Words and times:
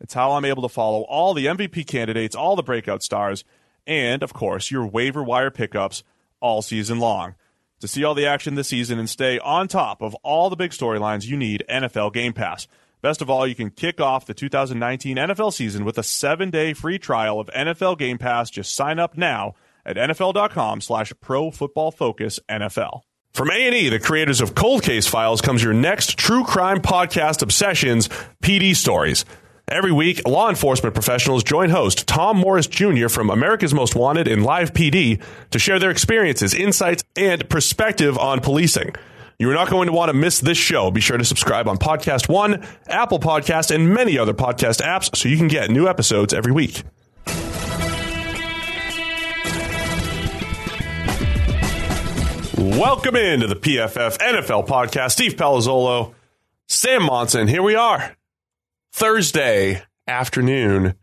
It's 0.00 0.14
how 0.14 0.32
I'm 0.32 0.44
able 0.44 0.62
to 0.62 0.68
follow 0.68 1.02
all 1.02 1.34
the 1.34 1.46
MVP 1.46 1.86
candidates, 1.86 2.34
all 2.34 2.56
the 2.56 2.62
breakout 2.62 3.02
stars, 3.02 3.44
and, 3.86 4.22
of 4.22 4.32
course, 4.32 4.70
your 4.70 4.86
waiver 4.86 5.22
wire 5.22 5.50
pickups 5.50 6.02
all 6.40 6.62
season 6.62 6.98
long. 6.98 7.34
To 7.80 7.88
see 7.88 8.04
all 8.04 8.14
the 8.14 8.26
action 8.26 8.54
this 8.54 8.68
season 8.68 8.98
and 8.98 9.08
stay 9.08 9.38
on 9.38 9.68
top 9.68 10.02
of 10.02 10.14
all 10.16 10.50
the 10.50 10.56
big 10.56 10.70
storylines, 10.72 11.26
you 11.26 11.36
need 11.36 11.64
NFL 11.68 12.12
Game 12.12 12.32
Pass. 12.32 12.66
Best 13.02 13.22
of 13.22 13.30
all, 13.30 13.46
you 13.46 13.54
can 13.54 13.70
kick 13.70 14.00
off 14.00 14.26
the 14.26 14.34
2019 14.34 15.16
NFL 15.16 15.54
season 15.54 15.86
with 15.86 15.96
a 15.96 16.02
seven-day 16.02 16.74
free 16.74 16.98
trial 16.98 17.40
of 17.40 17.48
NFL 17.48 17.96
Game 17.98 18.18
Pass. 18.18 18.50
Just 18.50 18.74
sign 18.74 18.98
up 18.98 19.16
now 19.16 19.54
at 19.86 19.96
nfl.com 19.96 20.82
slash 20.82 21.12
pro 21.20 21.50
football 21.50 21.90
focus 21.90 22.38
NFL. 22.50 23.00
From 23.32 23.50
A&E, 23.50 23.88
the 23.88 24.00
creators 24.00 24.40
of 24.40 24.54
Cold 24.54 24.82
Case 24.82 25.06
Files, 25.06 25.40
comes 25.40 25.62
your 25.62 25.72
next 25.72 26.18
true 26.18 26.44
crime 26.44 26.80
podcast 26.80 27.42
obsessions, 27.42 28.08
PD 28.42 28.74
Stories. 28.76 29.24
Every 29.70 29.92
week, 29.92 30.26
law 30.26 30.48
enforcement 30.48 30.94
professionals 30.94 31.44
join 31.44 31.70
host 31.70 32.08
Tom 32.08 32.36
Morris 32.36 32.66
Jr. 32.66 33.06
from 33.06 33.30
America's 33.30 33.72
Most 33.72 33.94
Wanted 33.94 34.26
and 34.26 34.42
Live 34.42 34.72
PD 34.72 35.22
to 35.50 35.58
share 35.60 35.78
their 35.78 35.92
experiences, 35.92 36.54
insights, 36.54 37.04
and 37.14 37.48
perspective 37.48 38.18
on 38.18 38.40
policing. 38.40 38.96
You're 39.38 39.54
not 39.54 39.70
going 39.70 39.86
to 39.86 39.92
want 39.92 40.08
to 40.08 40.12
miss 40.12 40.40
this 40.40 40.58
show. 40.58 40.90
Be 40.90 41.00
sure 41.00 41.18
to 41.18 41.24
subscribe 41.24 41.68
on 41.68 41.78
Podcast 41.78 42.28
One, 42.28 42.66
Apple 42.88 43.20
Podcast, 43.20 43.72
and 43.72 43.94
many 43.94 44.18
other 44.18 44.34
podcast 44.34 44.82
apps 44.82 45.16
so 45.16 45.28
you 45.28 45.36
can 45.36 45.46
get 45.46 45.70
new 45.70 45.86
episodes 45.86 46.34
every 46.34 46.50
week. 46.50 46.82
Welcome 52.58 53.14
into 53.14 53.46
the 53.46 53.56
PFF 53.56 54.18
NFL 54.18 54.66
podcast. 54.66 55.12
Steve 55.12 55.34
Palazzolo, 55.34 56.12
Sam 56.66 57.04
Monson. 57.04 57.46
Here 57.46 57.62
we 57.62 57.76
are. 57.76 58.16
Thursday 58.92 59.82
afternoon 60.06 60.94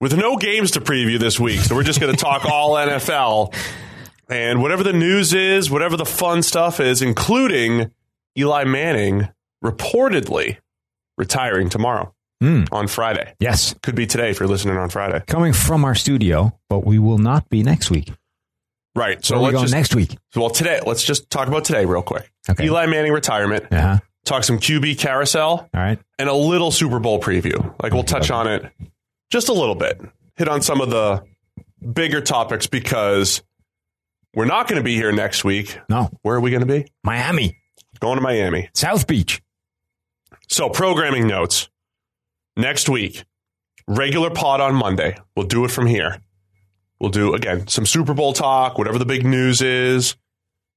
with 0.00 0.16
no 0.16 0.36
games 0.36 0.72
to 0.72 0.80
preview 0.80 1.18
this 1.18 1.38
week. 1.38 1.60
So 1.60 1.74
we're 1.74 1.82
just 1.84 2.00
going 2.00 2.14
to 2.14 2.20
talk 2.22 2.44
all 2.50 2.74
NFL 2.74 3.54
and 4.28 4.62
whatever 4.62 4.82
the 4.82 4.92
news 4.92 5.32
is, 5.32 5.70
whatever 5.70 5.96
the 5.96 6.06
fun 6.06 6.42
stuff 6.42 6.80
is, 6.80 7.02
including 7.02 7.90
Eli 8.38 8.64
Manning 8.64 9.28
reportedly 9.64 10.58
retiring 11.16 11.68
tomorrow 11.68 12.14
Mm. 12.42 12.68
on 12.72 12.88
Friday. 12.88 13.34
Yes. 13.38 13.74
Could 13.82 13.94
be 13.94 14.06
today 14.06 14.30
if 14.30 14.40
you're 14.40 14.48
listening 14.48 14.78
on 14.78 14.88
Friday. 14.88 15.22
Coming 15.26 15.52
from 15.52 15.84
our 15.84 15.94
studio, 15.94 16.58
but 16.70 16.86
we 16.86 16.98
will 16.98 17.18
not 17.18 17.50
be 17.50 17.62
next 17.62 17.90
week. 17.90 18.10
Right. 18.96 19.22
So 19.22 19.34
Where 19.34 19.42
let's 19.42 19.52
going 19.52 19.64
just, 19.64 19.74
next 19.74 19.94
week? 19.94 20.16
well, 20.34 20.48
today, 20.48 20.80
let's 20.86 21.02
just 21.04 21.28
talk 21.28 21.48
about 21.48 21.66
today 21.66 21.84
real 21.84 22.00
quick. 22.00 22.32
Okay. 22.48 22.64
Eli 22.64 22.86
Manning 22.86 23.12
retirement, 23.12 23.66
Uh-huh. 23.70 23.98
Talk 24.30 24.44
some 24.44 24.58
QB 24.58 24.98
carousel, 24.98 25.50
All 25.50 25.68
right. 25.74 25.98
and 26.18 26.28
a 26.28 26.34
little 26.34 26.70
Super 26.70 26.98
Bowl 26.98 27.20
preview. 27.20 27.74
Like 27.82 27.92
we'll 27.92 28.02
touch 28.04 28.30
on 28.30 28.46
it 28.46 28.64
just 29.30 29.48
a 29.48 29.52
little 29.52 29.74
bit, 29.74 30.00
hit 30.36 30.48
on 30.48 30.62
some 30.62 30.80
of 30.80 30.90
the 30.90 31.22
bigger 31.92 32.20
topics 32.20 32.66
because 32.66 33.42
we're 34.34 34.44
not 34.46 34.68
going 34.68 34.78
to 34.78 34.84
be 34.84 34.94
here 34.94 35.12
next 35.12 35.44
week. 35.44 35.78
No. 35.88 36.10
Where 36.22 36.36
are 36.36 36.40
we 36.40 36.50
going 36.50 36.66
to 36.66 36.66
be? 36.66 36.86
Miami, 37.04 37.56
Going 38.00 38.16
to 38.16 38.22
Miami. 38.22 38.70
South 38.74 39.06
Beach. 39.06 39.42
So, 40.48 40.68
programming 40.70 41.26
notes 41.26 41.68
next 42.56 42.88
week, 42.88 43.24
regular 43.86 44.30
pod 44.30 44.60
on 44.60 44.74
Monday. 44.74 45.16
We'll 45.36 45.46
do 45.46 45.64
it 45.64 45.70
from 45.70 45.86
here. 45.86 46.20
We'll 46.98 47.10
do, 47.10 47.34
again, 47.34 47.66
some 47.68 47.84
Super 47.86 48.14
Bowl 48.14 48.32
talk, 48.32 48.78
whatever 48.78 48.98
the 48.98 49.04
big 49.04 49.24
news 49.26 49.60
is. 49.62 50.16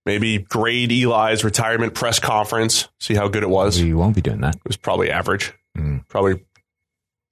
Maybe 0.06 0.40
grade 0.40 0.92
Eli's 0.92 1.44
retirement 1.44 1.94
press 1.94 2.20
conference, 2.20 2.90
see 3.00 3.14
how 3.16 3.28
good 3.30 3.44
it 3.44 3.50
was. 3.50 3.82
We 3.82 3.94
won't 3.94 4.16
be 4.16 4.22
doing 4.22 4.42
that. 4.42 4.56
It 4.56 4.62
was 4.66 4.78
probably 4.78 5.10
average, 5.10 5.54
Mm. 5.78 6.08
probably 6.08 6.44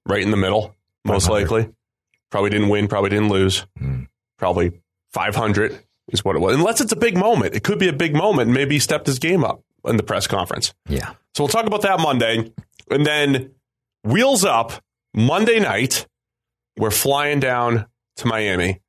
right 0.08 0.22
in 0.24 0.32
the 0.32 0.38
middle, 0.38 0.76
most 1.06 1.30
likely. 1.30 1.70
Probably 2.32 2.50
didn't 2.50 2.70
win, 2.70 2.88
probably 2.88 3.10
didn't 3.10 3.30
lose. 3.30 3.66
Mm. 3.80 4.08
Probably 4.38 4.72
500 5.14 5.80
is 6.10 6.24
what 6.26 6.36
it 6.36 6.40
was. 6.40 6.56
Unless 6.56 6.82
it's 6.82 6.92
a 6.92 6.96
big 6.98 7.18
moment. 7.18 7.56
It 7.56 7.64
could 7.64 7.78
be 7.80 7.88
a 7.90 7.94
big 7.94 8.16
moment. 8.16 8.52
Maybe 8.52 8.76
he 8.76 8.80
stepped 8.80 9.06
his 9.06 9.20
game 9.20 9.44
up 9.44 9.62
in 9.86 9.98
the 9.98 10.04
press 10.04 10.28
conference. 10.28 10.74
Yeah. 10.88 11.10
So 11.36 11.44
we'll 11.44 11.50
talk 11.50 11.66
about 11.66 11.82
that 11.84 12.00
Monday. 12.00 12.52
And 12.90 13.06
then 13.06 13.52
wheels 14.04 14.44
up 14.46 14.82
Monday 15.14 15.60
night. 15.60 16.08
We're 16.78 16.92
flying 16.92 17.40
down 17.40 17.86
to 18.18 18.28
Miami. 18.28 18.80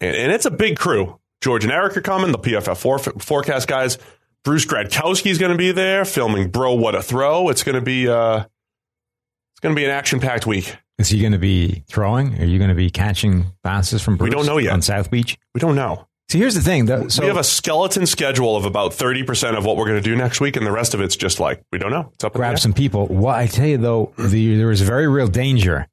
And, 0.00 0.14
and 0.16 0.32
it's 0.32 0.46
a 0.46 0.50
big 0.50 0.78
crew. 0.78 1.18
George 1.40 1.64
and 1.64 1.72
Eric 1.72 1.96
are 1.96 2.02
coming, 2.02 2.32
the 2.32 2.38
PFF 2.38 2.76
for, 2.76 2.98
forecast 2.98 3.66
guys. 3.66 3.98
Bruce 4.44 4.66
Gradkowski 4.66 5.30
is 5.30 5.38
going 5.38 5.52
to 5.52 5.58
be 5.58 5.72
there 5.72 6.04
filming 6.04 6.50
Bro 6.50 6.74
What 6.74 6.94
a 6.94 7.02
Throw. 7.02 7.48
It's 7.48 7.62
going 7.62 7.74
to 7.74 7.80
be 7.80 8.08
uh, 8.08 8.38
it's 8.38 9.60
going 9.60 9.74
to 9.74 9.78
be 9.78 9.84
an 9.84 9.90
action 9.90 10.20
packed 10.20 10.46
week. 10.46 10.76
Is 10.98 11.08
he 11.08 11.20
going 11.20 11.32
to 11.32 11.38
be 11.38 11.84
throwing? 11.88 12.38
Are 12.40 12.44
you 12.44 12.58
going 12.58 12.68
to 12.68 12.74
be 12.74 12.90
catching 12.90 13.46
passes 13.64 14.02
from 14.02 14.16
Bruce 14.16 14.28
We 14.28 14.34
don't 14.36 14.46
know 14.46 14.58
yet. 14.58 14.72
on 14.72 14.82
South 14.82 15.10
Beach? 15.10 15.38
We 15.54 15.60
don't 15.60 15.74
know. 15.74 16.06
So 16.28 16.38
here's 16.38 16.54
the 16.54 16.60
thing. 16.60 16.86
Though, 16.86 17.08
so 17.08 17.22
we 17.22 17.28
have 17.28 17.38
a 17.38 17.42
skeleton 17.44 18.06
schedule 18.06 18.54
of 18.54 18.64
about 18.64 18.92
30% 18.92 19.56
of 19.58 19.64
what 19.64 19.76
we're 19.76 19.86
going 19.86 20.00
to 20.00 20.08
do 20.08 20.14
next 20.14 20.40
week, 20.40 20.56
and 20.56 20.64
the 20.64 20.70
rest 20.70 20.94
of 20.94 21.00
it's 21.00 21.16
just 21.16 21.40
like, 21.40 21.62
we 21.72 21.78
don't 21.78 21.90
know. 21.90 22.10
It's 22.14 22.22
up 22.22 22.34
grab 22.34 22.58
some 22.58 22.72
people. 22.72 23.06
What 23.08 23.34
I 23.34 23.46
tell 23.46 23.66
you 23.66 23.78
though, 23.78 24.12
the, 24.16 24.56
there 24.56 24.70
is 24.70 24.80
a 24.80 24.84
very 24.84 25.08
real 25.08 25.26
danger 25.26 25.88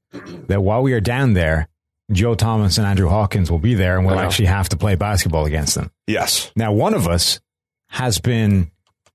that 0.47 0.61
while 0.61 0.83
we 0.83 0.93
are 0.93 1.01
down 1.01 1.33
there, 1.33 1.69
Joe 2.11 2.35
Thomas 2.35 2.77
and 2.77 2.87
Andrew 2.87 3.09
Hawkins 3.09 3.51
will 3.51 3.59
be 3.59 3.73
there, 3.73 3.97
and 3.97 4.05
we'll 4.07 4.17
actually 4.19 4.45
have 4.45 4.69
to 4.69 4.77
play 4.77 4.95
basketball 4.95 5.45
against 5.45 5.75
them. 5.75 5.91
Yes. 6.07 6.51
Now, 6.55 6.71
one 6.71 6.93
of 6.93 7.07
us 7.07 7.39
has 7.89 8.19
been, 8.19 8.71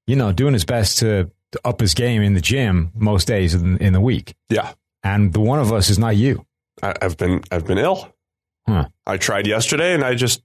you 0.06 0.16
know, 0.16 0.30
doing 0.32 0.52
his 0.52 0.64
best 0.66 0.98
to, 0.98 1.30
to 1.52 1.60
up 1.64 1.80
his 1.80 1.94
game 1.94 2.22
in 2.22 2.34
the 2.34 2.40
gym 2.40 2.92
most 2.94 3.26
days 3.26 3.54
in, 3.54 3.78
in 3.78 3.92
the 3.94 4.00
week, 4.00 4.34
Yeah. 4.50 4.72
and 5.02 5.32
the 5.32 5.40
one 5.40 5.58
of 5.58 5.72
us 5.72 5.88
is 5.88 5.98
not 5.98 6.16
you. 6.16 6.44
I, 6.82 6.94
I've 7.00 7.16
been 7.16 7.42
I've 7.50 7.66
been 7.66 7.78
ill. 7.78 8.12
Huh. 8.68 8.88
I 9.06 9.16
tried 9.16 9.46
yesterday, 9.46 9.94
and 9.94 10.04
I 10.04 10.14
just 10.14 10.42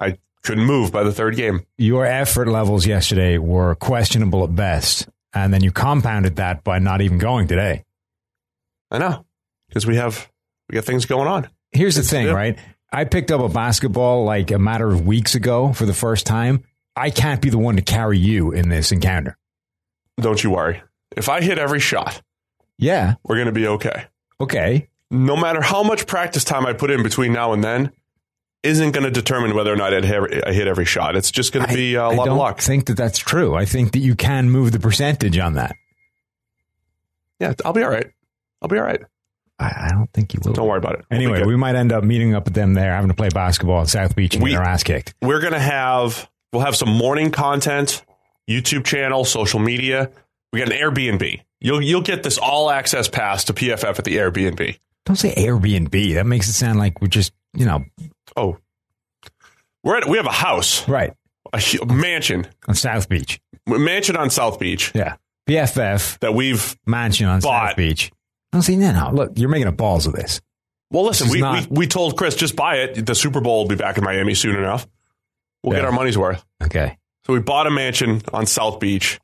I 0.00 0.18
couldn't 0.42 0.64
move 0.64 0.92
by 0.92 1.02
the 1.02 1.12
third 1.12 1.34
game. 1.36 1.66
Your 1.78 2.06
effort 2.06 2.46
levels 2.48 2.86
yesterday 2.86 3.38
were 3.38 3.74
questionable 3.74 4.44
at 4.44 4.54
best, 4.54 5.08
and 5.34 5.52
then 5.52 5.62
you 5.64 5.72
compounded 5.72 6.36
that 6.36 6.62
by 6.64 6.78
not 6.78 7.00
even 7.00 7.18
going 7.18 7.48
today. 7.48 7.84
I 8.90 8.98
know 8.98 9.24
because 9.68 9.86
we 9.86 9.96
have 9.96 10.30
we 10.68 10.74
got 10.74 10.84
things 10.84 11.06
going 11.06 11.26
on. 11.28 11.48
Here's 11.76 11.94
the 11.96 12.02
thing, 12.02 12.32
right? 12.32 12.58
I 12.92 13.04
picked 13.04 13.30
up 13.30 13.40
a 13.40 13.48
basketball 13.48 14.24
like 14.24 14.50
a 14.50 14.58
matter 14.58 14.88
of 14.88 15.06
weeks 15.06 15.34
ago 15.34 15.72
for 15.72 15.86
the 15.86 15.92
first 15.94 16.26
time. 16.26 16.64
I 16.94 17.10
can't 17.10 17.42
be 17.42 17.50
the 17.50 17.58
one 17.58 17.76
to 17.76 17.82
carry 17.82 18.18
you 18.18 18.52
in 18.52 18.68
this 18.68 18.90
encounter. 18.92 19.36
Don't 20.18 20.42
you 20.42 20.50
worry. 20.50 20.82
If 21.16 21.28
I 21.28 21.42
hit 21.42 21.58
every 21.58 21.80
shot, 21.80 22.22
Yeah. 22.78 23.14
we're 23.24 23.36
going 23.36 23.46
to 23.46 23.52
be 23.52 23.66
okay. 23.66 24.04
Okay. 24.40 24.88
No 25.10 25.36
matter 25.36 25.60
how 25.60 25.82
much 25.82 26.06
practice 26.06 26.42
time 26.44 26.64
I 26.66 26.72
put 26.72 26.90
in 26.90 27.02
between 27.02 27.32
now 27.32 27.52
and 27.52 27.62
then, 27.62 27.92
isn't 28.62 28.92
going 28.92 29.04
to 29.04 29.10
determine 29.10 29.54
whether 29.54 29.72
or 29.72 29.76
not 29.76 29.92
I'd 29.94 30.04
hit, 30.04 30.66
every 30.66 30.84
shot. 30.86 31.14
It's 31.16 31.30
just 31.30 31.52
going 31.52 31.66
to 31.66 31.72
be 31.74 31.96
uh, 31.96 32.02
a 32.08 32.10
I 32.12 32.14
lot 32.14 32.28
of 32.28 32.36
luck. 32.36 32.60
think 32.60 32.86
that 32.86 32.96
that's 32.96 33.18
true. 33.18 33.54
I 33.54 33.64
think 33.66 33.92
that 33.92 34.00
you 34.00 34.16
can 34.16 34.50
move 34.50 34.72
the 34.72 34.80
percentage 34.80 35.38
on 35.38 35.54
that. 35.54 35.76
Yeah, 37.38 37.52
I'll 37.64 37.72
be 37.72 37.82
all 37.82 37.90
right. 37.90 38.10
I'll 38.62 38.68
be 38.68 38.78
all 38.78 38.84
right. 38.84 39.02
I, 39.58 39.86
I 39.86 39.88
don't 39.92 40.10
think 40.12 40.34
you 40.34 40.40
will. 40.44 40.52
Don't 40.52 40.68
worry 40.68 40.78
about 40.78 40.94
it. 40.96 41.04
We'll 41.10 41.16
Anyway, 41.18 41.44
we 41.44 41.56
might 41.56 41.74
end 41.76 41.92
up 41.92 42.04
meeting 42.04 42.34
up 42.34 42.44
with 42.44 42.54
them 42.54 42.74
there, 42.74 42.94
having 42.94 43.08
to 43.08 43.14
play 43.14 43.28
basketball 43.30 43.82
at 43.82 43.88
South 43.88 44.14
Beach 44.14 44.34
and 44.34 44.42
We- 44.44 44.50
get 44.50 44.58
our 44.60 44.64
ass 44.66 44.82
kicked. 44.82 45.14
we're 45.22 45.40
going 45.40 45.52
to 45.54 45.58
have 45.60 46.28
we'll 46.52 46.62
have 46.62 46.76
some 46.76 46.90
morning 46.90 47.30
content, 47.30 48.04
YouTube 48.48 48.84
channel, 48.84 49.24
social 49.24 49.58
media. 49.60 50.10
We 50.52 50.58
got 50.60 50.70
an 50.70 50.78
Airbnb. 50.78 51.40
You'll 51.60 51.82
you'll 51.82 52.02
get 52.02 52.22
this 52.22 52.36
all 52.38 52.70
access 52.70 53.08
pass 53.08 53.44
to 53.44 53.54
PFF 53.54 53.98
at 53.98 54.04
the 54.04 54.16
Airbnb. 54.16 54.78
Don't 55.06 55.16
say 55.16 55.34
Airbnb. 55.34 56.14
That 56.14 56.26
makes 56.26 56.48
it 56.48 56.52
sound 56.52 56.78
like 56.78 57.00
we're 57.00 57.08
just, 57.08 57.32
you 57.54 57.64
know, 57.64 57.84
Oh, 58.36 58.58
we're 59.82 59.96
at, 59.98 60.08
we 60.08 60.16
have 60.18 60.26
a 60.26 60.32
house, 60.32 60.86
right 60.88 61.14
a 61.52 61.86
mansion, 61.86 62.46
on 62.68 62.74
South 62.74 63.08
Beach. 63.08 63.40
mansion 63.66 64.16
on 64.16 64.28
South 64.30 64.58
Beach 64.58 64.92
Yeah. 64.94 65.16
BFF 65.48 66.18
that 66.18 66.34
we've. 66.34 66.76
mansion 66.86 67.26
on 67.28 67.40
Bought. 67.40 67.70
South 67.70 67.76
Beach. 67.76 68.10
Don't 68.56 68.62
say 68.62 68.76
no, 68.76 68.90
no. 68.90 69.10
Look, 69.10 69.32
you're 69.36 69.50
making 69.50 69.66
a 69.66 69.72
balls 69.72 70.06
of 70.06 70.14
this. 70.14 70.40
Well, 70.90 71.04
listen, 71.04 71.26
This 71.26 71.34
we, 71.34 71.40
not- 71.42 71.66
we 71.68 71.80
we 71.80 71.86
told 71.86 72.16
Chris 72.16 72.34
just 72.34 72.56
buy 72.56 72.76
it. 72.76 73.04
The 73.04 73.14
Super 73.14 73.42
Bowl 73.42 73.58
will 73.64 73.68
be 73.68 73.74
back 73.74 73.98
in 73.98 74.04
Miami 74.04 74.32
soon 74.32 74.56
enough. 74.56 74.88
We'll 75.62 75.76
get 75.76 75.84
our 75.84 75.92
money's 75.92 76.16
worth. 76.16 76.42
Okay. 76.62 76.96
So 77.26 77.34
we 77.34 77.40
bought 77.40 77.66
a 77.66 77.70
mansion 77.70 78.22
on 78.32 78.46
South 78.46 78.80
Beach 78.80 79.20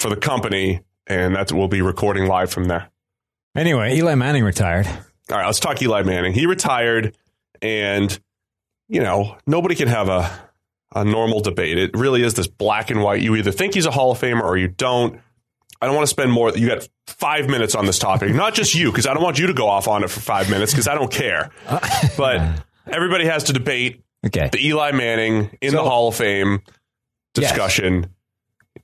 for 0.00 0.08
the 0.10 0.16
company, 0.16 0.80
and 1.06 1.36
that's 1.36 1.52
we'll 1.52 1.68
be 1.68 1.82
recording 1.82 2.26
live 2.26 2.50
from 2.50 2.64
there. 2.64 2.90
Anyway, 3.54 3.94
Eli 3.96 4.16
Manning 4.16 4.42
retired. 4.42 4.88
All 4.88 5.36
right, 5.36 5.46
let's 5.46 5.60
talk 5.60 5.80
Eli 5.80 6.02
Manning. 6.02 6.32
He 6.32 6.46
retired, 6.46 7.16
and 7.60 8.18
you 8.88 9.02
know 9.02 9.36
nobody 9.46 9.76
can 9.76 9.86
have 9.86 10.08
a 10.08 10.28
a 10.96 11.04
normal 11.04 11.38
debate. 11.42 11.78
It 11.78 11.96
really 11.96 12.24
is 12.24 12.34
this 12.34 12.48
black 12.48 12.90
and 12.90 13.04
white. 13.04 13.22
You 13.22 13.36
either 13.36 13.52
think 13.52 13.74
he's 13.74 13.86
a 13.86 13.92
Hall 13.92 14.10
of 14.10 14.18
Famer 14.20 14.42
or 14.42 14.56
you 14.56 14.66
don't. 14.66 15.20
I 15.82 15.86
don't 15.86 15.94
want 15.96 16.04
to 16.06 16.10
spend 16.10 16.30
more. 16.32 16.50
You 16.56 16.68
got 16.68 16.88
five 17.08 17.48
minutes 17.48 17.74
on 17.74 17.84
this 17.86 17.98
topic, 17.98 18.32
not 18.34 18.54
just 18.54 18.74
you, 18.74 18.90
because 18.92 19.06
I 19.06 19.14
don't 19.14 19.22
want 19.22 19.38
you 19.38 19.48
to 19.48 19.52
go 19.54 19.68
off 19.68 19.88
on 19.88 20.04
it 20.04 20.10
for 20.10 20.20
five 20.20 20.48
minutes 20.48 20.72
because 20.72 20.86
I 20.88 20.94
don't 20.94 21.10
care. 21.12 21.50
But 22.16 22.40
everybody 22.86 23.26
has 23.26 23.44
to 23.44 23.52
debate 23.52 24.02
Okay. 24.24 24.48
the 24.52 24.64
Eli 24.66 24.92
Manning 24.92 25.50
in 25.60 25.72
So- 25.72 25.78
the 25.78 25.82
Hall 25.82 26.08
of 26.08 26.14
Fame 26.14 26.62
Yes. 27.36 27.50
discussion. 27.50 28.06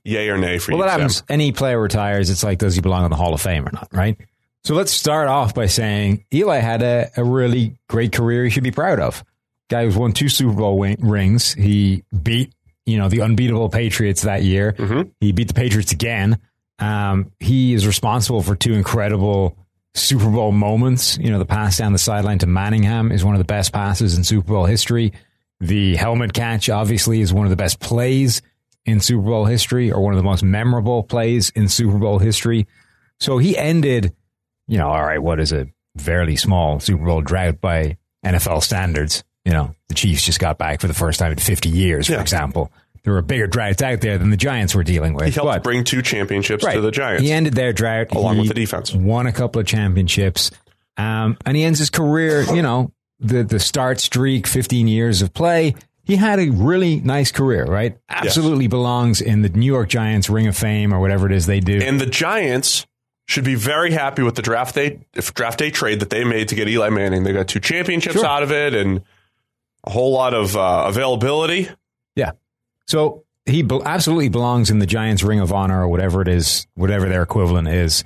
Yay 0.03 0.29
or 0.29 0.37
nay 0.37 0.57
for 0.59 0.71
Well, 0.71 0.79
you? 0.79 0.83
that 0.85 0.91
Sam? 0.91 0.99
happens. 1.01 1.23
Any 1.29 1.51
player 1.51 1.79
retires, 1.81 2.29
it's 2.29 2.43
like, 2.43 2.57
does 2.59 2.75
he 2.75 2.81
belong 2.81 3.05
in 3.05 3.09
the 3.11 3.15
Hall 3.17 3.33
of 3.33 3.41
Fame 3.41 3.67
or 3.67 3.71
not, 3.71 3.87
right? 3.91 4.17
So 4.63 4.75
let's 4.75 4.91
start 4.91 5.27
off 5.29 5.53
by 5.55 5.67
saying 5.67 6.25
Eli 6.33 6.57
had 6.57 6.81
a, 6.83 7.09
a 7.15 7.23
really 7.23 7.77
great 7.87 8.11
career 8.11 8.43
he 8.43 8.49
should 8.49 8.63
be 8.63 8.71
proud 8.71 8.99
of. 8.99 9.23
Guy 9.69 9.85
who's 9.85 9.95
won 9.95 10.11
two 10.11 10.27
Super 10.29 10.53
Bowl 10.53 10.77
win- 10.77 10.97
rings. 10.99 11.53
He 11.53 12.03
beat, 12.23 12.53
you 12.85 12.97
know, 12.97 13.07
the 13.07 13.21
unbeatable 13.21 13.69
Patriots 13.69 14.23
that 14.23 14.43
year. 14.43 14.73
Mm-hmm. 14.73 15.09
He 15.19 15.31
beat 15.31 15.47
the 15.47 15.53
Patriots 15.53 15.91
again. 15.91 16.39
Um, 16.79 17.31
he 17.39 17.73
is 17.73 17.85
responsible 17.85 18.41
for 18.41 18.55
two 18.55 18.73
incredible 18.73 19.57
Super 19.93 20.29
Bowl 20.29 20.51
moments. 20.51 21.17
You 21.17 21.29
know, 21.31 21.39
the 21.39 21.45
pass 21.45 21.77
down 21.77 21.93
the 21.93 21.99
sideline 21.99 22.39
to 22.39 22.47
Manningham 22.47 23.11
is 23.11 23.23
one 23.25 23.35
of 23.35 23.39
the 23.39 23.45
best 23.45 23.73
passes 23.73 24.17
in 24.17 24.23
Super 24.23 24.47
Bowl 24.53 24.65
history. 24.65 25.13
The 25.59 25.95
helmet 25.97 26.33
catch, 26.33 26.69
obviously, 26.69 27.19
is 27.21 27.33
one 27.33 27.45
of 27.45 27.49
the 27.49 27.55
best 27.57 27.79
plays 27.79 28.41
in 28.85 29.01
Super 29.01 29.23
Bowl 29.23 29.45
history 29.45 29.91
or 29.91 30.01
one 30.01 30.13
of 30.13 30.17
the 30.17 30.23
most 30.23 30.41
memorable 30.43 31.03
plays 31.03 31.49
in 31.49 31.67
Super 31.67 31.97
Bowl 31.97 32.17
history. 32.19 32.65
So 33.19 33.37
he 33.39 33.57
ended, 33.57 34.13
you 34.67 34.77
know, 34.77 34.87
all 34.87 35.03
right, 35.03 35.21
what 35.21 35.39
is 35.41 35.51
a 35.51 35.67
fairly 35.97 36.37
small 36.37 36.79
Super 36.79 37.03
Bowl 37.03 37.21
drought 37.21 37.59
by 37.59 37.97
NFL 38.25 38.63
standards? 38.63 39.23
You 39.43 39.51
know, 39.51 39.75
the 39.89 39.95
Chiefs 39.95 40.23
just 40.23 40.39
got 40.39 40.57
back 40.57 40.79
for 40.79 40.87
the 40.87 40.93
first 40.93 41.19
time 41.19 41.31
in 41.33 41.37
50 41.39 41.67
years, 41.69 42.07
for 42.07 42.13
Yeah. 42.13 42.21
example. 42.21 42.71
There 43.03 43.13
were 43.13 43.21
bigger 43.21 43.47
droughts 43.47 43.81
out 43.81 44.01
there 44.01 44.17
than 44.17 44.29
the 44.29 44.37
Giants 44.37 44.75
were 44.75 44.83
dealing 44.83 45.13
with. 45.13 45.25
He 45.25 45.31
helped 45.31 45.47
But- 45.51 45.63
bring 45.63 45.83
two 45.83 46.01
championships 46.01 46.65
to 46.65 46.81
the 46.81 46.91
Giants. 46.91 47.23
He 47.23 47.31
ended 47.31 47.53
their 47.53 47.73
drought 47.73 48.07
Along 48.11 48.35
He 48.35 48.41
with 48.41 48.47
the 48.49 48.53
defense. 48.55 48.93
Won 48.93 49.25
a 49.27 49.31
couple 49.31 49.59
of 49.61 49.65
championships, 49.67 50.51
um, 50.97 51.37
and 51.45 51.55
he 51.57 51.63
ends 51.63 51.79
his 51.79 51.89
career. 51.89 52.43
You 52.53 52.61
know, 52.61 52.91
the 53.19 53.43
the 53.43 53.59
start 53.59 53.99
streak, 53.99 54.47
fifteen 54.47 54.87
years 54.87 55.21
of 55.21 55.33
play. 55.33 55.75
He 56.03 56.15
had 56.15 56.39
a 56.39 56.49
really 56.49 56.99
nice 57.01 57.31
career, 57.31 57.65
right? 57.65 57.95
Absolutely 58.09 58.65
belongs 58.67 59.21
in 59.21 59.43
the 59.43 59.49
New 59.49 59.67
York 59.67 59.89
Giants 59.89 60.27
Ring 60.27 60.47
of 60.47 60.57
Fame 60.57 60.91
or 60.91 60.99
whatever 60.99 61.27
it 61.27 61.31
is 61.31 61.45
they 61.45 61.59
do. 61.59 61.79
And 61.83 62.01
the 62.01 62.07
Giants 62.07 62.87
should 63.27 63.43
be 63.43 63.53
very 63.53 63.91
happy 63.91 64.23
with 64.23 64.33
the 64.33 64.41
draft 64.41 64.73
day 64.73 65.01
if 65.13 65.35
draft 65.35 65.59
day 65.59 65.69
trade 65.69 65.99
that 65.99 66.09
they 66.09 66.23
made 66.23 66.47
to 66.47 66.55
get 66.55 66.67
Eli 66.67 66.89
Manning. 66.89 67.21
They 67.23 67.31
got 67.31 67.47
two 67.47 67.59
championships 67.59 68.15
Sure. 68.15 68.25
out 68.25 68.41
of 68.41 68.51
it 68.51 68.73
and 68.73 69.03
a 69.83 69.91
whole 69.91 70.11
lot 70.11 70.33
of 70.33 70.57
uh, 70.57 70.85
availability. 70.87 71.69
yeah, 72.15 72.31
so 72.89 73.23
he 73.45 73.65
absolutely 73.85 74.29
belongs 74.29 74.69
in 74.69 74.79
the 74.79 74.85
Giants 74.85 75.23
Ring 75.23 75.39
of 75.39 75.51
Honor 75.53 75.83
or 75.83 75.87
whatever 75.87 76.21
it 76.21 76.27
is, 76.27 76.67
whatever 76.75 77.07
their 77.07 77.23
equivalent 77.23 77.67
is. 77.67 78.03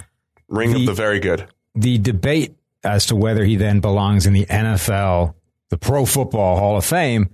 Ring 0.48 0.72
The- 0.74 0.80
of 0.82 0.86
the 0.86 0.94
very 0.94 1.20
good. 1.20 1.48
the 1.76 1.98
debate 1.98 2.54
as 2.84 3.06
to 3.08 3.16
whether 3.16 3.44
he 3.46 3.56
then 3.56 3.80
belongs 3.80 4.26
in 4.26 4.34
the 4.34 4.46
NFL, 4.46 5.34
the 5.70 5.78
Pro 5.78 6.06
Football 6.06 6.58
Hall 6.58 6.78
of 6.78 6.86
Fame, 6.86 7.30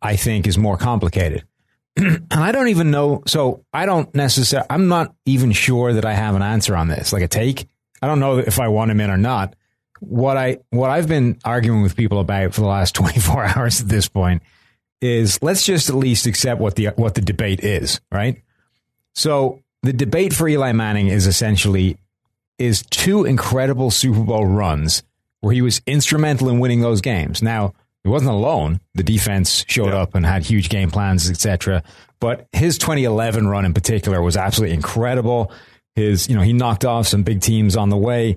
I 0.00 0.16
think 0.16 0.46
is 0.46 0.56
more 0.56 0.76
complicated. 0.76 1.44
and 1.96 2.22
I 2.30 2.52
don't 2.52 2.68
even 2.68 2.90
know. 2.90 3.22
So 3.26 3.64
I 3.72 3.84
don't 3.84 4.12
necessarily, 4.14 4.66
I'm 4.70 4.88
not 4.88 5.14
even 5.26 5.52
sure 5.52 5.92
that 5.92 6.04
I 6.04 6.14
have 6.14 6.34
an 6.36 6.42
answer 6.42 6.74
on 6.76 6.88
this, 6.88 7.12
like 7.12 7.22
a 7.22 7.28
take. 7.28 7.66
I 8.00 8.06
don't 8.06 8.20
know 8.20 8.38
if 8.38 8.58
I 8.60 8.68
want 8.68 8.90
him 8.92 9.00
in 9.00 9.10
or 9.10 9.18
not. 9.18 9.54
What 10.00 10.36
I, 10.36 10.58
what 10.70 10.90
I've 10.90 11.06
been 11.08 11.38
arguing 11.44 11.82
with 11.82 11.94
people 11.96 12.18
about 12.18 12.54
for 12.54 12.60
the 12.62 12.66
last 12.66 12.94
24 12.96 13.44
hours 13.56 13.80
at 13.82 13.88
this 13.88 14.08
point 14.08 14.42
is 15.02 15.42
let's 15.42 15.66
just 15.66 15.90
at 15.90 15.96
least 15.96 16.26
accept 16.26 16.60
what 16.60 16.76
the, 16.76 16.86
what 16.96 17.14
the 17.14 17.20
debate 17.20 17.60
is, 17.60 18.00
right? 18.10 18.40
So 19.14 19.60
the 19.82 19.92
debate 19.92 20.32
for 20.32 20.48
Eli 20.48 20.72
Manning 20.72 21.08
is 21.08 21.26
essentially 21.26 21.98
is 22.58 22.82
two 22.88 23.24
incredible 23.24 23.90
Super 23.90 24.22
Bowl 24.22 24.46
runs 24.46 25.02
where 25.40 25.52
he 25.52 25.60
was 25.60 25.82
instrumental 25.86 26.48
in 26.48 26.60
winning 26.60 26.80
those 26.80 27.00
games. 27.00 27.42
Now, 27.42 27.74
he 28.04 28.08
wasn't 28.08 28.30
alone. 28.30 28.80
The 28.94 29.02
defense 29.02 29.64
showed 29.68 29.92
up 29.92 30.14
and 30.14 30.24
had 30.24 30.44
huge 30.44 30.68
game 30.68 30.90
plans, 30.90 31.28
etc. 31.28 31.82
But 32.20 32.46
his 32.52 32.78
2011 32.78 33.48
run 33.48 33.64
in 33.64 33.74
particular 33.74 34.22
was 34.22 34.36
absolutely 34.36 34.74
incredible. 34.74 35.52
His, 35.96 36.28
you 36.28 36.36
know, 36.36 36.42
he 36.42 36.52
knocked 36.52 36.84
off 36.84 37.08
some 37.08 37.24
big 37.24 37.40
teams 37.40 37.76
on 37.76 37.90
the 37.90 37.96
way 37.96 38.36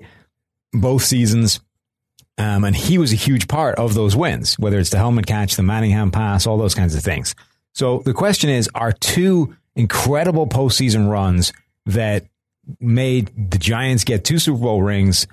both 0.72 1.04
seasons. 1.04 1.60
Um, 2.38 2.64
and 2.64 2.76
he 2.76 2.98
was 2.98 3.12
a 3.12 3.16
huge 3.16 3.48
part 3.48 3.76
of 3.76 3.94
those 3.94 4.14
wins, 4.14 4.58
whether 4.58 4.78
it's 4.78 4.90
the 4.90 4.98
helmet 4.98 5.26
catch, 5.26 5.56
the 5.56 5.62
Manningham 5.62 6.10
pass, 6.10 6.46
all 6.46 6.58
those 6.58 6.74
kinds 6.74 6.94
of 6.94 7.02
things. 7.02 7.34
So 7.72 8.02
the 8.04 8.12
question 8.12 8.50
is, 8.50 8.68
are 8.74 8.92
two 8.92 9.56
incredible 9.74 10.46
postseason 10.46 11.08
runs 11.10 11.52
that 11.86 12.26
made 12.80 13.50
the 13.50 13.58
Giants 13.58 14.04
get 14.04 14.24
two 14.24 14.38
Super 14.38 14.58
Bowl 14.58 14.82
rings, 14.82 15.26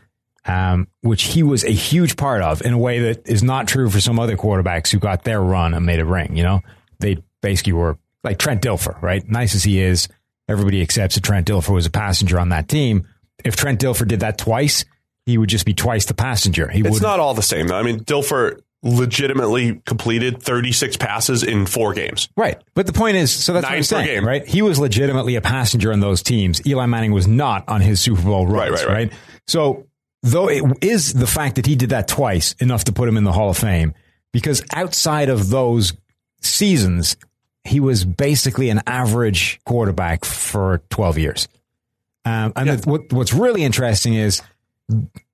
um, 0.45 0.87
which 1.01 1.23
he 1.23 1.43
was 1.43 1.63
a 1.63 1.71
huge 1.71 2.15
part 2.15 2.41
of 2.41 2.61
in 2.61 2.73
a 2.73 2.77
way 2.77 2.99
that 2.99 3.27
is 3.27 3.43
not 3.43 3.67
true 3.67 3.89
for 3.89 3.99
some 3.99 4.19
other 4.19 4.37
quarterbacks 4.37 4.91
who 4.91 4.99
got 4.99 5.23
their 5.23 5.41
run 5.41 5.73
and 5.73 5.85
made 5.85 5.99
a 5.99 6.05
ring. 6.05 6.35
You 6.35 6.43
know, 6.43 6.61
they 6.99 7.17
basically 7.41 7.73
were 7.73 7.97
like 8.23 8.39
Trent 8.39 8.61
Dilfer, 8.61 9.01
right? 9.01 9.27
Nice 9.27 9.55
as 9.55 9.63
he 9.63 9.81
is, 9.81 10.07
everybody 10.47 10.81
accepts 10.81 11.15
that 11.15 11.23
Trent 11.23 11.47
Dilfer 11.47 11.73
was 11.73 11.85
a 11.85 11.91
passenger 11.91 12.39
on 12.39 12.49
that 12.49 12.69
team. 12.69 13.07
If 13.43 13.55
Trent 13.55 13.81
Dilfer 13.81 14.07
did 14.07 14.21
that 14.21 14.37
twice, 14.37 14.85
he 15.25 15.37
would 15.37 15.49
just 15.49 15.65
be 15.65 15.73
twice 15.73 16.05
the 16.05 16.13
passenger. 16.13 16.69
He 16.69 16.81
It's 16.81 17.01
not 17.01 17.19
all 17.19 17.33
the 17.33 17.41
same, 17.41 17.67
though. 17.67 17.77
I 17.77 17.83
mean, 17.83 17.99
Dilfer 18.01 18.59
legitimately 18.83 19.81
completed 19.85 20.43
36 20.43 20.97
passes 20.97 21.41
in 21.41 21.65
four 21.65 21.93
games. 21.93 22.27
Right. 22.35 22.61
But 22.73 22.85
the 22.85 22.93
point 22.93 23.15
is, 23.15 23.31
so 23.31 23.53
that's 23.53 23.63
what 23.63 23.69
Nine 23.69 23.77
I'm 23.77 23.79
per 23.79 23.83
saying, 23.83 24.07
game. 24.07 24.27
right? 24.27 24.45
He 24.45 24.61
was 24.61 24.77
legitimately 24.77 25.35
a 25.35 25.41
passenger 25.41 25.93
on 25.93 26.01
those 26.01 26.21
teams. 26.21 26.65
Eli 26.67 26.85
Manning 26.85 27.13
was 27.13 27.25
not 27.27 27.67
on 27.69 27.79
his 27.81 28.01
Super 28.01 28.21
Bowl 28.21 28.45
runs, 28.45 28.53
Right, 28.53 28.71
right, 28.71 28.85
right, 28.85 28.93
right. 28.93 29.13
So, 29.47 29.87
though 30.21 30.49
it 30.49 30.63
is 30.81 31.13
the 31.13 31.27
fact 31.27 31.55
that 31.55 31.65
he 31.65 31.75
did 31.75 31.89
that 31.89 32.07
twice 32.09 32.53
enough 32.59 32.85
to 32.85 32.91
put 32.93 33.07
him 33.07 33.15
in 33.17 33.23
the 33.23 33.31
Hall 33.31 33.49
of 33.49 33.57
Fame, 33.57 33.93
because 34.33 34.61
outside 34.73 35.29
of 35.29 35.49
those 35.49 35.93
seasons, 36.41 37.15
he 37.63 37.79
was 37.79 38.03
basically 38.03 38.69
an 38.69 38.81
average 38.85 39.61
quarterback 39.65 40.25
for 40.25 40.81
12 40.89 41.17
years. 41.17 41.47
Um, 42.25 42.53
and 42.55 42.69
the, 42.69 42.89
what, 42.89 43.11
what's 43.11 43.33
really 43.33 43.63
interesting 43.63 44.13
is 44.13 44.41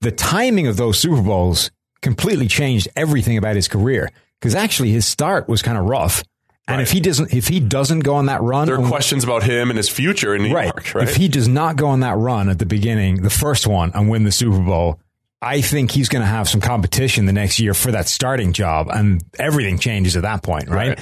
the 0.02 0.12
timing 0.12 0.68
of 0.68 0.78
those 0.78 1.00
Super 1.00 1.22
Bowls 1.22 1.72
completely 2.02 2.48
changed 2.48 2.88
everything 2.96 3.38
about 3.38 3.56
his 3.56 3.68
career. 3.68 4.10
Because 4.40 4.56
actually, 4.56 4.92
his 4.92 5.06
start 5.06 5.50
was 5.50 5.62
kind 5.62 5.78
of 5.78 5.86
rough, 5.86 6.24
and 6.68 6.82
if 6.82 6.92
he 6.92 7.02
doesn't, 7.02 7.34
if 7.34 7.48
he 7.50 7.60
doesn't 7.60 8.02
go 8.02 8.16
on 8.16 8.28
that 8.28 8.42
run, 8.42 8.68
There 8.68 8.76
are 8.76 8.80
and- 8.80 8.88
questions 8.88 9.24
about 9.26 9.44
him 9.44 9.70
and 9.70 9.76
his 9.76 9.90
future 9.90 10.34
in 10.34 10.44
New 10.44 10.54
right, 10.54 10.66
York, 10.74 10.96
right? 10.96 11.10
if 11.10 11.18
he 11.18 11.28
does 11.28 11.48
not 11.50 11.76
go 11.76 11.88
on 11.88 12.00
that 12.02 12.16
run 12.18 12.48
at 12.48 12.58
the 12.58 12.66
beginning, 12.66 13.22
the 13.22 13.30
first 13.30 13.68
one, 13.68 13.92
and 13.94 14.10
win 14.10 14.24
the 14.24 14.32
Super 14.32 14.60
Bowl, 14.60 15.00
I 15.42 15.60
think 15.62 15.92
he's 15.92 16.08
going 16.10 16.22
to 16.22 16.28
have 16.28 16.48
some 16.48 16.62
competition 16.62 17.26
the 17.26 17.34
next 17.34 17.60
year 17.60 17.74
for 17.74 17.92
that 17.92 18.08
starting 18.08 18.54
job, 18.54 18.88
and 18.90 19.22
everything 19.38 19.78
changes 19.78 20.16
at 20.16 20.22
that 20.22 20.42
point, 20.42 20.70
right? 20.70 20.90
Right. 20.90 21.00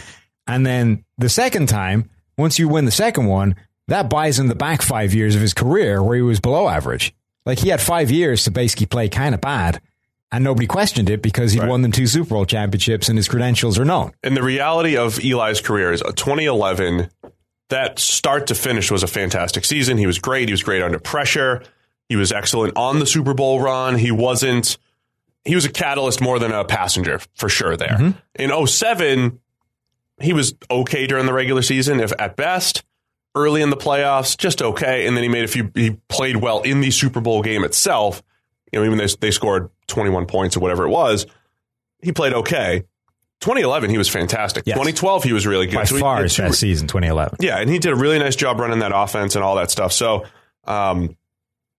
And 0.47 0.65
then 0.65 1.03
the 1.19 1.29
second 1.29 1.67
time, 1.69 2.09
once 2.39 2.57
you 2.57 2.67
win 2.67 2.85
the 2.85 2.91
second 2.91 3.25
one, 3.27 3.55
that 3.87 4.09
buys 4.09 4.39
him 4.39 4.47
the 4.47 4.55
back 4.55 4.81
five 4.81 5.13
years 5.13 5.35
of 5.35 5.41
his 5.41 5.53
career 5.53 6.01
where 6.01 6.15
he 6.15 6.21
was 6.23 6.39
below 6.39 6.67
average. 6.67 7.13
Like 7.47 7.59
he 7.59 7.69
had 7.69 7.81
five 7.81 8.11
years 8.11 8.43
to 8.43 8.51
basically 8.51 8.85
play 8.85 9.07
kind 9.09 9.33
of 9.33 9.41
bad, 9.41 9.81
and 10.31 10.43
nobody 10.43 10.67
questioned 10.67 11.09
it 11.09 11.21
because 11.21 11.53
he'd 11.53 11.61
Right. 11.61 11.69
won 11.69 11.81
them 11.81 11.91
two 11.93 12.05
Super 12.05 12.31
Bowl 12.31 12.45
championships 12.45 13.07
and 13.09 13.17
his 13.17 13.27
credentials 13.27 13.79
are 13.79 13.85
known. 13.85 14.11
and 14.21 14.35
the 14.37 14.43
reality 14.43 14.97
of 14.97 15.17
Eli's 15.23 15.61
career 15.61 15.91
is 15.93 16.01
uh, 16.03 16.11
2011, 16.15 17.09
that 17.69 17.99
start 17.99 18.47
to 18.47 18.55
finish 18.55 18.91
was 18.91 19.01
a 19.03 19.07
fantastic 19.07 19.65
season. 19.65 19.97
He 19.97 20.05
was 20.05 20.19
great. 20.19 20.47
He 20.49 20.53
was 20.53 20.61
great 20.63 20.81
under 20.81 20.99
pressure. 20.99 21.63
He 22.09 22.15
was 22.15 22.31
excellent 22.31 22.73
on 22.77 22.99
the 22.99 23.05
Super 23.05 23.33
Bowl 23.33 23.59
run. 23.61 23.97
He 23.97 24.11
wasn't, 24.11 24.77
he 25.45 25.55
was 25.55 25.65
a 25.65 25.69
catalyst 25.69 26.21
more 26.21 26.39
than 26.39 26.51
a 26.51 26.63
passenger 26.65 27.19
for 27.35 27.49
sure 27.49 27.75
there. 27.77 28.13
In 28.35 28.67
07, 28.67 29.39
he 30.21 30.33
was 30.33 30.53
okay 30.71 31.07
during 31.07 31.25
the 31.25 31.33
regular 31.33 31.61
season, 31.61 31.99
if 31.99 32.11
at 32.19 32.35
best. 32.37 32.83
Early 33.37 33.61
in 33.61 33.69
the 33.69 33.77
playoffs, 33.77 34.35
just 34.37 34.61
okay. 34.61 35.05
And 35.07 35.15
then 35.15 35.23
he 35.23 35.29
made 35.29 35.43
a 35.43 35.47
few, 35.47 35.71
he 35.75 35.91
played 36.09 36.37
well 36.37 36.61
in 36.61 36.81
the 36.81 36.89
Super 36.91 37.21
Bowl 37.21 37.41
game 37.43 37.63
itself. 37.63 38.23
you 38.73 38.79
know, 38.79 38.85
even 38.85 38.97
they 38.97 39.07
they 39.19 39.31
scored 39.31 39.69
21 39.87 40.25
points 40.25 40.57
or 40.57 40.59
whatever 40.59 40.85
it 40.85 40.89
was, 40.89 41.25
he 42.01 42.11
played 42.11 42.33
okay. 42.33 42.83
2011, 43.41 43.89
he 43.91 43.97
was 43.99 44.09
fantastic. 44.09 44.63
Yes. 44.65 44.75
2012, 44.75 45.23
he 45.23 45.33
was 45.33 45.45
really 45.45 45.67
good. 45.67 45.75
By 45.75 45.83
So 45.83 45.95
he- 45.95 46.01
far 46.01 46.17
he- 46.17 46.23
his 46.23 46.35
best 46.37 46.59
season, 46.59 46.87
2011. 46.87 47.37
Yeah, 47.39 47.57
and 47.59 47.69
he 47.69 47.77
did 47.77 47.91
a 47.91 47.95
really 47.95 48.17
nice 48.17 48.35
job 48.35 48.59
running 48.59 48.79
that 48.79 48.91
offense 48.93 49.35
and 49.35 49.43
all 49.43 49.55
that 49.57 49.69
stuff. 49.69 49.93
So, 49.93 50.25
um, 50.65 51.15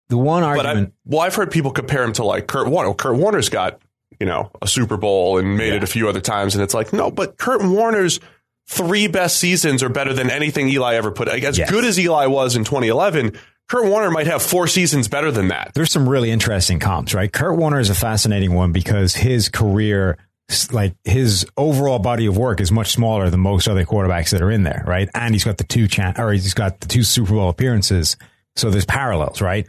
The 0.09 0.17
one 0.17 0.43
but 0.43 0.65
I, 0.65 0.69
argument, 0.71 0.95
well, 1.05 1.21
I've 1.21 1.35
heard 1.35 1.51
people 1.51 1.73
compare 1.73 2.05
him 2.05 2.13
to 2.15 2.25
like 2.25 2.47
Kurt 2.47 2.69
Warner. 2.69 2.95
Kurt 2.95 3.17
Warner's 3.17 3.49
got 3.49 3.81
you 4.21 4.27
know 4.27 4.51
a 4.63 4.67
Super 4.67 4.97
Bowl 4.97 5.37
and 5.39 5.57
made 5.57 5.73
it 5.75 5.83
a 5.83 5.87
few 5.87 6.09
other 6.09 6.21
times, 6.21 6.55
and 6.55 6.63
it's 6.65 6.75
like 6.75 6.93
no, 6.93 7.11
but 7.11 7.37
Kurt 7.39 7.63
Warner's 7.63 8.21
three 8.69 9.07
best 9.09 9.39
seasons 9.39 9.83
are 9.83 9.89
better 9.89 10.13
than 10.13 10.31
anything 10.31 10.69
Eli 10.69 10.95
ever 10.95 11.11
put. 11.11 11.29
Like, 11.29 11.43
as 11.43 11.59
Yes. 11.59 11.71
good 11.71 11.85
as 11.85 11.99
Eli 11.99 12.27
was 12.27 12.55
in 12.57 12.65
2011, 12.65 13.33
Kurt 13.69 13.87
Warner 13.87 14.11
might 14.11 14.27
have 14.27 14.43
four 14.43 14.67
seasons 14.67 15.09
better 15.09 15.31
than 15.31 15.49
that. 15.49 15.73
there's 15.75 15.91
some 15.91 16.09
really 16.09 16.31
interesting 16.31 16.79
comps, 16.79 17.13
right? 17.15 17.33
Kurt 17.33 17.57
Warner 17.57 17.81
is 17.81 17.91
a 17.91 17.95
fascinating 17.95 18.55
one 18.55 18.73
because 18.73 19.15
his 19.15 19.49
career, 19.49 20.17
like 20.73 20.95
his 21.05 21.47
overall 21.57 21.99
body 21.99 22.27
of 22.27 22.37
work, 22.39 22.61
is 22.61 22.71
much 22.73 22.93
smaller 22.93 23.29
than 23.31 23.41
most 23.41 23.69
other 23.69 23.85
quarterbacks 23.85 24.31
that 24.31 24.41
are 24.43 24.51
in 24.51 24.63
there, 24.63 24.83
right? 24.87 25.09
And 25.15 25.35
he's 25.35 25.45
got 25.45 25.59
the 25.59 25.65
two 25.65 25.87
chan 25.89 26.15
or 26.19 26.33
he's 26.33 26.55
got 26.55 26.81
the 26.81 26.89
two 26.89 27.03
Super 27.03 27.33
Bowl 27.35 27.49
appearances, 27.51 28.17
so 28.57 28.71
there's 28.71 28.87
parallels, 28.87 29.41
right? 29.43 29.67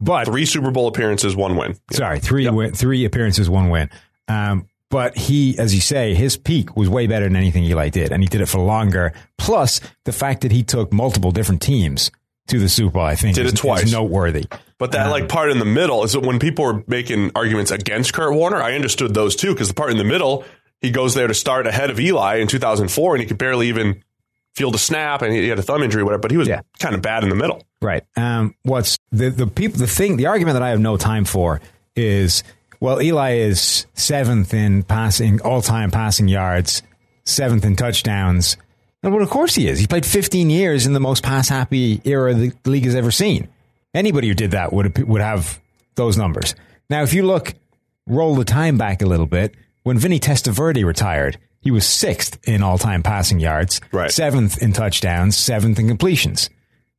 But 0.00 0.24
Three 0.26 0.44
Super 0.46 0.70
Bowl 0.70 0.88
appearances, 0.88 1.36
one 1.36 1.56
win. 1.56 1.76
sorry, 1.92 2.20
three 2.20 2.48
win, 2.48 2.72
three 2.72 3.04
appearances, 3.04 3.48
one 3.48 3.68
win. 3.70 3.90
Um, 4.28 4.66
but 4.94 5.16
he, 5.18 5.58
as 5.58 5.74
you 5.74 5.80
say, 5.80 6.14
his 6.14 6.36
peak 6.36 6.76
was 6.76 6.88
way 6.88 7.08
better 7.08 7.24
than 7.24 7.34
anything 7.34 7.64
Eli 7.64 7.88
did, 7.88 8.12
and 8.12 8.22
he 8.22 8.28
did 8.28 8.40
it 8.40 8.46
for 8.46 8.60
longer. 8.60 9.12
Plus, 9.38 9.80
the 10.04 10.12
fact 10.12 10.42
that 10.42 10.52
he 10.52 10.62
took 10.62 10.92
multiple 10.92 11.32
different 11.32 11.60
teams 11.60 12.12
to 12.46 12.60
the 12.60 12.68
Super 12.68 12.92
Bowl, 12.92 13.02
I 13.02 13.16
think, 13.16 13.34
Did 13.34 13.46
is, 13.46 13.54
it 13.54 13.56
twice. 13.56 13.90
noteworthy. 13.90 14.44
But 14.78 14.92
that 14.92 15.10
like 15.10 15.28
part 15.28 15.50
in 15.50 15.58
the 15.58 15.64
middle 15.64 16.04
is 16.04 16.12
that 16.12 16.20
when 16.20 16.38
people 16.38 16.64
were 16.64 16.84
making 16.86 17.32
arguments 17.34 17.72
against 17.72 18.12
Kurt 18.14 18.34
Warner, 18.34 18.62
I 18.62 18.74
understood 18.74 19.14
those 19.14 19.34
too 19.34 19.52
because 19.52 19.66
the 19.66 19.74
part 19.74 19.90
in 19.90 19.96
the 19.98 20.04
middle, 20.04 20.44
he 20.80 20.92
goes 20.92 21.14
there 21.14 21.26
to 21.26 21.34
start 21.34 21.66
ahead 21.66 21.90
of 21.90 21.98
Eli 21.98 22.36
in 22.36 22.46
2004, 22.46 23.14
and 23.16 23.20
he 23.22 23.26
could 23.26 23.38
barely 23.38 23.66
even 23.68 24.00
field 24.54 24.76
a 24.76 24.78
snap, 24.78 25.22
and 25.22 25.32
he 25.32 25.48
had 25.48 25.58
a 25.58 25.62
thumb 25.62 25.82
injury, 25.82 26.02
or 26.02 26.04
whatever. 26.04 26.20
But 26.20 26.30
he 26.30 26.36
was 26.36 26.46
Yeah. 26.46 26.60
kind 26.78 26.94
of 26.94 27.02
bad 27.02 27.24
in 27.24 27.30
the 27.30 27.34
middle. 27.34 27.64
Right. 27.82 28.04
Um, 28.16 28.54
what's 28.62 28.96
the 29.10 29.30
the 29.30 29.48
people 29.48 29.80
the 29.80 29.88
thing 29.88 30.16
the 30.18 30.26
argument 30.26 30.54
that 30.54 30.62
I 30.62 30.68
have 30.70 30.78
no 30.80 30.96
time 30.96 31.24
for 31.24 31.60
is 31.96 32.44
well 32.84 33.00
Eli 33.00 33.36
is 33.36 33.86
seventh 33.94 34.52
in 34.52 34.82
passing 34.82 35.40
all 35.40 35.62
time 35.62 35.90
passing 35.90 36.28
yards, 36.28 36.82
seventh 37.24 37.64
in 37.64 37.76
touchdowns. 37.76 38.58
And 39.02 39.12
well, 39.12 39.22
of 39.22 39.30
course 39.30 39.54
he 39.54 39.66
is. 39.68 39.78
He 39.78 39.86
played 39.86 40.04
15 40.04 40.50
years 40.50 40.86
in 40.86 40.92
the 40.92 41.00
most 41.00 41.22
pass 41.22 41.48
happy 41.48 42.00
era 42.04 42.34
the 42.34 42.52
league 42.66 42.84
has 42.84 42.94
ever 42.94 43.10
seen. 43.10 43.48
Anybody 43.94 44.28
who 44.28 44.34
did 44.34 44.50
that 44.50 44.72
would 44.72 45.06
would 45.08 45.22
have 45.22 45.60
those 45.94 46.18
numbers. 46.18 46.54
Now, 46.90 47.02
if 47.02 47.14
you 47.14 47.22
look, 47.26 47.54
roll 48.06 48.34
the 48.34 48.44
time 48.44 48.76
back 48.76 49.00
a 49.00 49.06
little 49.06 49.26
bit. 49.26 49.54
When 49.82 49.98
Vinny 49.98 50.18
Testaverde 50.20 50.84
retired, 50.84 51.38
he 51.60 51.70
was 51.70 51.86
sixth 51.86 52.38
in 52.46 52.62
all 52.62 52.76
time 52.76 53.02
passing 53.02 53.40
yards, 53.40 53.80
Right. 53.92 54.10
seventh 54.10 54.62
in 54.62 54.72
touchdowns, 54.74 55.36
seventh 55.38 55.78
in 55.78 55.88
completions. 55.88 56.50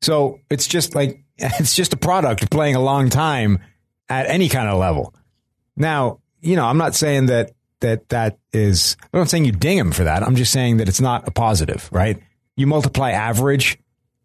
So 0.01 0.39
it's 0.49 0.65
just 0.67 0.95
like 0.95 1.19
it's 1.37 1.75
just 1.75 1.93
a 1.93 1.97
product 1.97 2.41
of 2.41 2.49
playing 2.49 2.75
a 2.75 2.81
long 2.81 3.09
time 3.09 3.59
at 4.09 4.25
any 4.27 4.49
kind 4.49 4.67
of 4.67 4.79
level. 4.79 5.13
Now, 5.77 6.20
you 6.41 6.55
know, 6.55 6.65
I'm 6.65 6.77
not 6.77 6.96
saying 6.96 7.27
that 7.27 7.51
that 7.82 8.10
that 8.10 8.38
is. 8.53 8.96
I'm 9.13 9.20
not 9.20 9.29
saying 9.29 9.46
you 9.46 9.51
ding 9.51 9.77
him 9.77 9.91
for 9.91 10.03
that. 10.05 10.24
I'm 10.24 10.36
just 10.36 10.51
saying 10.51 10.77
that 10.77 10.88
it's 10.88 11.01
not 11.01 11.27
a 11.27 11.32
positive, 11.32 11.89
right? 11.91 12.17
You 12.55 12.67
multiply 12.67 13.12
average 13.12 13.77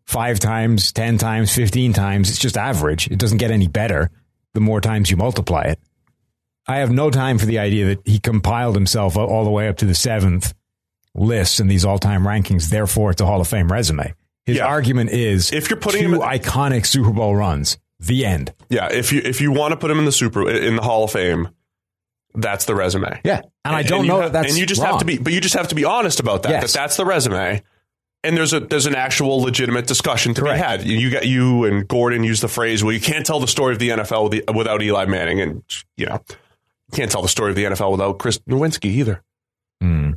five 0.07 0.38
times, 0.38 0.92
ten 0.92 1.19
times, 1.19 1.54
fifteen 1.54 1.92
times. 1.92 2.30
It's 2.30 2.38
just 2.38 2.57
average. 2.57 3.09
It 3.11 3.19
doesn't 3.19 3.38
get 3.38 3.50
any 3.50 3.66
better 3.69 4.11
the 4.54 4.61
more 4.61 4.80
times 4.80 5.11
you 5.11 5.16
multiply 5.16 5.62
it. 5.62 5.78
I 6.66 6.76
have 6.78 6.90
no 6.92 7.11
time 7.11 7.38
for 7.38 7.47
the 7.47 7.59
idea 7.59 7.87
that 7.87 8.07
he 8.07 8.19
compiled 8.21 8.75
himself 8.76 9.16
all 9.16 9.45
the 9.45 9.50
way 9.50 9.69
up 9.69 9.76
to 9.78 9.87
the 9.87 9.95
seventh 9.95 10.54
list 11.14 11.59
in 11.59 11.66
these 11.66 11.85
all-time 11.85 12.23
rankings. 12.23 12.69
Therefore, 12.69 13.11
it's 13.11 13.21
a 13.21 13.26
Hall 13.26 13.40
of 13.40 13.49
Fame 13.49 13.73
resume. 13.73 14.14
His 14.47 14.59
Yeah. 14.59 14.66
argument 14.66 15.11
is 15.11 15.52
If 15.52 15.69
you're 15.71 15.78
putting 15.80 16.02
two 16.02 16.09
him 16.09 16.14
in- 16.14 16.21
iconic 16.21 16.87
Super 16.87 17.11
Bowl 17.11 17.35
runs. 17.35 17.78
The 18.00 18.25
end. 18.25 18.52
Yeah, 18.71 18.88
if 18.90 19.12
you 19.12 19.21
if 19.25 19.40
you 19.40 19.52
want 19.52 19.73
to 19.73 19.76
put 19.76 19.90
him 19.90 19.99
in 19.99 20.04
the 20.07 20.12
Super 20.12 20.49
in 20.50 20.76
the 20.76 20.83
Hall 20.83 21.04
of 21.04 21.12
Fame, 21.12 21.49
that's 22.35 22.64
the 22.64 22.75
resume. 22.75 23.21
Yeah, 23.25 23.42
and 23.64 23.76
I 23.76 23.83
don't 23.83 24.04
you 24.04 24.09
know 24.09 24.21
have- 24.23 24.33
that 24.33 24.42
that's 24.42 24.52
and 24.52 24.59
you 24.59 24.66
just 24.66 24.80
wrong. 24.80 24.92
have 24.92 25.00
to 25.00 25.04
be, 25.04 25.19
but 25.19 25.33
you 25.33 25.40
just 25.40 25.54
have 25.54 25.69
to 25.69 25.75
be 25.75 25.85
honest 25.85 26.19
about 26.21 26.42
that. 26.45 26.50
Yes. 26.50 26.73
That 26.73 26.78
that's 26.80 26.97
the 26.97 27.04
resume, 27.04 27.62
and 28.25 28.37
there's 28.37 28.52
a 28.54 28.61
there's 28.61 28.87
an 28.87 28.95
actual 28.95 29.40
legitimate 29.42 29.87
discussion 29.87 30.33
to 30.35 30.40
Correct. 30.40 30.57
be 30.85 30.88
had. 30.90 31.00
You 31.02 31.11
got 31.11 31.26
you 31.26 31.64
and 31.64 31.87
Gordon 31.87 32.25
used 32.25 32.42
the 32.42 32.49
phrase, 32.49 32.83
"Well, 32.83 32.92
you 32.95 33.00
can't 33.00 33.26
tell 33.26 33.40
the 33.40 33.49
story 33.49 33.75
of 33.75 33.78
the 33.78 33.90
NFL 33.90 34.30
with 34.30 34.47
the- 34.47 34.52
without 34.52 34.83
Eli 34.83 35.04
Manning," 35.07 35.40
and 35.40 35.62
you 35.99 36.07
know, 36.07 36.23
you 36.30 36.97
can't 36.97 37.11
tell 37.11 37.23
the 37.23 37.28
story 37.28 37.50
of 37.50 37.57
the 37.57 37.64
NFL 37.64 37.90
without 37.92 38.19
Chris 38.19 38.38
Nowinski 38.49 38.87
either. 38.87 39.23
Hmm. 39.83 40.12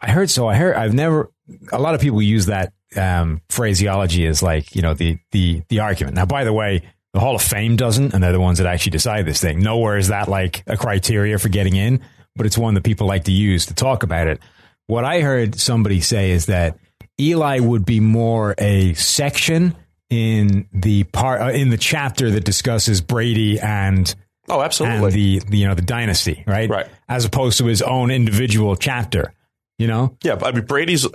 I 0.00 0.10
heard 0.10 0.28
so. 0.30 0.48
I 0.48 0.56
heard. 0.56 0.74
I've 0.74 0.94
never. 0.94 1.30
A 1.70 1.78
lot 1.80 1.94
of 1.94 2.00
people 2.00 2.20
use 2.22 2.46
that 2.46 2.72
um, 2.96 3.40
phraseology 3.48 4.26
as 4.26 4.42
like 4.42 4.74
you 4.74 4.82
know 4.82 4.94
the 4.94 5.18
the 5.30 5.62
the 5.68 5.78
argument. 5.80 6.16
Now, 6.16 6.26
by 6.26 6.42
the 6.44 6.52
way, 6.52 6.82
the 7.12 7.20
Hall 7.20 7.34
of 7.34 7.42
Fame 7.42 7.76
doesn't, 7.76 8.14
and 8.14 8.22
they're 8.22 8.32
the 8.32 8.40
ones 8.40 8.58
that 8.58 8.66
actually 8.66 8.90
decide 8.92 9.26
this 9.26 9.40
thing. 9.40 9.60
Nowhere 9.60 9.96
is 9.98 10.08
that 10.08 10.28
like 10.28 10.62
a 10.66 10.76
criteria 10.76 11.38
for 11.38 11.48
getting 11.48 11.76
in, 11.76 12.00
but 12.36 12.46
it's 12.46 12.56
one 12.58 12.74
that 12.74 12.84
people 12.84 13.06
like 13.06 13.24
to 13.24 13.32
use 13.32 13.66
to 13.66 13.74
talk 13.74 14.02
about 14.02 14.28
it. 14.28 14.40
What 14.86 15.04
I 15.04 15.20
heard 15.20 15.58
somebody 15.60 16.00
say 16.00 16.30
is 16.30 16.46
that 16.46 16.78
Eli 17.20 17.58
would 17.60 17.84
be 17.84 18.00
more 18.00 18.54
a 18.58 18.94
section 18.94 19.76
in 20.10 20.66
the 20.72 21.04
part 21.04 21.40
uh, 21.40 21.46
in 21.50 21.70
the 21.70 21.76
chapter 21.76 22.30
that 22.30 22.44
discusses 22.44 23.00
Brady 23.00 23.58
and 23.60 24.14
Oh, 24.48 24.60
absolutely. 24.60 25.04
and 25.04 25.12
the, 25.12 25.38
the 25.50 25.56
you 25.58 25.68
know 25.68 25.74
the 25.74 25.82
dynasty, 25.82 26.42
right? 26.46 26.68
Right. 26.68 26.86
As 27.08 27.24
opposed 27.24 27.58
to 27.58 27.66
his 27.66 27.80
own 27.80 28.10
individual 28.10 28.74
chapter. 28.76 29.32
You 29.78 29.86
know, 29.86 30.16
Yeah, 30.22 30.34
but 30.36 30.52
I 30.52 30.56
mean 30.56 30.66
Brady's 30.66 31.06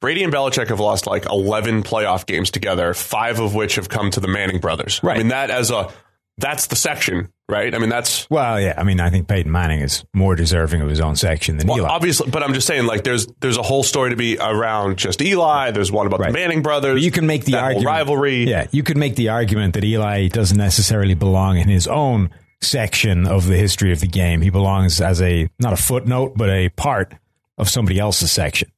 Brady 0.00 0.22
and 0.24 0.32
Belichick 0.32 0.68
have 0.68 0.80
lost 0.80 1.06
like 1.06 1.26
eleven 1.26 1.82
playoff 1.82 2.26
games 2.26 2.50
together, 2.50 2.94
five 2.94 3.38
of 3.40 3.54
which 3.54 3.76
have 3.76 3.88
come 3.88 4.10
to 4.12 4.20
the 4.20 4.28
Manning 4.28 4.58
brothers. 4.58 5.00
Right. 5.02 5.16
I 5.16 5.18
mean 5.18 5.28
that 5.28 5.50
as 5.50 5.70
a 5.70 5.90
that's 6.38 6.68
the 6.68 6.76
section, 6.76 7.30
right? 7.50 7.74
I 7.74 7.78
mean 7.78 7.90
that's 7.90 8.28
well, 8.30 8.58
yeah. 8.58 8.72
I 8.78 8.82
mean, 8.82 8.98
I 8.98 9.10
think 9.10 9.28
Peyton 9.28 9.52
Manning 9.52 9.80
is 9.80 10.04
more 10.14 10.34
deserving 10.34 10.80
of 10.80 10.88
his 10.88 11.00
own 11.00 11.16
section 11.16 11.58
than 11.58 11.66
well, 11.66 11.78
Eli. 11.80 11.88
obviously, 11.90 12.30
but 12.30 12.42
I'm 12.42 12.54
just 12.54 12.66
saying 12.66 12.86
like 12.86 13.04
there's 13.04 13.26
there's 13.40 13.58
a 13.58 13.62
whole 13.62 13.82
story 13.82 14.08
to 14.10 14.16
be 14.16 14.38
around 14.38 14.96
just 14.96 15.20
Eli. 15.20 15.70
There's 15.72 15.92
one 15.92 16.06
about 16.06 16.20
Right. 16.20 16.32
the 16.32 16.38
Manning 16.38 16.62
brothers. 16.62 16.94
But 16.94 17.02
you 17.02 17.10
can 17.10 17.26
make 17.26 17.44
the 17.44 17.56
argument 17.56 17.86
rivalry. 17.86 18.44
Yeah, 18.48 18.68
you 18.70 18.82
could 18.82 18.96
make 18.96 19.16
the 19.16 19.28
argument 19.28 19.74
that 19.74 19.84
Eli 19.84 20.28
doesn't 20.28 20.56
necessarily 20.56 21.14
belong 21.14 21.58
in 21.58 21.68
his 21.68 21.86
own 21.86 22.30
section 22.62 23.26
of 23.26 23.46
the 23.46 23.56
history 23.56 23.92
of 23.92 24.00
the 24.00 24.06
game. 24.06 24.40
He 24.40 24.48
belongs 24.48 25.00
as 25.02 25.20
a 25.20 25.50
not 25.58 25.74
a 25.74 25.76
footnote, 25.76 26.34
but 26.36 26.48
a 26.48 26.70
part 26.70 27.12
of 27.58 27.68
somebody 27.68 27.98
else's 27.98 28.32
section. 28.32 28.70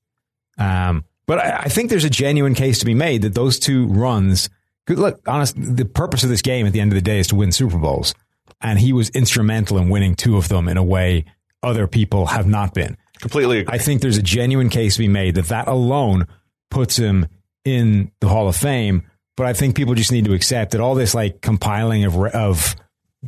Um, 0.59 1.05
but 1.33 1.39
I, 1.39 1.63
I 1.63 1.69
think 1.71 1.89
there's 1.89 2.05
a 2.05 2.11
genuine 2.11 2.55
case 2.55 2.81
to 2.81 2.85
be 2.85 2.93
made 2.93 3.23
that 3.23 3.35
those 3.35 3.59
two 3.59 3.87
runs. 3.87 4.51
Good 4.87 4.99
look, 4.99 5.27
honest. 5.27 5.55
The 5.57 5.87
purpose 5.87 6.25
of 6.25 6.29
this 6.29 6.43
game 6.43 6.67
at 6.67 6.75
the 6.75 6.81
end 6.81 6.93
of 6.93 6.95
the 6.95 7.01
day 7.01 7.21
is 7.21 7.29
to 7.29 7.37
win 7.37 7.53
Super 7.53 7.79
Bowls, 7.79 8.15
and 8.61 8.79
he 8.79 8.93
was 8.93 9.09
instrumental 9.11 9.79
in 9.79 9.89
winning 9.89 10.15
two 10.15 10.37
of 10.37 10.51
them 10.51 10.69
in 10.69 10.77
a 10.77 10.85
way 10.85 11.25
other 11.63 11.87
people 11.87 12.27
have 12.27 12.47
not 12.47 12.75
been. 12.75 12.99
completely. 13.19 13.61
Agree. 13.61 13.73
I 13.73 13.79
think 13.79 14.03
there's 14.03 14.19
a 14.19 14.23
genuine 14.23 14.69
case 14.69 14.97
to 14.97 14.99
be 14.99 15.09
made 15.09 15.37
that 15.37 15.47
that 15.47 15.69
alone 15.69 16.27
puts 16.71 16.99
him 16.99 17.29
in 17.65 18.13
the 18.21 18.29
Hall 18.29 18.47
of 18.47 18.55
Fame. 18.55 19.03
But 19.35 19.47
I 19.47 19.55
think 19.55 19.75
people 19.75 19.95
just 19.95 20.13
need 20.13 20.27
to 20.27 20.35
accept 20.35 20.73
that 20.73 20.83
all 20.83 20.95
this 20.95 21.15
like 21.15 21.41
compiling 21.41 22.05
of 22.05 22.15
of 22.15 22.77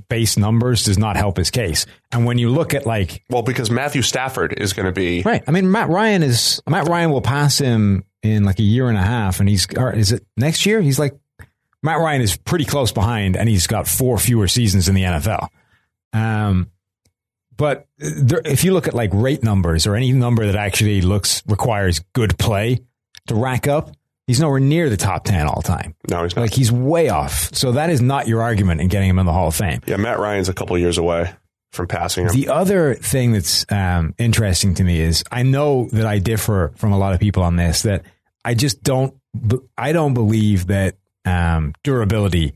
base 0.09 0.37
numbers 0.37 0.85
does 0.85 0.99
not 0.99 1.17
help 1.17 1.37
his 1.37 1.51
case. 1.51 1.87
And 2.13 2.27
when 2.27 2.39
you 2.39 2.51
look 2.51 2.75
at 2.75 2.87
like 2.87 3.23
well, 3.31 3.43
because 3.43 3.71
Matthew 3.71 4.03
Stafford 4.03 4.55
is 4.59 4.73
going 4.73 4.87
to 4.87 4.93
be 4.93 5.23
right, 5.23 5.43
I 5.47 5.51
mean 5.51 5.71
Matt 5.71 5.89
Ryan 5.89 6.23
is 6.23 6.61
Matt 6.69 6.89
Ryan 6.89 7.11
will 7.11 7.23
pass 7.23 7.59
him 7.59 8.05
in 8.23 8.45
like 8.45 8.59
a 8.59 8.65
year 8.65 8.89
and 8.89 8.99
a 8.99 9.03
half, 9.03 9.41
and 9.41 9.49
he's 9.49 9.67
or 9.77 9.93
is 9.93 10.13
it 10.13 10.25
next 10.37 10.67
year? 10.67 10.81
He's 10.81 10.99
like 10.99 11.17
Matt 11.83 11.99
Ryan 11.99 12.23
is 12.23 12.37
pretty 12.37 12.65
close 12.65 12.93
behind, 12.93 13.37
and 13.37 13.49
he's 13.49 13.67
got 13.67 13.87
four 13.87 14.19
fewer 14.19 14.49
seasons 14.49 14.89
in 14.89 14.95
the 14.95 15.03
NFL. 15.03 15.49
Um, 16.13 16.71
but 17.57 17.87
there, 17.99 18.43
if 18.45 18.65
you 18.65 18.73
look 18.73 18.89
at 18.89 18.95
like 18.95 19.11
rate 19.13 19.43
numbers 19.43 19.87
or 19.87 19.95
any 19.95 20.13
number 20.13 20.47
that 20.47 20.57
actually 20.57 21.03
looks 21.03 21.43
requires 21.47 22.01
good 22.13 22.39
play 22.39 22.81
to 23.27 23.35
rack 23.35 23.69
up, 23.69 23.91
he's 24.26 24.40
nowhere 24.40 24.61
near 24.61 24.88
the 24.88 24.97
top 24.97 25.25
ten 25.25 25.47
all 25.47 25.62
time. 25.62 25.95
no, 26.09 26.23
he's 26.23 26.35
not. 26.37 26.43
Like 26.43 26.54
he's 26.54 26.73
way 26.73 27.09
off. 27.09 27.54
So 27.54 27.73
that 27.73 27.90
is 27.90 28.00
not 28.00 28.28
your 28.28 28.43
argument 28.43 28.81
in 28.81 28.88
getting 28.88 29.09
him 29.11 29.19
in 29.19 29.26
the 29.26 29.33
Hall 29.33 29.49
of 29.49 29.54
Fame. 29.54 29.81
yeah, 29.87 29.97
Matt 29.97 30.19
Ryan's 30.19 30.49
a 30.49 30.54
couple 30.54 30.76
years 30.78 30.99
away 30.99 31.33
from 31.73 31.88
passing 31.88 32.26
him. 32.26 32.33
The 32.33 32.49
other 32.49 32.95
thing 32.95 33.33
that's 33.33 33.66
um, 33.71 34.14
interesting 34.19 34.75
to 34.75 34.85
me 34.85 35.00
is 35.00 35.25
I 35.33 35.43
know 35.43 35.88
that 35.93 36.07
I 36.07 36.19
differ 36.21 36.73
from 36.76 36.93
a 36.93 36.99
lot 36.99 37.14
of 37.14 37.21
people 37.21 37.43
on 37.43 37.57
this. 37.57 37.83
That 37.83 38.02
I 38.45 38.54
just 38.54 38.83
don't. 38.83 39.14
I 39.76 39.93
don't 39.93 40.14
believe 40.14 40.69
that 40.69 40.95
um, 41.25 41.75
durability 41.83 42.54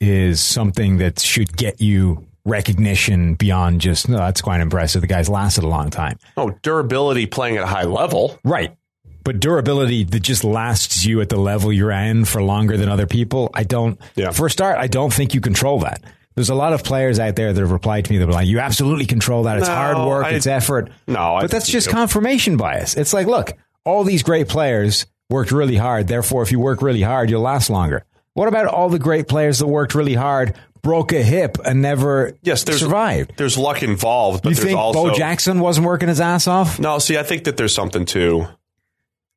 is 0.00 0.40
something 0.40 0.98
that 0.98 1.20
should 1.20 1.56
get 1.56 1.80
you 1.80 2.26
recognition 2.44 3.34
beyond 3.34 3.80
just 3.80 4.08
no. 4.08 4.16
That's 4.18 4.40
quite 4.40 4.60
impressive. 4.60 5.00
The 5.02 5.06
guy's 5.06 5.28
lasted 5.28 5.64
a 5.64 5.68
long 5.68 5.90
time, 5.90 6.18
oh, 6.36 6.50
durability 6.62 7.26
playing 7.26 7.56
at 7.58 7.64
a 7.64 7.66
high 7.66 7.84
level. 7.84 8.38
right? 8.42 8.74
But 9.28 9.40
durability 9.40 10.04
that 10.04 10.20
just 10.20 10.42
lasts 10.42 11.04
you 11.04 11.20
at 11.20 11.28
the 11.28 11.36
level 11.36 11.70
you're 11.70 11.90
in 11.90 12.24
for 12.24 12.42
longer 12.42 12.78
than 12.78 12.88
other 12.88 13.06
people. 13.06 13.50
I 13.52 13.62
don't. 13.62 14.00
Yeah. 14.16 14.30
For 14.30 14.46
a 14.46 14.50
start, 14.50 14.78
I 14.78 14.86
don't 14.86 15.12
think 15.12 15.34
you 15.34 15.42
control 15.42 15.80
that. 15.80 16.02
There's 16.34 16.48
a 16.48 16.54
lot 16.54 16.72
of 16.72 16.82
players 16.82 17.18
out 17.18 17.36
there 17.36 17.52
that 17.52 17.60
have 17.60 17.70
replied 17.70 18.06
to 18.06 18.10
me 18.12 18.16
that 18.16 18.26
were 18.26 18.32
like, 18.32 18.46
"You 18.48 18.58
absolutely 18.60 19.04
control 19.04 19.42
that. 19.42 19.58
It's 19.58 19.68
No, 19.68 19.74
hard 19.74 19.98
work. 20.08 20.24
I- 20.24 20.30
it's 20.30 20.46
effort." 20.46 20.88
No, 21.06 21.34
I 21.34 21.42
but 21.42 21.50
that's 21.50 21.68
just 21.68 21.88
do. 21.88 21.92
confirmation 21.92 22.56
bias. 22.56 22.94
It's 22.96 23.12
like, 23.12 23.26
look, 23.26 23.52
all 23.84 24.02
these 24.02 24.22
great 24.22 24.48
players 24.48 25.04
worked 25.28 25.52
really 25.52 25.76
hard. 25.76 26.08
Therefore, 26.08 26.40
if 26.42 26.50
you 26.50 26.58
work 26.58 26.80
really 26.80 27.02
hard, 27.02 27.28
you'll 27.28 27.42
last 27.42 27.68
longer. 27.68 28.06
What 28.32 28.48
about 28.48 28.64
all 28.68 28.88
the 28.88 28.98
great 28.98 29.28
players 29.28 29.58
that 29.58 29.66
worked 29.66 29.94
really 29.94 30.14
hard, 30.14 30.54
broke 30.80 31.12
a 31.12 31.22
hip, 31.22 31.58
and 31.66 31.82
never 31.82 32.32
Yes, 32.42 32.62
there's 32.62 32.80
survived? 32.80 33.32
There's 33.36 33.58
luck 33.58 33.82
involved, 33.82 34.42
but 34.42 34.50
You 34.50 34.54
there's 34.54 34.66
think 34.68 34.78
also 34.78 35.08
Bo 35.10 35.14
Jackson 35.14 35.60
wasn't 35.60 35.86
working 35.86 36.08
his 36.08 36.18
ass 36.20 36.46
off? 36.48 36.78
no. 36.80 36.98
See, 36.98 37.18
I 37.18 37.24
think 37.24 37.44
that 37.44 37.58
there's 37.58 37.74
something 37.74 38.06
to. 38.06 38.46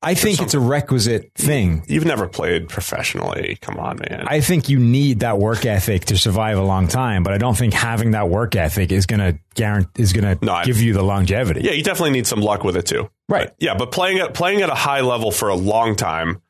I 0.03 0.15
think 0.15 0.41
it's 0.41 0.53
a 0.55 0.59
requisite 0.59 1.31
thing. 1.35 1.83
You've 1.87 2.05
never 2.05 2.27
played 2.27 2.69
professionally. 2.69 3.57
Come 3.61 3.77
on, 3.77 3.99
man. 3.99 4.25
I 4.27 4.41
think 4.41 4.67
you 4.67 4.79
need 4.79 5.19
that 5.19 5.37
work 5.37 5.65
ethic 5.65 6.05
to 6.05 6.17
survive 6.17 6.57
a 6.57 6.63
long 6.63 6.87
time, 6.87 7.21
but 7.23 7.33
I 7.33 7.37
don't 7.37 7.55
think 7.55 7.73
having 7.73 8.11
that 8.11 8.27
work 8.27 8.55
ethic 8.55 8.91
is 8.91 9.05
going 9.05 9.19
to 9.19 9.37
guarantee 9.53 10.01
is 10.01 10.11
going 10.13 10.37
to 10.37 10.43
No, 10.45 10.53
I- 10.53 10.65
give 10.65 10.81
you 10.81 10.93
the 10.93 11.03
longevity. 11.03 11.61
yeah, 11.63 11.73
you 11.73 11.83
definitely 11.83 12.11
need 12.11 12.25
some 12.25 12.41
luck 12.41 12.63
with 12.63 12.75
it 12.77 12.87
too. 12.87 13.09
Right. 13.29 13.51
Yeah, 13.59 13.75
but 13.75 13.91
playing 13.91 14.19
at 14.19 14.33
playing 14.33 14.61
at 14.61 14.69
a 14.69 14.75
high 14.75 15.01
level 15.01 15.31
for 15.31 15.49
a 15.49 15.55
long 15.55 15.95
time 15.95 16.41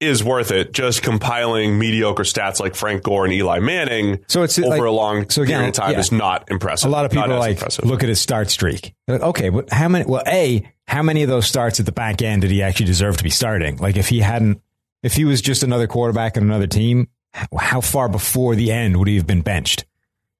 is 0.00 0.24
worth 0.24 0.50
it. 0.50 0.72
Just 0.72 1.02
compiling 1.02 1.78
mediocre 1.78 2.22
stats 2.22 2.58
like 2.58 2.74
Frank 2.74 3.02
Gore 3.02 3.24
and 3.26 3.34
Eli 3.34 3.58
Manning 3.60 4.24
So 4.28 4.42
it's 4.42 4.58
over 4.58 4.68
like- 4.68 4.80
a 4.80 4.90
long 4.90 5.28
so 5.30 5.42
again, 5.42 5.58
period 5.58 5.68
of 5.68 5.74
time 5.74 5.92
yeah. 5.92 5.98
is 5.98 6.10
not 6.10 6.50
impressive. 6.50 6.88
A 6.88 6.92
lot 6.92 7.04
of 7.04 7.10
people 7.10 7.28
like 7.38 7.58
impressive. 7.58 7.84
look 7.84 8.02
at 8.02 8.08
his 8.08 8.20
start 8.20 8.50
streak. 8.50 8.94
Like, 9.06 9.20
okay, 9.20 9.50
but 9.50 9.70
how 9.72 9.88
many? 9.88 10.06
Well, 10.06 10.22
a 10.26 10.62
how 10.86 11.02
many 11.02 11.22
of 11.22 11.28
those 11.28 11.46
starts 11.46 11.78
at 11.78 11.86
the 11.86 11.92
back 11.92 12.22
end 12.22 12.42
did 12.42 12.50
he 12.50 12.62
actually 12.62 12.86
deserve 12.86 13.18
to 13.18 13.24
be 13.24 13.30
starting? 13.30 13.76
Like 13.76 13.96
if 13.96 14.08
he 14.08 14.20
hadn't, 14.20 14.60
if 15.02 15.14
he 15.14 15.24
was 15.24 15.40
just 15.42 15.62
another 15.62 15.86
quarterback 15.86 16.36
in 16.36 16.42
another 16.42 16.66
team, 16.66 17.08
how 17.56 17.80
far 17.80 18.08
before 18.08 18.56
the 18.56 18.72
end 18.72 18.96
would 18.96 19.06
he 19.06 19.16
have 19.16 19.26
been 19.26 19.42
benched? 19.42 19.84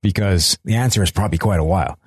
Because 0.02 0.58
the 0.64 0.74
answer 0.76 1.02
is 1.02 1.10
probably 1.10 1.38
quite 1.38 1.60
a 1.60 1.64
while. 1.64 1.98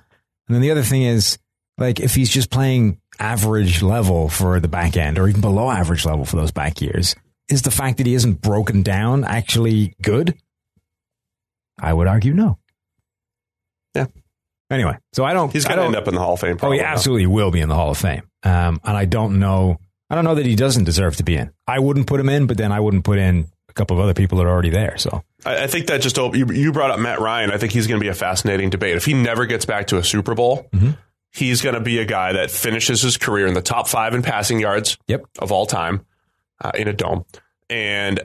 And 0.47 0.55
then 0.55 0.61
the 0.61 0.71
other 0.71 0.81
thing 0.81 1.03
is, 1.03 1.37
like, 1.77 1.99
if 1.99 2.15
he's 2.15 2.29
just 2.29 2.49
playing 2.49 2.99
average 3.19 3.81
level 3.81 4.27
for 4.27 4.59
the 4.59 4.67
back 4.67 4.97
end 4.97 5.17
or 5.19 5.27
even 5.29 5.41
below 5.41 5.69
average 5.69 6.05
level 6.05 6.25
for 6.25 6.35
those 6.35 6.51
back 6.51 6.81
years, 6.81 7.15
is 7.49 7.61
the 7.63 7.71
fact 7.71 7.97
that 7.97 8.07
he 8.07 8.13
isn't 8.13 8.41
broken 8.41 8.83
down 8.83 9.23
actually 9.23 9.95
good? 10.01 10.35
I 11.79 11.93
would 11.93 12.07
argue 12.07 12.33
no. 12.33 12.57
Yeah. 13.95 14.05
Anyway, 14.69 14.97
so 15.11 15.23
I 15.23 15.33
don't. 15.33 15.51
He's 15.51 15.65
going 15.65 15.77
to 15.77 15.83
end 15.85 15.95
up 15.95 16.07
in 16.07 16.13
the 16.15 16.19
Hall 16.19 16.33
of 16.33 16.39
Fame. 16.39 16.57
Probably, 16.57 16.79
Oh, 16.79 16.81
he 16.81 16.85
absolutely 16.85 17.27
will 17.27 17.51
be 17.51 17.59
in 17.61 17.69
the 17.69 17.75
Hall 17.75 17.91
of 17.91 17.97
Fame. 17.97 18.23
Um, 18.43 18.79
and 18.83 18.97
I 18.97 19.05
don't 19.05 19.39
know. 19.39 19.77
I 20.09 20.15
don't 20.15 20.23
know 20.25 20.35
that 20.35 20.45
he 20.45 20.55
doesn't 20.55 20.83
deserve 20.85 21.15
to 21.17 21.23
be 21.23 21.35
in. 21.35 21.51
I 21.67 21.79
wouldn't 21.79 22.07
put 22.07 22.19
him 22.19 22.29
in, 22.29 22.47
but 22.47 22.57
then 22.57 22.71
I 22.71 22.79
wouldn't 22.79 23.03
put 23.03 23.17
in 23.19 23.47
a 23.69 23.73
couple 23.73 23.97
of 23.97 24.03
other 24.03 24.13
people 24.13 24.37
that 24.37 24.45
are 24.45 24.49
already 24.49 24.69
there. 24.69 24.97
So 24.97 25.23
I, 25.45 25.63
I 25.63 25.67
think 25.67 25.87
that 25.87 26.01
just 26.01 26.17
op- 26.17 26.35
you, 26.35 26.45
you 26.51 26.71
brought 26.71 26.91
up 26.91 26.99
Matt 26.99 27.19
Ryan. 27.19 27.51
I 27.51 27.57
think 27.57 27.71
he's 27.73 27.87
going 27.87 27.99
to 27.99 28.03
be 28.03 28.09
a 28.09 28.13
fascinating 28.15 28.69
debate. 28.69 28.95
If 28.95 29.05
he 29.05 29.13
never 29.13 29.45
gets 29.45 29.65
back 29.65 29.87
to 29.87 29.97
a 29.97 30.03
Super 30.03 30.35
Bowl, 30.35 30.67
Mm-hmm. 30.73 30.91
he's 31.31 31.61
going 31.61 31.75
to 31.75 31.81
be 31.81 31.99
a 31.99 32.05
guy 32.05 32.33
that 32.33 32.51
finishes 32.51 33.01
his 33.01 33.17
career 33.17 33.47
in 33.47 33.53
the 33.55 33.61
top 33.61 33.87
five 33.87 34.13
in 34.13 34.21
passing 34.21 34.59
yards 34.59 34.97
Yep. 35.07 35.25
of 35.39 35.51
all 35.51 35.65
time 35.65 36.05
uh, 36.63 36.71
in 36.75 36.87
a 36.87 36.93
dome, 36.93 37.25
and 37.69 38.21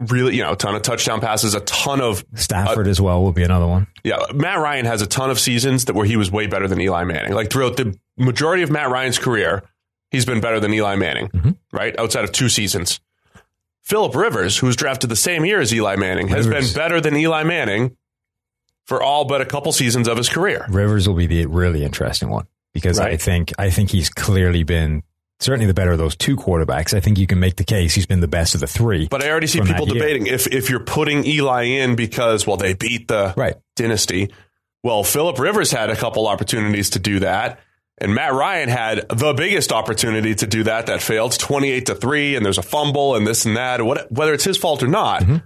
really, 0.00 0.36
you 0.36 0.42
know, 0.42 0.52
a 0.52 0.56
ton 0.56 0.74
of 0.74 0.82
touchdown 0.82 1.20
passes, 1.20 1.54
a 1.54 1.60
ton 1.60 2.00
of 2.00 2.24
Stafford 2.34 2.88
as 2.88 3.00
well 3.00 3.22
will 3.22 3.32
be 3.32 3.42
another 3.44 3.66
one. 3.66 3.86
yeah. 4.02 4.18
Matt 4.34 4.58
Ryan 4.58 4.86
has 4.86 5.02
a 5.02 5.06
ton 5.06 5.30
of 5.30 5.38
seasons 5.40 5.84
that 5.86 5.94
where 5.94 6.04
he 6.06 6.16
was 6.16 6.30
way 6.30 6.46
better 6.46 6.66
than 6.68 6.80
Eli 6.80 7.04
Manning. 7.04 7.32
Like 7.32 7.50
throughout 7.50 7.76
the 7.76 7.96
majority 8.18 8.62
of 8.62 8.70
Matt 8.70 8.90
Ryan's 8.90 9.18
career, 9.18 9.62
he's 10.10 10.24
been 10.26 10.40
better 10.40 10.60
than 10.60 10.72
Eli 10.74 10.96
Manning, 10.96 11.28
Mhm. 11.28 11.56
right? 11.72 11.98
Outside 11.98 12.24
of 12.24 12.32
two 12.32 12.48
seasons. 12.48 13.00
Philip 13.82 14.14
Rivers, 14.16 14.58
who 14.58 14.66
was 14.66 14.76
drafted 14.76 15.10
the 15.10 15.16
same 15.16 15.44
year 15.44 15.60
as 15.60 15.72
Eli 15.72 15.96
Manning, 15.96 16.28
has 16.28 16.48
Rivers. 16.48 16.72
been 16.72 16.82
better 16.82 17.00
than 17.00 17.16
Eli 17.16 17.44
Manning 17.44 17.96
for 18.86 19.02
all 19.02 19.24
but 19.24 19.40
a 19.40 19.46
couple 19.46 19.72
seasons 19.72 20.08
of 20.08 20.16
his 20.16 20.28
career. 20.28 20.66
Rivers 20.68 21.06
will 21.06 21.14
be 21.16 21.26
the 21.26 21.46
really 21.46 21.84
interesting 21.84 22.30
one 22.30 22.46
because 22.72 22.98
I 22.98 23.16
think 23.16 23.52
I 23.58 23.70
think 23.70 23.90
he's 23.90 24.08
clearly 24.10 24.62
been 24.62 25.02
certainly 25.40 25.66
the 25.66 25.74
better 25.74 25.92
of 25.92 25.98
those 25.98 26.16
two 26.16 26.36
quarterbacks. 26.36 26.94
I 26.94 27.00
think 27.00 27.18
you 27.18 27.26
can 27.26 27.40
make 27.40 27.56
the 27.56 27.64
case 27.64 27.94
he's 27.94 28.06
been 28.06 28.20
the 28.20 28.28
best 28.28 28.54
of 28.54 28.60
the 28.60 28.66
three. 28.66 29.08
But 29.10 29.22
I 29.22 29.30
already 29.30 29.46
see 29.46 29.60
people 29.60 29.86
debating 29.86 30.26
if 30.26 30.46
if 30.46 30.70
you're 30.70 30.80
putting 30.80 31.26
Eli 31.26 31.62
in 31.64 31.96
because 31.96 32.46
well 32.46 32.56
they 32.56 32.74
beat 32.74 33.08
the 33.08 33.34
Right. 33.36 33.54
dynasty. 33.76 34.32
Well, 34.82 35.02
Philip 35.04 35.38
Rivers 35.38 35.70
had 35.70 35.90
a 35.90 35.96
couple 35.96 36.26
opportunities 36.28 36.90
to 36.90 36.98
do 36.98 37.20
that. 37.20 37.60
And 37.98 38.12
Matt 38.14 38.32
Ryan 38.34 38.68
had 38.68 39.08
the 39.08 39.32
biggest 39.34 39.70
opportunity 39.72 40.34
to 40.34 40.46
do 40.48 40.64
that 40.64 40.86
that 40.86 41.00
failed 41.00 41.38
28 41.38 41.86
to 41.86 41.94
3 41.94 42.34
and 42.36 42.44
there's 42.44 42.58
a 42.58 42.62
fumble 42.62 43.14
and 43.14 43.24
this 43.26 43.44
and 43.46 43.56
that 43.56 43.80
what, 43.82 44.10
whether 44.10 44.34
it's 44.34 44.42
his 44.44 44.56
fault 44.58 44.82
or 44.82 44.88
not. 44.88 45.22
Mm-hmm. 45.22 45.36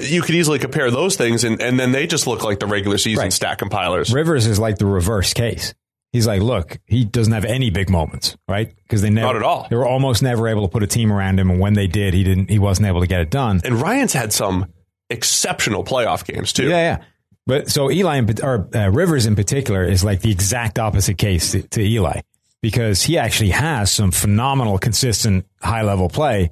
You 0.00 0.22
could 0.22 0.34
easily 0.36 0.58
compare 0.58 0.90
those 0.90 1.16
things 1.16 1.44
and, 1.44 1.60
and 1.60 1.78
then 1.78 1.90
they 1.92 2.06
just 2.06 2.26
look 2.26 2.44
like 2.44 2.60
the 2.60 2.66
regular 2.66 2.98
season 2.98 3.24
Right. 3.24 3.32
stat 3.32 3.58
compilers. 3.58 4.12
Rivers 4.14 4.46
is 4.46 4.58
like 4.60 4.78
the 4.78 4.86
reverse 4.86 5.34
case. 5.34 5.74
He's 6.12 6.26
like, 6.26 6.42
look, 6.42 6.78
he 6.86 7.04
doesn't 7.06 7.32
have 7.32 7.46
any 7.46 7.70
big 7.70 7.88
moments, 7.88 8.36
right? 8.46 8.74
Because 8.82 9.00
they 9.00 9.08
never, 9.08 9.28
Not 9.28 9.36
at 9.36 9.42
all. 9.42 9.66
They 9.70 9.76
were 9.76 9.88
almost 9.88 10.22
never 10.22 10.46
able 10.46 10.62
to 10.62 10.68
put 10.68 10.82
a 10.82 10.86
team 10.86 11.10
around 11.10 11.40
him, 11.40 11.50
and 11.50 11.58
when 11.58 11.72
they 11.72 11.86
did, 11.86 12.12
he 12.12 12.22
didn't. 12.22 12.50
He 12.50 12.58
wasn't 12.58 12.88
able 12.88 13.00
to 13.00 13.06
get 13.06 13.22
it 13.22 13.30
done. 13.30 13.62
And 13.64 13.80
Ryan's 13.80 14.12
had 14.12 14.32
some 14.32 14.66
exceptional 15.08 15.84
playoff 15.84 16.24
games 16.24 16.52
too. 16.52 16.68
Yeah, 16.68 16.98
yeah. 16.98 17.04
But 17.46 17.70
so 17.70 17.90
Eli 17.90 18.16
in, 18.18 18.42
or 18.42 18.68
uh, 18.74 18.90
Rivers 18.90 19.26
in 19.26 19.34
particular 19.34 19.84
is 19.84 20.04
like 20.04 20.20
the 20.20 20.30
exact 20.30 20.78
opposite 20.78 21.18
case 21.18 21.52
to, 21.52 21.62
to 21.62 21.82
Eli 21.82 22.20
because 22.60 23.02
he 23.02 23.18
actually 23.18 23.50
has 23.50 23.90
some 23.90 24.10
phenomenal, 24.12 24.78
consistent, 24.78 25.46
high 25.60 25.82
level 25.82 26.08
play, 26.08 26.50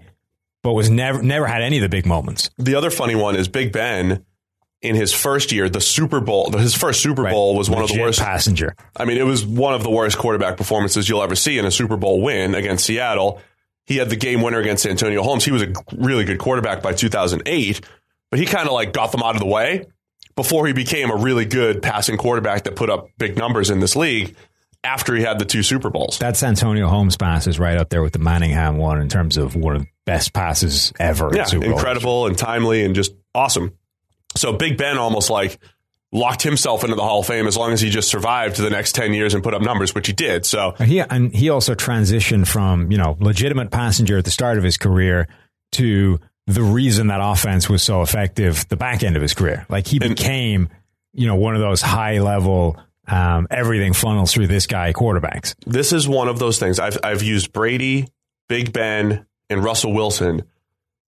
but 0.63 0.73
was 0.73 0.91
never 0.91 1.23
never 1.23 1.47
had 1.47 1.63
any 1.63 1.79
of 1.79 1.83
the 1.83 1.89
big 1.89 2.07
moments. 2.07 2.51
The 2.59 2.75
other 2.75 2.91
funny 2.91 3.15
one 3.15 3.37
is 3.37 3.47
Big 3.47 3.73
Ben 3.73 4.25
in 4.83 4.95
his 4.97 5.13
first 5.13 5.53
year, 5.53 5.69
the 5.69 5.81
Super 5.81 6.21
Bowl, 6.21 6.51
his 6.53 6.75
first 6.75 7.03
Super 7.03 7.23
Right. 7.23 7.33
Bowl 7.33 7.57
was 7.57 7.69
one 7.69 7.83
of 7.83 7.89
the 7.91 8.01
worst 8.01 8.19
passenger. 8.21 8.75
I 8.97 9.05
mean, 9.05 9.19
it 9.19 9.25
was 9.27 9.45
one 9.45 9.75
of 9.75 9.83
the 9.83 9.91
worst 9.91 10.17
quarterback 10.19 10.57
performances 10.57 11.09
you'll 11.09 11.23
ever 11.23 11.37
see 11.37 11.59
in 11.59 11.65
a 11.67 11.71
Super 11.71 11.97
Bowl 11.97 12.23
win 12.23 12.55
against 12.55 12.87
Seattle. 12.87 13.41
He 13.87 13.97
had 13.97 14.09
the 14.09 14.17
game 14.17 14.41
winner 14.41 14.59
against 14.59 14.87
Antonio 14.87 15.23
Holmes. 15.23 15.45
He 15.45 15.51
was 15.51 15.63
a 15.63 15.73
really 15.97 16.25
good 16.25 16.39
quarterback 16.39 16.83
by 16.83 16.93
2008, 16.93 17.81
but 18.31 18.39
he 18.41 18.47
kind 18.47 18.67
of 18.69 18.73
like 18.73 18.93
got 18.93 19.13
them 19.13 19.23
out 19.23 19.35
of 19.35 19.41
the 19.41 19.47
way 19.49 19.87
before 20.37 20.67
he 20.67 20.73
became 20.73 21.11
a 21.11 21.17
really 21.17 21.45
good 21.45 21.83
passing 21.83 22.17
quarterback 22.17 22.65
that 22.65 22.77
put 22.77 22.89
up 22.89 23.09
big 23.19 23.37
numbers 23.37 23.69
in 23.69 23.81
this 23.81 23.97
league 23.97 24.35
after 24.83 25.15
he 25.15 25.23
had 25.23 25.39
the 25.39 25.45
two 25.45 25.63
Super 25.63 25.91
Bowls. 25.91 26.19
That 26.21 26.37
Santonio 26.39 26.87
Holmes' 26.87 27.17
pass 27.19 27.47
is 27.47 27.59
right 27.59 27.77
up 27.77 27.91
there 27.91 28.03
with 28.03 28.15
the 28.15 28.19
Manningham 28.19 28.79
one 28.79 28.99
in 29.01 29.09
terms 29.11 29.37
of 29.37 29.55
one 29.57 29.77
of 29.77 29.83
the 29.83 29.89
best 30.07 30.33
passes 30.33 30.93
ever. 30.99 31.29
in 31.31 31.37
yeah, 31.37 31.45
Super 31.45 31.65
Bowl. 31.67 31.75
incredible 31.75 32.27
and 32.27 32.39
timely 32.39 32.83
and 32.85 32.95
just 32.95 33.13
awesome. 33.35 33.73
So 34.41 34.53
Big 34.53 34.77
Ben 34.77 34.99
almost 34.99 35.31
like 35.31 35.59
locked 36.13 36.43
himself 36.43 36.83
into 36.83 36.97
the 36.97 37.03
Hall 37.03 37.21
of 37.21 37.27
Fame 37.27 37.47
as 37.47 37.57
long 37.57 37.73
as 37.73 37.81
he 37.81 37.91
just 37.91 38.09
survived 38.09 38.57
to 38.57 38.63
the 38.63 38.71
next 38.71 38.95
10 38.95 39.15
years 39.15 39.35
and 39.35 39.43
put 39.43 39.55
up 39.55 39.63
numbers, 39.63 39.95
which 39.95 40.07
he 40.07 40.13
did. 40.13 40.45
So 40.45 40.75
He 40.79 41.01
and 41.01 41.33
he 41.33 41.51
also 41.51 41.75
transitioned 41.75 42.49
from 42.49 42.91
you 42.91 42.99
know 42.99 43.17
legitimate 43.21 43.71
passenger 43.71 44.19
at 44.19 44.25
the 44.25 44.31
start 44.31 44.59
of 44.59 44.65
his 44.65 44.77
career 44.77 45.29
to 45.73 46.19
the 46.47 46.63
reason 46.63 47.09
that 47.09 47.21
offense 47.23 47.69
was 47.69 47.83
so 47.83 48.03
effective 48.03 48.67
the 48.69 48.77
back 48.77 49.03
end 49.05 49.17
of 49.17 49.23
his 49.23 49.35
career. 49.35 49.67
Like 49.69 49.87
he 49.87 49.99
became 49.99 50.69
you 51.13 51.27
know 51.27 51.37
one 51.37 51.55
of 51.55 51.61
those 51.61 51.83
high 51.83 52.19
level 52.19 52.79
um, 53.07 53.47
everything 53.51 53.93
funnels 53.93 54.33
through 54.33 54.47
this 54.47 54.67
guy 54.67 54.93
quarterbacks. 54.93 55.55
this 55.67 55.93
is 55.93 56.09
one 56.09 56.29
of 56.29 56.39
those 56.39 56.59
things. 56.59 56.79
I've 56.79 56.99
I've 57.05 57.23
used 57.23 57.53
Brady, 57.53 58.09
Big 58.49 58.73
Ben, 58.73 59.27
and 59.49 59.63
Russell 59.63 59.93
Wilson 59.93 60.43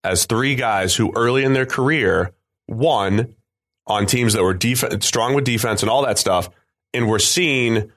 as 0.03 0.25
three 0.25 0.55
guys 0.55 0.95
who 0.95 1.11
early 1.15 1.43
in 1.43 1.53
their 1.53 1.65
career 1.65 2.31
won 2.73 3.35
on 3.87 4.05
teams 4.05 4.33
that 4.33 4.43
were 4.43 4.53
def- 4.53 5.03
strong 5.03 5.33
with 5.33 5.43
defense 5.43 5.81
and 5.81 5.89
all 5.89 6.05
that 6.05 6.17
stuff, 6.17 6.49
and 6.93 7.07
were 7.07 7.19
seen. 7.19 7.91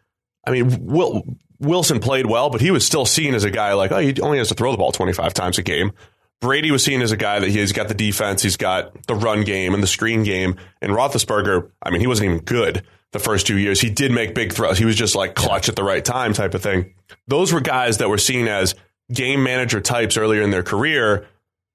I 0.47 0.51
mean, 0.51 0.87
Will, 0.87 1.25
Wilson 1.59 2.01
played 2.01 2.27
well, 2.27 2.51
but 2.51 2.61
he 2.61 2.71
was 2.71 2.87
still 2.87 3.07
seen 3.07 3.35
as 3.35 3.45
a 3.45 3.51
guy 3.51 3.73
like, 3.73 3.91
oh, 3.93 3.99
he 3.99 4.21
only 4.21 4.39
has 4.39 4.49
to 4.49 4.55
throw 4.55 4.71
the 4.73 4.79
ball 4.79 4.93
twenty 4.93 5.13
five 5.13 5.35
times 5.35 5.59
a 5.59 5.63
game. 5.63 5.93
Brady 6.41 6.71
was 6.71 6.85
seen 6.85 7.01
as 7.01 7.13
a 7.13 7.17
guy 7.17 7.39
that 7.39 7.49
he's 7.49 7.73
got 7.73 7.89
the 7.89 7.95
defense, 7.95 8.43
he's 8.43 8.57
got 8.57 9.07
the 9.07 9.15
run 9.15 9.43
game 9.43 9.73
and 9.75 9.83
the 9.83 9.87
screen 9.87 10.23
game. 10.23 10.57
And 10.83 10.93
Roethlisberger, 10.93 11.71
I 11.83 11.91
mean, 11.91 12.01
he 12.01 12.07
wasn't 12.07 12.27
even 12.27 12.45
good 12.45 12.85
the 13.13 13.19
first 13.19 13.47
two 13.47 13.57
years. 13.57 13.81
He 13.81 13.89
did 13.89 14.13
make 14.13 14.35
big 14.35 14.53
throws. 14.53 14.79
He 14.79 14.85
was 14.85 14.97
just 14.97 15.15
like 15.15 15.35
clutch 15.35 15.69
at 15.69 15.77
the 15.77 15.83
right 15.83 16.05
time 16.05 16.35
type 16.35 16.53
of 16.53 16.63
thing. 16.63 16.93
Those 17.27 17.53
were 17.53 17.61
guys 17.61 17.99
that 17.99 18.11
were 18.11 18.19
seen 18.19 18.49
as 18.49 18.75
game 19.13 19.43
manager 19.43 19.81
types 19.81 20.17
earlier 20.17 20.43
in 20.43 20.51
their 20.51 20.63
career, 20.63 21.27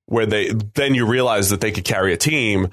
where 0.06 0.28
they 0.28 0.52
then 0.76 0.94
you 0.94 1.08
realize 1.08 1.50
that 1.50 1.62
they 1.62 1.72
could 1.72 1.86
carry 1.86 2.14
a 2.14 2.18
team. 2.18 2.70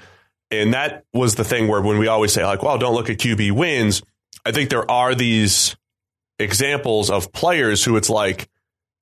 And 0.51 0.73
that 0.73 1.05
was 1.13 1.35
the 1.35 1.43
thing 1.43 1.67
where 1.67 1.81
when 1.81 1.99
we 1.99 2.07
always 2.07 2.33
say 2.33 2.45
like, 2.45 2.63
well, 2.63 2.77
don't 2.77 2.95
look 2.95 3.09
at 3.09 3.17
QB 3.17 3.51
wins. 3.51 4.01
I 4.45 4.51
think 4.51 4.69
there 4.69 4.89
are 4.89 5.13
these 5.13 5.75
examples 6.39 7.09
of 7.09 7.31
players 7.31 7.83
who 7.83 7.97
it's 7.97 8.09
like 8.09 8.49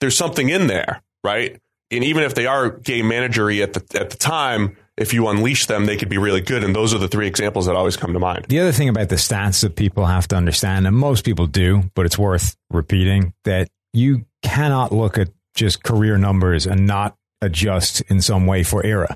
there's 0.01 0.17
something 0.17 0.49
in 0.49 0.67
there, 0.67 1.01
right? 1.23 1.59
And 1.89 2.03
even 2.03 2.23
if 2.23 2.35
they 2.35 2.47
are 2.47 2.69
game 2.69 3.05
managery 3.05 3.63
at 3.63 3.73
the 3.73 3.99
at 3.99 4.09
the 4.09 4.17
time, 4.17 4.75
if 4.97 5.13
you 5.13 5.27
unleash 5.27 5.67
them, 5.67 5.85
they 5.85 5.95
could 5.95 6.09
be 6.09 6.17
really 6.17 6.41
good. 6.41 6.63
And 6.63 6.75
those 6.75 6.93
are 6.93 6.97
the 6.97 7.07
three 7.07 7.27
examples 7.27 7.67
that 7.67 7.75
always 7.75 7.95
come 7.95 8.13
to 8.13 8.19
mind. 8.19 8.45
The 8.49 8.59
other 8.59 8.71
thing 8.71 8.89
about 8.89 9.09
the 9.09 9.15
stats 9.15 9.61
that 9.61 9.75
people 9.75 10.05
have 10.05 10.27
to 10.29 10.35
understand, 10.35 10.87
and 10.87 10.97
most 10.97 11.23
people 11.23 11.45
do, 11.45 11.83
but 11.93 12.05
it's 12.05 12.17
worth 12.17 12.57
repeating, 12.69 13.33
that 13.45 13.69
you 13.93 14.25
cannot 14.41 14.91
look 14.91 15.17
at 15.17 15.29
just 15.53 15.83
career 15.83 16.17
numbers 16.17 16.65
and 16.65 16.85
not 16.85 17.15
adjust 17.41 18.01
in 18.01 18.21
some 18.21 18.47
way 18.47 18.63
for 18.63 18.85
era. 18.85 19.15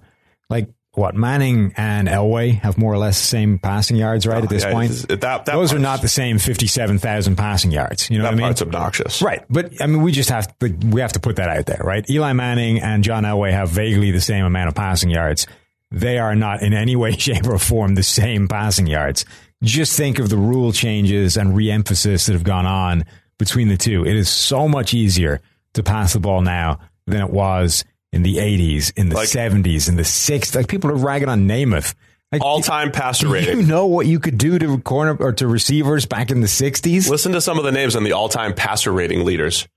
Like 0.49 0.69
what 0.93 1.15
Manning 1.15 1.73
and 1.77 2.07
Elway 2.09 2.59
have 2.59 2.77
more 2.77 2.91
or 2.93 2.97
less 2.97 3.17
the 3.17 3.25
same 3.25 3.59
passing 3.59 3.95
yards, 3.95 4.27
right? 4.27 4.39
at 4.39 4.43
oh, 4.43 4.47
this 4.47 4.65
Oh, 4.65 4.67
Yeah, 4.67 4.73
point, 4.73 4.91
that, 5.07 5.21
that 5.21 5.45
those 5.45 5.71
are 5.73 5.79
not 5.79 6.01
the 6.01 6.09
same 6.09 6.37
fifty-seven 6.37 6.99
thousand 6.99 7.37
passing 7.37 7.71
yards. 7.71 8.09
You 8.09 8.17
know 8.17 8.23
That 8.23 8.29
what 8.31 8.33
I 8.33 8.37
mean? 8.37 8.43
part's 8.47 8.61
obnoxious. 8.61 9.21
Right, 9.21 9.43
but 9.49 9.81
I 9.81 9.87
mean, 9.87 10.01
we 10.01 10.11
just 10.11 10.29
have 10.29 10.57
to 10.59 10.67
we 10.87 10.99
have 11.01 11.13
to 11.13 11.19
put 11.19 11.37
that 11.37 11.49
out 11.49 11.65
there, 11.65 11.81
right? 11.83 12.07
Eli 12.09 12.33
Manning 12.33 12.79
and 12.79 13.03
John 13.03 13.23
Elway 13.23 13.51
have 13.51 13.69
vaguely 13.69 14.11
the 14.11 14.19
same 14.21 14.43
amount 14.45 14.67
of 14.67 14.75
passing 14.75 15.09
yards. 15.09 15.47
They 15.91 16.19
are 16.19 16.35
not 16.35 16.61
in 16.61 16.73
any 16.73 16.95
way, 16.95 17.11
shape, 17.17 17.47
or 17.47 17.57
form 17.57 17.95
the 17.95 18.03
same 18.03 18.47
passing 18.47 18.87
yards. 18.87 19.25
Just 19.63 19.95
think 19.95 20.19
of 20.19 20.29
the 20.29 20.37
rule 20.37 20.71
changes 20.73 21.37
and 21.37 21.55
re-emphasis 21.55 22.25
that 22.25 22.33
have 22.33 22.43
gone 22.43 22.65
on 22.65 23.05
between 23.37 23.67
the 23.67 23.77
two. 23.77 24.05
It 24.05 24.15
is 24.15 24.29
so 24.29 24.67
much 24.67 24.93
easier 24.93 25.39
to 25.73 25.83
pass 25.83 26.13
the 26.13 26.19
ball 26.19 26.41
now 26.41 26.79
than 27.07 27.21
it 27.21 27.29
was 27.29 27.85
in 28.11 28.23
the 28.23 28.37
'80s, 28.37 28.91
in 28.95 29.09
the 29.09 29.15
Like- 29.15 29.27
'70s, 29.29 29.87
in 29.89 29.95
the 29.95 30.03
'60s. 30.03 30.55
Like 30.55 30.67
people 30.67 30.89
are 30.91 30.95
ragging 30.95 31.29
on 31.29 31.47
Namath. 31.47 31.93
Like, 32.31 32.41
All 32.43 32.61
time 32.61 32.91
passer 32.93 33.25
do 33.27 33.33
rating. 33.33 33.57
you 33.59 33.63
know 33.65 33.87
what 33.87 34.07
you 34.07 34.17
could 34.19 34.37
do 34.37 34.57
to 34.57 34.77
corner 34.79 35.15
or 35.19 35.33
to 35.33 35.47
receivers 35.47 36.05
back 36.05 36.31
in 36.31 36.39
the 36.39 36.47
'60s? 36.47 37.09
Listen 37.09 37.33
to 37.33 37.41
some 37.41 37.57
of 37.57 37.65
the 37.65 37.73
names 37.73 37.93
on 37.95 38.03
the 38.05 38.13
all 38.13 38.29
time 38.29 38.53
passer 38.53 38.91
rating 38.91 39.25
leaders. 39.25 39.67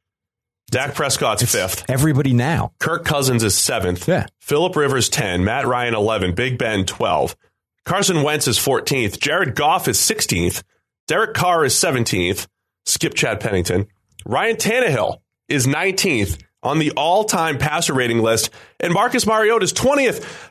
Dak 0.71 0.95
Prescott's 0.95 1.43
fifth. 1.51 1.85
Everybody 1.91 2.33
now. 2.33 2.73
Kirk 2.79 3.05
Cousins 3.05 3.43
is 3.43 3.57
seventh. 3.57 4.07
Yeah. 4.09 4.27
Philip 4.41 4.75
Rivers 4.77 5.09
10. 5.09 5.45
Matt 5.45 5.67
Ryan 5.67 5.95
11. 5.95 6.35
Big 6.35 6.57
Ben 6.57 6.85
12. 6.87 7.37
Carson 7.85 8.23
Wentz 8.23 8.49
is 8.49 8.59
14th. 8.59 9.21
Jared 9.21 9.55
Goff 9.57 9.89
is 9.89 9.99
16th. 9.99 10.63
Derek 11.07 11.35
Carr 11.35 11.65
is 11.67 11.75
17th. 11.75 12.47
Skip 12.87 13.15
Chad 13.15 13.41
Pennington. 13.41 13.87
Ryan 14.25 14.57
Tannehill 14.57 15.19
is 15.49 15.67
19th 15.67 16.41
on 16.65 16.79
the 16.79 16.93
all 16.93 17.25
time 17.25 17.59
passer 17.59 17.95
rating 17.95 18.21
list. 18.21 18.51
And 18.81 18.93
Marcus 18.93 19.27
Mariota 19.27 19.65
is 19.65 19.73
20th. 19.73 20.51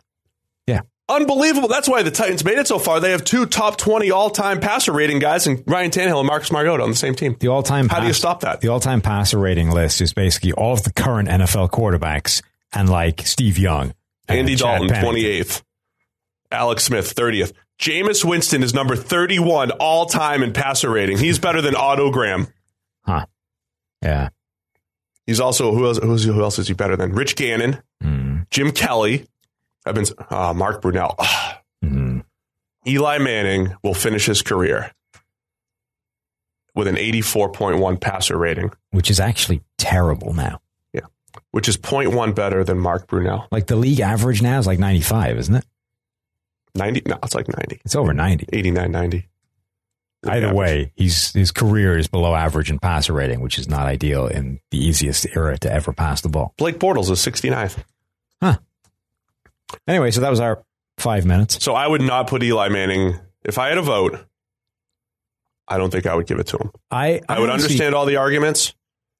Yeah. 0.67 0.81
Unbelievable. 1.09 1.67
That's 1.67 1.89
why 1.89 2.03
the 2.03 2.11
Titans 2.11 2.45
made 2.45 2.57
it 2.57 2.67
so 2.67 2.79
far. 2.79 3.01
They 3.01 3.11
have 3.11 3.25
two 3.25 3.45
top 3.45 3.77
20 3.77 4.11
all 4.11 4.29
time 4.29 4.61
passer 4.61 4.93
rating 4.93 5.19
guys 5.19 5.47
and 5.47 5.63
Ryan 5.67 5.91
Tannehill 5.91 6.19
and 6.19 6.27
Marcus 6.27 6.51
Mariota 6.51 6.83
on 6.83 6.89
the 6.89 6.95
same 6.95 7.15
team. 7.15 7.35
The 7.39 7.49
all-time 7.49 7.89
How 7.89 7.99
do 7.99 8.07
you 8.07 8.13
stop 8.13 8.41
that? 8.41 8.61
The 8.61 8.69
all-time 8.69 9.01
passer 9.01 9.37
rating 9.37 9.69
list 9.69 9.99
is 9.99 10.13
basically 10.13 10.53
all 10.53 10.73
of 10.73 10.83
the 10.83 10.93
current 10.93 11.27
NFL 11.27 11.71
quarterbacks 11.71 12.41
and 12.71 12.89
like 12.89 13.25
Steve 13.27 13.57
Young, 13.57 13.93
and 14.27 14.39
Andy 14.39 14.55
Chad 14.55 14.79
Dalton, 14.79 14.89
Pennington. 14.89 15.23
28th. 15.23 15.63
Alex 16.51 16.83
Smith, 16.83 17.13
30th. 17.13 17.51
Jameis 17.79 18.23
Winston 18.23 18.63
is 18.63 18.73
number 18.73 18.95
31 18.95 19.71
all 19.71 20.05
time 20.05 20.43
in 20.43 20.53
passer 20.53 20.89
rating. 20.89 21.17
He's 21.17 21.39
better 21.39 21.61
than 21.61 21.75
Otto 21.75 22.11
Graham. 22.11 22.47
Huh? 23.01 23.25
Yeah. 24.01 24.29
He's 25.25 25.39
also, 25.39 25.73
who 25.73 25.85
else, 25.85 25.97
who 25.99 26.41
else 26.41 26.59
is 26.59 26.67
he 26.67 26.73
better 26.73 26.95
than? 26.97 27.13
Rich 27.13 27.35
Gannon, 27.35 27.81
Mm, 28.03 28.47
Jim 28.49 28.71
Kelly, 28.71 29.25
I've 29.85 29.95
been, 29.95 30.05
uh, 30.29 30.53
Mark 30.53 30.81
Brunell. 30.81 31.15
Mm. 31.83 32.23
Eli 32.85 33.17
Manning 33.19 33.73
will 33.83 33.93
finish 33.93 34.25
his 34.25 34.41
career 34.41 34.91
with 36.75 36.87
an 36.87 36.95
84.1 36.97 37.99
passer 38.01 38.37
rating, 38.37 38.71
Which 38.91 39.09
is 39.09 39.19
actually 39.19 39.61
terrible 39.77 40.33
now. 40.33 40.59
Yeah, 40.91 41.01
which 41.51 41.69
is 41.69 41.77
0.1 41.77 42.33
better 42.35 42.63
than 42.63 42.79
Mark 42.79 43.07
Brunell. 43.07 43.47
Like 43.51 43.67
the 43.67 43.75
league 43.77 43.99
average 44.01 44.41
now 44.41 44.59
is 44.59 44.67
like 44.67 44.79
95, 44.79 45.37
isn't 45.37 45.55
it? 45.55 45.65
90, 46.75 47.03
no, 47.05 47.17
it's 47.23 47.35
like 47.35 47.47
90, 47.47 47.79
It's 47.85 47.95
over 47.95 48.13
90. 48.13 48.47
89, 48.51 48.91
90. 48.91 49.27
Either 50.25 50.47
Yeah. 50.47 50.53
way, 50.53 50.91
he's 50.95 51.33
his 51.33 51.51
career 51.51 51.97
is 51.97 52.07
below 52.07 52.33
average 52.35 52.69
in 52.69 52.79
passer 52.79 53.11
rating, 53.13 53.41
which 53.41 53.59
is 53.59 53.67
not 53.67 53.85
ideal 53.87 54.25
in 54.27 54.59
the 54.71 54.77
easiest 54.77 55.27
era 55.35 55.57
to 55.57 55.71
ever 55.71 55.91
pass 55.91 56.21
the 56.21 56.29
ball. 56.29 56.53
Blake 56.57 56.79
Bortles 56.79 57.09
is 57.11 57.19
69th. 57.19 57.83
Anyway, 59.87 60.11
so 60.11 60.21
that 60.21 60.29
was 60.29 60.39
our 60.39 60.63
five 60.97 61.25
minutes. 61.25 61.63
So 61.63 61.73
I 61.73 61.87
would 61.87 62.01
not 62.01 62.27
put 62.27 62.43
Eli 62.43 62.69
Manning. 62.69 63.15
If 63.43 63.57
I 63.57 63.69
had 63.69 63.77
a 63.77 63.81
vote, 63.81 64.23
I 65.67 65.77
don't 65.77 65.89
think 65.89 66.05
I 66.05 66.13
would 66.15 66.27
give 66.27 66.39
it 66.39 66.47
to 66.47 66.57
him. 66.57 66.71
I 66.91 67.21
I 67.27 67.39
would 67.39 67.49
honestly- 67.49 67.67
understand 67.69 67.95
all 67.95 68.05
the 68.05 68.17
arguments. 68.17 68.73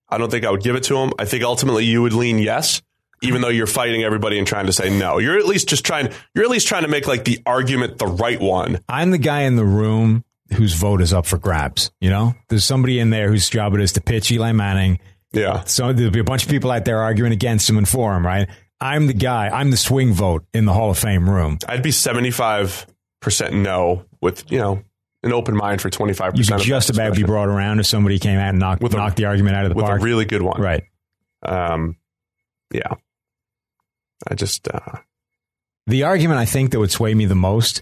I 0.09 0.17
don't 0.19 0.29
think 0.29 0.45
I 0.45 0.51
would 0.51 0.61
give 0.61 0.75
it 0.75 0.83
to 0.83 0.95
him. 0.97 1.11
I 1.17 1.25
think 1.25 1.43
ultimately 1.43 1.85
you 1.85 2.03
would 2.03 2.13
lean 2.13 2.37
yes, 2.37 2.83
even 3.23 3.41
though 3.41 3.49
you're 3.49 3.65
fighting 3.65 4.03
everybody 4.03 4.37
and 4.37 4.47
trying 4.47 4.67
to 4.67 4.73
say 4.73 4.95
no. 4.95 5.17
You're 5.17 5.39
at 5.39 5.47
least 5.47 5.67
just 5.69 5.83
trying. 5.83 6.09
You're 6.35 6.43
at 6.45 6.51
least 6.51 6.67
trying 6.67 6.83
to 6.83 6.87
make 6.89 7.07
like 7.07 7.23
the 7.25 7.39
argument 7.47 7.97
the 7.97 8.05
right 8.07 8.39
one. 8.39 8.79
I'm 8.87 9.09
the 9.09 9.17
guy 9.17 9.41
in 9.41 9.55
the 9.55 9.65
room 9.65 10.23
whose 10.51 10.73
vote 10.73 11.01
is 11.01 11.13
up 11.13 11.25
for 11.25 11.37
grabs. 11.37 11.91
You 12.01 12.09
know, 12.09 12.35
there's 12.49 12.65
somebody 12.65 12.99
in 12.99 13.09
there 13.09 13.29
whose 13.29 13.49
job 13.49 13.73
it 13.73 13.81
is 13.81 13.93
to 13.93 14.01
pitch 14.01 14.31
Eli 14.31 14.51
Manning. 14.51 14.99
Yeah, 15.31 15.63
So 15.63 15.93
there'll 15.93 16.11
be 16.11 16.19
a 16.19 16.23
bunch 16.23 16.43
of 16.43 16.49
people 16.49 16.69
out 16.69 16.85
there 16.85 16.99
arguing 17.01 17.31
against 17.31 17.67
him 17.67 17.77
and 17.79 17.89
for 17.89 18.15
him, 18.15 18.23
right? 18.25 18.47
I'm 18.79 19.07
the 19.07 19.13
guy. 19.13 19.47
I'm 19.49 19.71
the 19.71 19.77
swing 19.77 20.13
vote 20.13 20.45
in 20.53 20.65
the 20.65 20.73
Hall 20.73 20.91
of 20.91 20.99
Fame 20.99 21.27
room. 21.29 21.57
I'd 21.67 21.81
be 21.81 21.91
75 21.91 22.85
percent 23.21 23.53
no 23.53 24.03
with 24.21 24.51
you 24.51 24.59
know 24.59 24.83
an 25.23 25.31
open 25.31 25.55
mind 25.55 25.81
for 25.81 25.89
25 25.89 26.33
You 26.35 26.39
percent. 26.39 26.59
could 26.61 26.67
just 26.67 26.89
about 26.89 27.15
be 27.15 27.23
brought 27.23 27.47
around 27.47 27.79
if 27.79 27.85
somebody 27.87 28.19
came 28.19 28.37
out 28.37 28.49
and 28.49 28.59
knocked, 28.59 28.83
With 28.83 28.93
a- 28.93 28.97
knocked 28.97 29.15
the 29.15 29.25
argument 29.25 29.55
out 29.55 29.63
of 29.65 29.69
the 29.69 29.75
with 29.75 29.85
park. 29.85 30.01
a 30.01 30.03
really 30.03 30.25
good 30.25 30.41
one. 30.41 30.61
right. 30.61 30.83
Um, 31.41 31.95
yeah. 32.73 32.93
I 34.27 34.35
just 34.35 34.67
uh, 34.67 34.97
The 35.87 36.03
argument 36.03 36.39
I 36.39 36.45
think 36.45 36.71
that 36.71 36.79
would 36.79 36.91
sway 36.91 37.13
me 37.13 37.25
the 37.25 37.35
most 37.35 37.81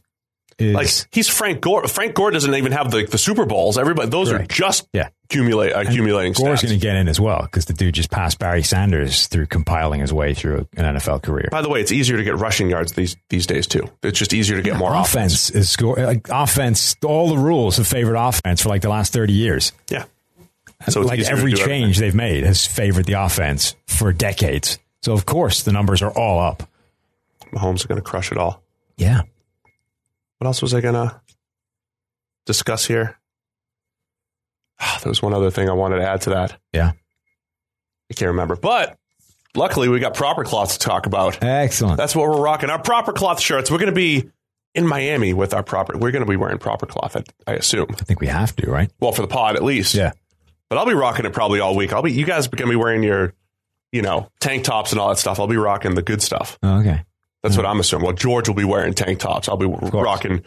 is 0.57 0.73
like 0.75 0.87
he's 1.11 1.27
Frank 1.29 1.61
Gore. 1.61 1.87
Frank 1.87 2.13
Gore 2.15 2.31
doesn't 2.31 2.53
even 2.53 2.71
have 2.71 2.91
the, 2.91 3.05
the 3.05 3.17
Super 3.17 3.45
Bowls. 3.45 3.77
Everybody, 3.77 4.09
those 4.09 4.31
are 4.31 4.43
just 4.45 4.87
Yeah. 4.93 5.09
accumulate 5.25 5.71
accumulating. 5.71 6.33
Gore's 6.33 6.59
stats. 6.59 6.63
going 6.63 6.79
to 6.79 6.83
get 6.85 6.95
in 6.95 7.07
as 7.07 7.19
well 7.19 7.41
because 7.43 7.65
the 7.65 7.73
dude 7.73 7.93
just 7.95 8.11
passed 8.11 8.37
Barry 8.39 8.63
Sanders 8.63 9.27
through 9.27 9.47
compiling 9.47 10.01
his 10.01 10.11
way 10.13 10.33
through 10.33 10.67
an 10.77 10.95
NFL 10.97 11.23
career. 11.23 11.49
By 11.51 11.61
the 11.61 11.69
way, 11.69 11.81
it's 11.81 11.91
easier 11.91 12.17
to 12.17 12.23
get 12.23 12.37
rushing 12.37 12.69
yards 12.69 12.91
these 12.93 13.15
these 13.29 13.47
days 13.47 13.67
too. 13.67 13.89
It's 14.03 14.19
just 14.19 14.33
easier 14.33 14.57
to 14.57 14.63
get 14.63 14.77
more 14.77 14.93
offense. 14.93 15.49
offense 15.49 15.49
is 15.51 15.69
score 15.69 15.95
like 15.97 16.27
offense. 16.29 16.95
All 17.03 17.29
the 17.29 17.37
rules 17.37 17.77
have 17.77 17.87
favored 17.87 18.15
offense 18.15 18.61
for 18.61 18.69
like 18.69 18.81
the 18.81 18.89
last 18.89 19.13
thirty 19.13 19.33
years. 19.33 19.71
Yeah. 19.89 20.05
So 20.89 21.01
like 21.01 21.19
every 21.19 21.53
change 21.53 21.97
they've 21.99 22.15
made 22.15 22.43
has 22.43 22.65
favored 22.65 23.05
the 23.05 23.13
offense 23.13 23.75
for 23.87 24.11
decades. 24.11 24.79
So 25.03 25.13
of 25.13 25.25
course 25.25 25.63
the 25.63 25.71
numbers 25.71 26.01
are 26.01 26.11
all 26.11 26.39
up. 26.39 26.63
Mahomes 27.53 27.75
is 27.77 27.85
going 27.85 27.97
to 28.01 28.03
crush 28.03 28.31
it 28.31 28.37
all. 28.37 28.61
Yeah. 28.97 29.21
What 30.41 30.47
else 30.47 30.63
was 30.63 30.73
I 30.73 30.81
going 30.81 30.95
to 30.95 31.21
discuss 32.47 32.87
here? 32.87 33.15
Ah, 34.79 34.99
there 35.03 35.11
was 35.11 35.21
one 35.21 35.35
other 35.35 35.51
thing 35.51 35.69
I 35.69 35.73
wanted 35.73 35.97
to 35.97 36.09
add 36.09 36.21
to 36.21 36.31
that. 36.31 36.57
Yeah. 36.73 36.93
I 38.09 38.13
can't 38.15 38.29
remember, 38.29 38.55
but 38.55 38.97
luckily 39.53 39.87
we 39.87 39.99
got 39.99 40.15
proper 40.15 40.43
cloth 40.43 40.73
to 40.73 40.79
talk 40.79 41.05
about. 41.05 41.43
Excellent. 41.43 41.97
That's 41.97 42.15
what 42.15 42.27
we're 42.27 42.41
rocking. 42.41 42.71
Our 42.71 42.81
proper 42.81 43.13
cloth 43.13 43.39
shirts. 43.39 43.69
We're 43.69 43.77
going 43.77 43.91
to 43.91 43.95
be 43.95 44.31
in 44.73 44.87
Miami 44.87 45.33
with 45.33 45.53
our 45.53 45.61
proper. 45.61 45.95
We're 45.95 46.09
going 46.09 46.25
to 46.25 46.29
be 46.29 46.37
wearing 46.37 46.57
proper 46.57 46.87
cloth. 46.87 47.15
I, 47.15 47.23
I 47.45 47.53
assume. 47.53 47.85
I 47.91 48.01
think 48.01 48.19
we 48.19 48.25
have 48.25 48.55
to, 48.55 48.71
right? 48.71 48.91
Well, 48.99 49.11
for 49.11 49.21
the 49.21 49.27
pod 49.27 49.55
at 49.57 49.63
least. 49.63 49.93
Yeah. 49.93 50.13
But 50.69 50.79
I'll 50.79 50.87
be 50.87 50.95
rocking 50.95 51.27
it 51.27 51.33
probably 51.33 51.59
all 51.59 51.75
week. 51.75 51.93
I'll 51.93 52.01
be. 52.01 52.13
You 52.13 52.25
guys 52.25 52.47
are 52.47 52.49
going 52.49 52.67
to 52.67 52.75
be 52.75 52.81
wearing 52.83 53.03
your, 53.03 53.35
you 53.91 54.01
know, 54.01 54.27
tank 54.39 54.63
tops 54.63 54.91
and 54.91 54.99
all 54.99 55.09
that 55.09 55.19
stuff. 55.19 55.39
I'll 55.39 55.45
be 55.45 55.57
rocking 55.57 55.93
the 55.93 56.01
good 56.01 56.23
stuff. 56.23 56.57
Oh, 56.63 56.79
okay. 56.79 57.03
That's 57.43 57.57
what 57.57 57.65
I'm 57.65 57.79
assuming. 57.79 58.05
Well, 58.05 58.15
George 58.15 58.47
will 58.47 58.55
be 58.55 58.63
wearing 58.63 58.93
tank 58.93 59.19
tops. 59.19 59.49
I'll 59.49 59.57
be 59.57 59.65
rocking 59.65 60.43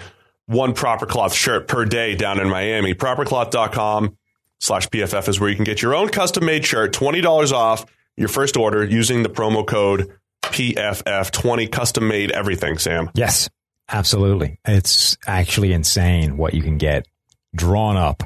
one 0.47 0.75
proper 0.75 1.07
cloth 1.07 1.35
shirt 1.35 1.69
per 1.69 1.85
day 1.85 2.15
down 2.15 2.41
in 2.41 2.49
Miami. 2.49 2.95
Propercloth.com 2.95 4.17
slash 4.61 4.89
PFF 4.89 5.29
is 5.29 5.41
where 5.41 5.51
you 5.51 5.57
can 5.57 5.65
get 5.65 5.83
your 5.83 5.95
own 5.95 6.09
custom 6.09 6.45
made 6.45 6.65
shirt, 6.65 6.93
$20 6.93 7.53
off 7.53 7.85
your 8.17 8.29
first 8.29 8.57
order 8.57 8.85
using 8.85 9.23
the 9.23 9.29
promo 9.29 9.67
code 9.67 10.13
PFF20. 10.43 11.71
Custom 11.71 12.07
made 12.07 12.31
everything, 12.31 12.79
Sam. 12.79 13.11
Yes. 13.15 13.49
Absolutely. 13.89 14.59
It's 14.65 15.19
actually 15.27 15.73
insane 15.73 16.37
what 16.37 16.55
you 16.55 16.63
can 16.63 16.79
get 16.79 17.07
drawn 17.55 17.97
up 17.97 18.23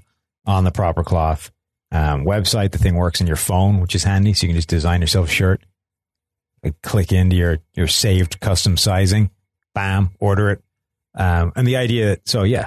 on 0.47 0.65
the 0.65 0.71
proper 0.71 1.03
cloth 1.03 1.51
um, 1.91 2.25
website. 2.25 2.71
The 2.71 2.79
thing 2.79 2.95
works 2.95 3.21
in 3.21 3.27
your 3.27 3.37
phone, 3.37 3.81
which 3.81 3.95
is 3.95 4.05
handy. 4.05 4.35
So 4.35 4.47
you 4.47 4.51
can 4.51 4.57
just 4.57 4.69
design 4.69 5.01
yourself 5.01 5.27
a 5.27 5.31
shirt, 5.31 5.61
click 6.83 7.13
into 7.13 7.37
your, 7.37 7.59
your 7.75 7.89
saved 7.89 8.41
custom 8.41 8.77
sizing, 8.77 9.31
bam, 9.75 10.11
order 10.19 10.51
it. 10.51 10.63
Um, 11.15 11.53
and 11.57 11.67
the 11.67 11.77
idea, 11.77 12.19
so 12.25 12.43
yeah, 12.43 12.67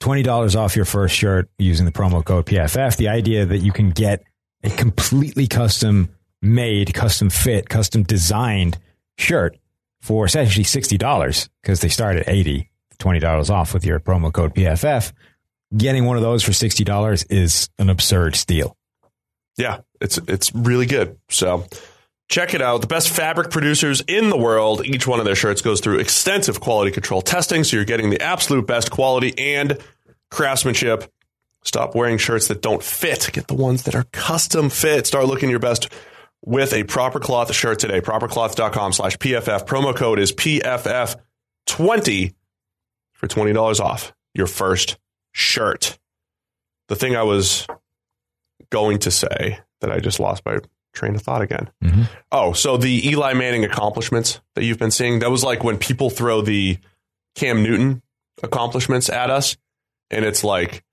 $20 0.00 0.56
off 0.56 0.76
your 0.76 0.84
first 0.84 1.14
shirt 1.14 1.48
using 1.58 1.86
the 1.86 1.92
promo 1.92 2.24
code 2.24 2.46
PFF. 2.46 2.96
The 2.96 3.08
idea 3.08 3.46
that 3.46 3.58
you 3.58 3.72
can 3.72 3.90
get 3.90 4.22
a 4.62 4.70
completely 4.70 5.46
custom 5.46 6.10
made, 6.40 6.92
custom 6.92 7.30
fit, 7.30 7.68
custom 7.68 8.02
designed 8.02 8.78
shirt 9.16 9.56
for 10.00 10.24
essentially 10.24 10.64
$60 10.64 11.48
because 11.62 11.80
they 11.80 11.88
start 11.88 12.16
at 12.16 12.28
80 12.28 12.68
$20 13.02 13.50
off 13.50 13.74
with 13.74 13.84
your 13.84 13.98
promo 14.00 14.32
code 14.32 14.54
PFF. 14.54 15.12
Getting 15.76 16.04
one 16.04 16.16
of 16.16 16.22
those 16.22 16.42
for 16.42 16.52
$60 16.52 17.26
is 17.30 17.68
an 17.78 17.90
absurd 17.90 18.36
steal. 18.36 18.76
Yeah, 19.58 19.80
it's 20.00 20.18
it's 20.28 20.54
really 20.54 20.86
good. 20.86 21.18
So 21.28 21.66
check 22.32 22.54
it 22.54 22.62
out. 22.62 22.80
The 22.80 22.86
best 22.86 23.10
fabric 23.10 23.50
producers 23.50 24.02
in 24.08 24.30
the 24.30 24.38
world. 24.38 24.86
Each 24.86 25.06
one 25.06 25.18
of 25.18 25.26
their 25.26 25.34
shirts 25.34 25.60
goes 25.60 25.80
through 25.80 25.98
extensive 25.98 26.60
quality 26.60 26.90
control 26.90 27.20
testing, 27.20 27.62
so 27.62 27.76
you're 27.76 27.84
getting 27.84 28.08
the 28.08 28.22
absolute 28.22 28.66
best 28.66 28.90
quality 28.90 29.38
and 29.38 29.78
craftsmanship. 30.30 31.12
Stop 31.62 31.94
wearing 31.94 32.16
shirts 32.16 32.48
that 32.48 32.62
don't 32.62 32.82
fit. 32.82 33.28
Get 33.32 33.48
the 33.48 33.54
ones 33.54 33.82
that 33.82 33.94
are 33.94 34.06
custom 34.12 34.70
fit. 34.70 35.06
Start 35.06 35.26
looking 35.26 35.50
your 35.50 35.58
best 35.58 35.92
with 36.42 36.72
a 36.72 36.84
proper 36.84 37.20
cloth 37.20 37.54
shirt 37.54 37.78
today. 37.78 38.00
Propercloth.com 38.00 38.94
slash 38.94 39.16
PFF. 39.18 39.66
Promo 39.66 39.94
code 39.94 40.18
is 40.18 40.32
PFF 40.32 41.16
20 41.66 42.34
for 43.12 43.28
$20 43.28 43.80
off 43.80 44.12
your 44.34 44.46
first 44.46 44.96
shirt. 45.32 45.98
The 46.88 46.96
thing 46.96 47.14
I 47.14 47.22
was 47.24 47.66
going 48.70 49.00
to 49.00 49.10
say 49.10 49.60
that 49.82 49.92
I 49.92 50.00
just 50.00 50.18
lost 50.18 50.42
my 50.46 50.58
train 50.92 51.14
of 51.14 51.22
thought 51.22 51.42
again. 51.42 51.70
Mm-hmm. 51.82 52.02
Oh, 52.30 52.52
so 52.52 52.76
the 52.76 53.08
Eli 53.08 53.34
Manning 53.34 53.64
accomplishments 53.64 54.40
that 54.54 54.64
you've 54.64 54.78
been 54.78 54.90
seeing, 54.90 55.20
that 55.20 55.30
was 55.30 55.42
like 55.42 55.64
when 55.64 55.78
people 55.78 56.10
throw 56.10 56.42
the 56.42 56.78
Cam 57.34 57.62
Newton 57.62 58.02
accomplishments 58.42 59.08
at 59.08 59.30
us, 59.30 59.56
and 60.10 60.24
it's 60.24 60.44
like 60.44 60.84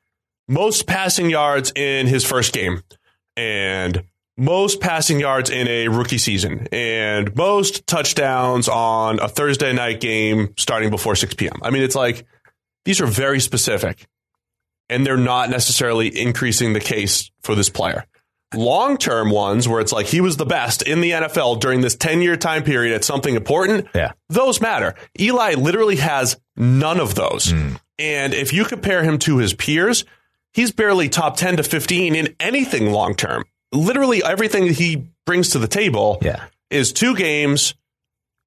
most 0.47 0.87
passing 0.87 1.29
yards 1.29 1.71
in 1.75 2.07
his 2.07 2.25
first 2.25 2.53
game, 2.53 2.81
and 3.35 4.03
most 4.37 4.79
passing 4.79 5.19
yards 5.19 5.49
in 5.49 5.67
a 5.67 5.89
rookie 5.89 6.17
season, 6.17 6.67
and 6.71 7.35
most 7.35 7.85
touchdowns 7.85 8.69
on 8.69 9.19
a 9.19 9.27
Thursday 9.27 9.73
night 9.73 9.99
game 9.99 10.53
starting 10.57 10.89
before 10.89 11.15
6 11.15 11.33
p.m. 11.33 11.59
I 11.61 11.71
mean, 11.71 11.83
it's 11.83 11.95
like 11.95 12.25
these 12.85 13.01
are 13.01 13.05
very 13.05 13.41
specific, 13.41 14.07
and 14.87 15.05
they're 15.05 15.17
not 15.17 15.49
necessarily 15.49 16.07
increasing 16.19 16.73
the 16.73 16.79
case 16.79 17.31
for 17.41 17.53
this 17.53 17.69
player 17.69 18.05
long 18.53 18.97
term 18.97 19.29
ones 19.29 19.67
where 19.67 19.79
it's 19.79 19.91
like 19.91 20.07
he 20.07 20.21
was 20.21 20.37
the 20.37 20.45
best 20.45 20.81
in 20.81 21.01
the 21.01 21.11
NFL 21.11 21.59
during 21.59 21.81
this 21.81 21.95
10 21.95 22.21
year 22.21 22.35
time 22.35 22.63
period 22.63 22.93
at 22.95 23.03
something 23.03 23.35
important, 23.35 23.87
Yeah. 23.93 24.13
those 24.29 24.59
matter. 24.61 24.95
Eli 25.19 25.53
literally 25.53 25.97
has 25.97 26.37
none 26.55 26.99
of 26.99 27.15
those. 27.15 27.51
Hmm. 27.51 27.75
And 27.99 28.33
if 28.33 28.53
you 28.53 28.65
compare 28.65 29.03
him 29.03 29.19
to 29.19 29.37
his 29.37 29.53
peers, 29.53 30.05
he's 30.53 30.71
barely 30.71 31.09
top 31.09 31.37
10 31.37 31.57
to 31.57 31.63
15 31.63 32.15
in 32.15 32.35
anything 32.39 32.91
long 32.91 33.13
term. 33.15 33.43
Literally 33.71 34.23
everything 34.23 34.67
he 34.73 35.05
brings 35.25 35.49
to 35.51 35.59
the 35.59 35.67
table 35.67 36.17
Yeah. 36.21 36.45
is 36.71 36.91
two 36.91 37.15
games. 37.15 37.75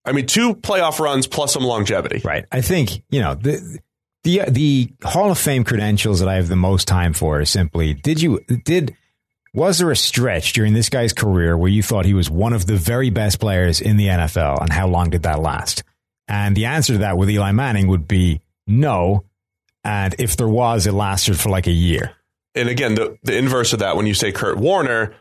I 0.05 0.11
mean, 0.11 0.27
two 0.27 0.55
playoff 0.57 0.99
runs 0.99 1.29
plus 1.29 1.53
some 1.53 1.62
longevity. 1.62 2.23
Right. 2.25 2.45
I 2.51 2.61
think, 2.61 3.03
you 3.11 3.21
know, 3.21 3.35
the 3.37 3.79
the 4.25 4.43
the 4.49 4.93
Hall 5.05 5.31
of 5.31 5.38
Fame 5.38 5.62
credentials 5.65 6.19
that 6.21 6.29
I 6.29 6.35
have 6.37 6.49
the 6.49 6.57
most 6.57 6.88
time 6.88 7.12
for 7.12 7.41
is 7.41 7.51
simply 7.51 7.95
did 7.95 8.21
you 8.21 8.41
did 8.65 8.97
was 9.55 9.79
there 9.79 9.91
a 9.91 9.97
stretch 9.97 10.53
during 10.53 10.73
this 10.73 10.88
guy's 10.88 11.12
career 11.12 11.57
where 11.57 11.71
you 11.71 11.83
thought 11.83 12.05
he 12.05 12.15
was 12.15 12.31
one 12.31 12.53
of 12.53 12.67
the 12.67 12.77
very 12.77 13.11
best 13.11 13.38
players 13.38 13.81
in 13.81 13.97
the 13.97 14.07
NFL 14.07 14.62
and 14.62 14.73
how 14.73 14.88
long 14.88 15.11
did 15.11 15.25
that 15.25 15.41
last? 15.41 15.85
And 16.29 16.57
the 16.57 16.67
answer 16.67 16.95
to 16.95 16.99
that 17.01 17.19
with 17.19 17.29
Eli 17.31 17.53
Manning 17.53 17.88
would 17.88 18.09
be 18.09 18.41
no. 18.67 19.25
And 19.85 20.15
if 20.19 20.37
there 20.37 20.49
was, 20.49 20.87
it 20.87 20.93
lasted 20.93 21.38
for 21.38 21.51
like 21.51 21.67
a 21.67 21.73
year. 21.73 22.12
and 22.55 22.69
again, 22.69 22.95
the, 22.95 23.19
the 23.23 23.37
inverse 23.37 23.73
of 23.73 23.81
that, 23.81 23.97
when 23.97 24.07
you 24.07 24.15
say 24.15 24.33
Kurt 24.33 24.57
Warner, 24.57 25.15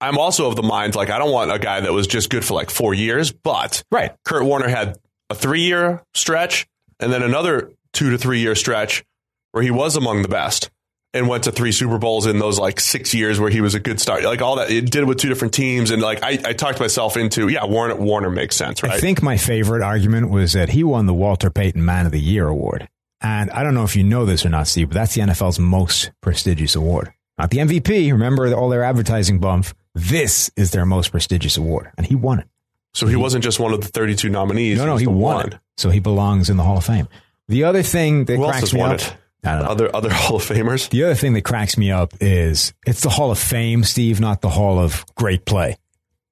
I'm 0.00 0.18
also 0.18 0.48
of 0.48 0.56
the 0.56 0.62
mind 0.62 0.94
like 0.94 1.10
I 1.10 1.18
don't 1.18 1.30
want 1.32 1.52
a 1.52 1.58
guy 1.58 1.80
that 1.80 1.92
was 1.92 2.06
just 2.06 2.30
good 2.30 2.44
for 2.44 2.54
like 2.54 2.70
four 2.70 2.94
years, 2.94 3.32
but 3.32 3.82
Right. 3.90 4.12
Kurt 4.24 4.44
Warner 4.44 4.68
had 4.68 4.98
a 5.28 5.34
three 5.34 5.62
year 5.62 6.02
stretch 6.14 6.66
and 6.98 7.12
then 7.12 7.22
another 7.22 7.70
two 7.92 8.10
to 8.10 8.18
three 8.18 8.40
year 8.40 8.54
stretch 8.54 9.04
where 9.52 9.62
he 9.62 9.70
was 9.70 9.96
among 9.96 10.22
the 10.22 10.28
best 10.28 10.70
and 11.12 11.28
went 11.28 11.44
to 11.44 11.52
three 11.52 11.72
Super 11.72 11.98
Bowls 11.98 12.26
in 12.26 12.38
those 12.38 12.58
like 12.58 12.78
six 12.78 13.12
years 13.14 13.40
where 13.40 13.50
he 13.50 13.60
was 13.60 13.74
a 13.74 13.80
good 13.80 14.00
start. 14.00 14.22
Like 14.22 14.42
all 14.42 14.56
that, 14.56 14.70
it 14.70 14.90
did 14.90 15.02
it 15.02 15.06
with 15.06 15.18
two 15.18 15.28
different 15.28 15.52
teams. 15.54 15.90
And 15.90 16.00
like 16.00 16.22
I, 16.22 16.38
I 16.44 16.52
talked 16.52 16.78
myself 16.80 17.16
into, 17.16 17.48
yeah, 17.48 17.64
Warner, 17.64 17.96
Warner 17.96 18.30
makes 18.30 18.56
sense, 18.56 18.82
right? 18.82 18.92
I 18.92 19.00
think 19.00 19.22
my 19.22 19.36
favorite 19.36 19.82
argument 19.82 20.30
was 20.30 20.52
that 20.52 20.68
he 20.70 20.84
won 20.84 21.06
the 21.06 21.14
Walter 21.14 21.50
Payton 21.50 21.84
Man 21.84 22.06
of 22.06 22.12
the 22.12 22.20
Year 22.20 22.46
award. 22.46 22.88
And 23.20 23.50
I 23.50 23.62
don't 23.64 23.74
know 23.74 23.84
if 23.84 23.96
you 23.96 24.04
know 24.04 24.24
this 24.24 24.46
or 24.46 24.48
not, 24.48 24.66
Steve, 24.68 24.88
but 24.90 24.94
that's 24.94 25.14
the 25.14 25.20
NFL's 25.20 25.58
most 25.58 26.12
prestigious 26.20 26.74
award. 26.74 27.12
Not 27.38 27.50
the 27.50 27.58
MVP. 27.58 28.12
Remember 28.12 28.52
all 28.54 28.68
their 28.68 28.84
advertising 28.84 29.40
bump. 29.40 29.66
This 29.94 30.50
is 30.56 30.70
their 30.70 30.86
most 30.86 31.10
prestigious 31.10 31.56
award. 31.56 31.90
And 31.98 32.06
he 32.06 32.14
won 32.14 32.38
it. 32.38 32.46
so 32.94 33.06
he 33.06 33.16
wasn't 33.16 33.42
just 33.44 33.58
one 33.58 33.72
of 33.74 33.80
the 33.80 33.88
32 33.88 34.28
nominees. 34.28 34.78
No, 34.78 34.86
no, 34.86 34.96
he 34.96 35.06
won 35.06 35.48
it. 35.48 35.58
So 35.76 35.90
he 35.90 35.98
belongs 36.00 36.48
in 36.50 36.56
the 36.56 36.62
Hall 36.62 36.78
of 36.78 36.84
Fame. 36.84 37.08
The 37.48 37.64
other 37.64 37.82
thing 37.82 38.26
that 38.26 38.36
Who 38.36 38.46
cracks 38.46 38.72
me 38.72 38.78
won 38.80 38.92
up. 38.92 39.00
it? 39.00 39.16
I 39.44 39.52
don't 39.54 39.62
know. 39.64 39.70
Other, 39.70 39.96
other 39.96 40.10
Hall 40.12 40.36
of 40.36 40.42
Famers. 40.42 40.88
The 40.90 41.04
other 41.04 41.14
thing 41.14 41.32
that 41.34 41.42
cracks 41.42 41.76
me 41.78 41.90
up 41.90 42.12
is 42.20 42.74
it's 42.86 43.00
the 43.02 43.08
Hall 43.10 43.30
of 43.30 43.38
Fame, 43.38 43.84
Steve, 43.84 44.20
not 44.20 44.40
the 44.42 44.50
Hall 44.50 44.78
of 44.78 45.04
Great 45.14 45.44
Play. 45.44 45.76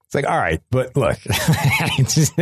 It's 0.07 0.15
like, 0.15 0.27
all 0.27 0.39
right, 0.39 0.63
but 0.71 0.97
look, 0.97 1.19
it's 1.27 2.15
just, 2.15 2.33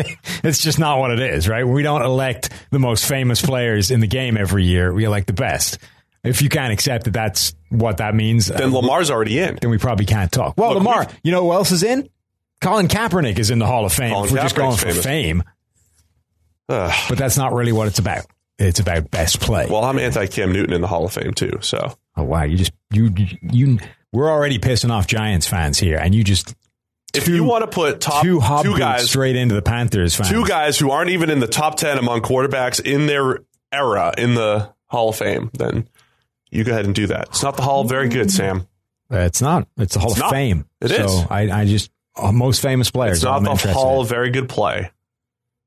it's 0.44 0.62
just 0.62 0.78
not 0.78 0.98
what 1.00 1.10
it 1.10 1.18
is, 1.20 1.48
right? 1.48 1.66
We 1.66 1.82
don't 1.82 2.02
elect 2.02 2.50
the 2.70 2.78
most 2.78 3.06
famous 3.08 3.42
players 3.42 3.90
in 3.90 3.98
the 4.00 4.06
game 4.06 4.36
every 4.36 4.64
year. 4.64 4.92
We 4.92 5.04
elect 5.04 5.26
the 5.26 5.32
best. 5.32 5.78
If 6.22 6.42
you 6.42 6.48
can't 6.48 6.72
accept 6.72 7.04
that 7.04 7.12
that's 7.12 7.54
what 7.70 7.96
that 7.98 8.14
means, 8.14 8.46
Then 8.46 8.70
uh, 8.70 8.80
Lamar's 8.80 9.10
already 9.10 9.38
in. 9.40 9.58
then 9.60 9.70
we 9.70 9.78
probably 9.78 10.06
can't 10.06 10.30
talk. 10.30 10.54
Well, 10.56 10.74
Look, 10.74 10.78
Lamar, 10.78 11.06
you 11.24 11.32
know 11.32 11.42
who 11.42 11.52
else 11.52 11.72
is 11.72 11.82
in? 11.82 12.08
Colin 12.60 12.86
Kaepernick 12.88 13.38
is 13.38 13.50
in 13.50 13.58
the 13.58 13.66
Hall 13.66 13.84
of 13.84 13.92
Fame. 13.92 14.12
Colin 14.12 14.26
if 14.26 14.32
we're 14.32 14.42
just 14.42 14.54
going 14.56 14.76
for 14.76 14.86
famous. 14.86 15.04
fame, 15.04 15.42
Ugh. 16.68 16.92
but 17.08 17.18
that's 17.18 17.36
not 17.36 17.52
really 17.52 17.72
what 17.72 17.86
it's 17.86 17.98
about. 17.98 18.26
It's 18.58 18.80
about 18.80 19.10
best 19.10 19.40
play. 19.40 19.66
Well, 19.68 19.84
I'm 19.84 19.98
anti 19.98 20.26
Cam 20.26 20.52
Newton 20.52 20.72
in 20.72 20.80
the 20.80 20.86
Hall 20.86 21.04
of 21.04 21.12
Fame 21.12 21.34
too. 21.34 21.58
So 21.60 21.94
Oh 22.16 22.24
wow, 22.24 22.44
you 22.44 22.56
just 22.56 22.72
you 22.90 23.10
you 23.42 23.78
we're 24.12 24.30
already 24.30 24.58
pissing 24.58 24.90
off 24.90 25.06
Giants 25.06 25.46
fans 25.46 25.78
here, 25.78 25.98
and 25.98 26.14
you 26.14 26.24
just 26.24 26.54
if 27.14 27.24
Two- 27.26 27.34
you 27.34 27.44
want 27.44 27.62
to 27.62 27.68
put 27.68 28.00
top 28.00 28.22
two 28.22 28.40
two, 28.62 28.78
guys, 28.78 29.08
straight 29.10 29.36
into 29.36 29.54
the 29.54 29.62
Panthers 29.62 30.14
fans. 30.14 30.30
two 30.30 30.46
guys 30.46 30.78
who 30.78 30.90
aren't 30.90 31.10
even 31.10 31.28
in 31.30 31.38
the 31.40 31.46
top 31.46 31.76
ten 31.76 31.98
among 31.98 32.22
quarterbacks 32.22 32.80
in 32.80 33.06
their 33.06 33.40
era 33.72 34.14
in 34.16 34.34
the 34.34 34.72
Hall 34.86 35.10
of 35.10 35.16
Fame, 35.16 35.50
then 35.52 35.86
you 36.50 36.64
go 36.64 36.72
ahead 36.72 36.86
and 36.86 36.94
do 36.94 37.06
that. 37.08 37.28
It's 37.28 37.42
not 37.42 37.56
the 37.56 37.62
Hall 37.62 37.82
of 37.82 37.88
Very 37.90 38.08
Good, 38.08 38.30
Sam. 38.30 38.66
Uh, 39.12 39.18
It's 39.18 39.42
not. 39.42 39.68
It's 39.76 39.94
the 39.94 40.00
Hall 40.00 40.10
It's 40.12 40.18
of 40.18 40.24
not. 40.24 40.30
Fame. 40.32 40.64
It 40.80 40.88
so 40.88 41.04
is. 41.04 41.24
I, 41.28 41.40
I 41.60 41.64
just 41.66 41.90
uh, 42.16 42.32
most 42.32 42.62
famous 42.62 42.90
players. 42.90 43.18
It's 43.18 43.24
not 43.24 43.42
the 43.42 43.72
Hall. 43.72 44.02
Very 44.04 44.30
Good 44.30 44.48
Play. 44.48 44.90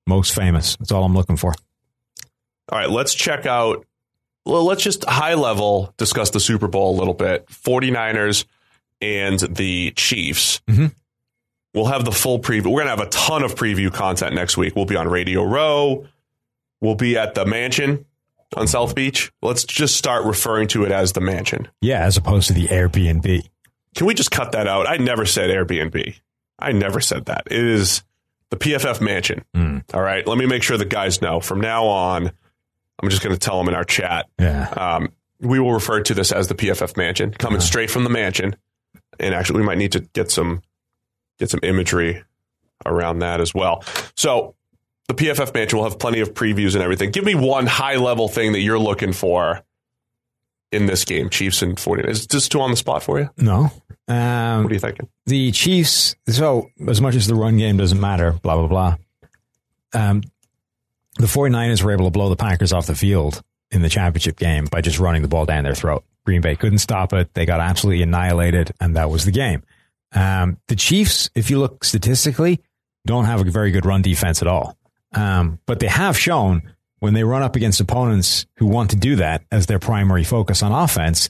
most 0.08 0.34
famous. 0.34 0.76
That's 0.78 0.92
all 0.92 1.04
I'm 1.04 1.14
looking 1.14 1.38
for. 1.38 1.54
All 2.72 2.78
right, 2.78 2.90
let's 2.90 3.14
check 3.14 3.46
out. 3.46 3.86
Well, 4.46 4.64
let's 4.64 4.84
just 4.84 5.06
high 5.06 5.34
level 5.36 5.94
discuss 5.98 6.30
the 6.32 6.40
Super 6.40 6.68
Bowl 6.68 6.96
a 6.96 6.98
little 6.98 7.14
bit. 7.14 7.48
49ers 7.48 8.46
and 9.02 9.40
the 9.40 9.92
Chiefs. 9.92 10.62
Mhm. 10.68 10.94
We'll 11.74 11.86
have 11.86 12.04
the 12.06 12.12
full 12.12 12.40
preview. 12.40 12.68
We're 12.68 12.84
going 12.84 12.86
to 12.86 12.90
have 12.92 13.00
a 13.02 13.10
ton 13.10 13.44
of 13.44 13.54
preview 13.56 13.94
content 13.94 14.34
next 14.34 14.58
week. 14.58 14.76
We'll 14.76 14.86
be 14.86 14.96
on 14.96 15.08
Radio 15.08 15.44
Row. 15.44 16.08
We'll 16.82 16.96
be 16.96 17.16
at 17.18 17.36
the 17.36 17.46
mansion 17.46 18.06
on 18.56 18.68
South 18.68 18.96
Beach. 18.96 19.32
Let's 19.44 19.64
just 19.66 19.96
start 19.96 20.26
referring 20.26 20.68
to 20.70 20.84
it 20.84 20.92
as 20.92 21.12
the 21.14 21.22
mansion. 21.22 21.68
Yeah, 21.82 22.04
as 22.06 22.18
opposed 22.18 22.48
to 22.48 22.54
the 22.54 22.68
Airbnb. 22.68 23.44
Can 23.96 24.08
we 24.08 24.14
just 24.16 24.32
cut 24.32 24.52
that 24.54 24.68
out? 24.68 24.90
I 24.90 24.98
never 24.98 25.26
said 25.26 25.50
Airbnb. 25.52 26.16
I 26.58 26.72
never 26.72 27.00
said 27.02 27.26
that. 27.26 27.44
It 27.52 27.64
is 27.64 28.04
the 28.50 28.58
PFF 28.58 29.00
mansion. 29.00 29.44
Mm. 29.56 29.84
All 29.94 30.02
right. 30.02 30.26
Let 30.26 30.38
me 30.38 30.46
make 30.48 30.64
sure 30.64 30.78
the 30.78 30.86
guys 30.86 31.22
know. 31.22 31.40
From 31.40 31.62
now 31.62 31.86
on, 31.86 32.32
I'm 33.02 33.10
just 33.10 33.22
going 33.24 33.34
to 33.34 33.40
tell 33.40 33.58
them 33.58 33.68
in 33.70 33.76
our 33.76 33.84
chat. 33.84 34.28
Yeah. 34.40 34.70
Um, 34.70 35.10
we 35.40 35.60
will 35.60 35.74
refer 35.74 36.02
to 36.02 36.14
this 36.14 36.32
as 36.32 36.48
the 36.50 36.56
PFF 36.56 36.98
mansion, 36.98 37.32
coming 37.32 37.62
straight 37.62 37.90
from 37.90 38.04
the 38.04 38.10
mansion. 38.10 38.56
And 39.20 39.34
actually, 39.34 39.62
we 39.62 39.66
might 39.66 39.78
need 39.78 39.94
to 39.94 40.02
get 40.02 40.32
some 40.32 40.62
get 41.40 41.50
some 41.50 41.62
imagery 41.64 42.24
around 42.86 43.20
that 43.20 43.40
as 43.42 43.54
well. 43.54 43.84
So, 44.16 44.56
the 45.08 45.14
PFF 45.14 45.54
mansion 45.54 45.78
will 45.80 45.86
have 45.86 45.98
plenty 45.98 46.20
of 46.20 46.34
previews 46.34 46.74
and 46.76 46.84
everything. 46.84 47.12
Give 47.12 47.24
me 47.26 47.36
one 47.36 47.66
high 47.66 47.96
level 47.96 48.28
thing 48.28 48.52
that 48.52 48.60
you're 48.60 48.78
looking 48.80 49.14
for 49.14 49.64
in 50.72 50.86
this 50.86 51.04
game, 51.06 51.30
Chiefs 51.30 51.62
and 51.64 51.78
49ers. 51.78 52.10
Is 52.10 52.28
this 52.28 52.48
too 52.48 52.62
on 52.62 52.70
the 52.72 52.78
spot 52.78 53.02
for 53.02 53.20
you? 53.20 53.30
No. 53.38 53.72
Um, 54.08 54.64
What 54.64 54.72
are 54.72 54.74
you 54.74 54.80
thinking? 54.80 55.08
the 55.26 55.52
Chiefs. 55.52 56.16
So 56.28 56.70
as 56.88 57.00
much 57.02 57.16
as 57.16 57.28
the 57.28 57.36
run 57.36 57.58
game 57.58 57.78
doesn't 57.78 58.00
matter, 58.00 58.34
blah 58.34 58.56
blah 58.56 58.68
blah. 58.68 58.96
Um, 59.94 60.22
the 61.20 61.28
49ers 61.28 61.84
were 61.84 61.92
able 61.92 62.06
to 62.06 62.12
blow 62.12 62.30
the 62.30 62.36
Packers 62.36 62.74
off 62.74 62.88
the 62.88 62.96
field 62.96 63.42
in 63.72 63.82
the 63.82 63.90
championship 63.90 64.38
game 64.38 64.66
by 64.66 64.82
just 64.82 65.00
running 65.00 65.22
the 65.22 65.28
ball 65.28 65.46
down 65.46 65.66
their 65.66 65.76
throat. 65.76 66.04
Green 66.26 66.42
Bay 66.42 66.56
couldn't 66.56 66.80
stop 66.80 67.14
it. 67.14 67.34
They 67.34 67.46
got 67.46 67.60
absolutely 67.60 68.02
annihilated, 68.04 68.72
and 68.80 68.96
that 68.96 69.10
was 69.10 69.26
the 69.26 69.32
game. 69.32 69.64
Um, 70.14 70.58
the 70.68 70.76
Chiefs, 70.76 71.30
if 71.36 71.52
you 71.52 71.60
look 71.60 71.84
statistically, 71.84 72.62
don't 73.06 73.26
have 73.26 73.46
a 73.46 73.52
very 73.52 73.72
good 73.72 73.86
run 73.86 74.02
defense 74.02 74.42
at 74.42 74.48
all. 74.48 74.78
Um, 75.14 75.60
but 75.66 75.80
they 75.80 75.88
have 75.88 76.18
shown 76.18 76.74
when 77.00 77.14
they 77.14 77.24
run 77.24 77.44
up 77.44 77.56
against 77.56 77.80
opponents 77.80 78.46
who 78.58 78.68
want 78.68 78.92
to 78.92 78.96
do 78.96 79.18
that 79.18 79.44
as 79.52 79.66
their 79.66 79.80
primary 79.80 80.24
focus 80.24 80.64
on 80.64 80.72
offense, 80.72 81.30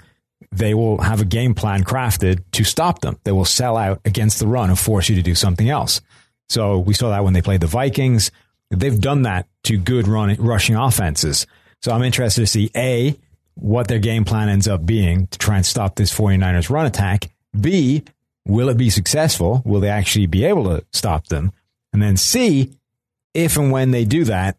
they 0.51 0.73
will 0.73 0.99
have 1.01 1.21
a 1.21 1.25
game 1.25 1.53
plan 1.53 1.83
crafted 1.83 2.43
to 2.51 2.63
stop 2.63 3.01
them. 3.01 3.19
They 3.23 3.31
will 3.31 3.45
sell 3.45 3.77
out 3.77 4.01
against 4.05 4.39
the 4.39 4.47
run 4.47 4.69
and 4.69 4.79
force 4.79 5.09
you 5.09 5.15
to 5.15 5.21
do 5.21 5.35
something 5.35 5.69
else. 5.69 6.01
So 6.47 6.79
we 6.79 6.93
saw 6.93 7.09
that 7.09 7.23
when 7.23 7.33
they 7.33 7.41
played 7.41 7.61
the 7.61 7.67
Vikings. 7.67 8.31
They've 8.71 8.99
done 8.99 9.23
that 9.23 9.47
to 9.63 9.77
good 9.77 10.07
run, 10.07 10.35
rushing 10.35 10.75
offenses. 10.75 11.47
So 11.81 11.91
I'm 11.91 12.03
interested 12.03 12.41
to 12.41 12.47
see 12.47 12.71
A, 12.75 13.17
what 13.55 13.87
their 13.87 13.99
game 13.99 14.25
plan 14.25 14.49
ends 14.49 14.67
up 14.67 14.85
being 14.85 15.27
to 15.27 15.37
try 15.37 15.57
and 15.57 15.65
stop 15.65 15.95
this 15.95 16.15
49ers 16.15 16.69
run 16.69 16.85
attack. 16.85 17.29
B, 17.59 18.03
will 18.45 18.69
it 18.69 18.77
be 18.77 18.89
successful? 18.89 19.61
Will 19.65 19.79
they 19.79 19.89
actually 19.89 20.27
be 20.27 20.45
able 20.45 20.65
to 20.65 20.85
stop 20.91 21.27
them? 21.27 21.51
And 21.91 22.01
then 22.01 22.17
C, 22.17 22.75
if 23.33 23.57
and 23.57 23.71
when 23.71 23.91
they 23.91 24.05
do 24.05 24.25
that, 24.25 24.57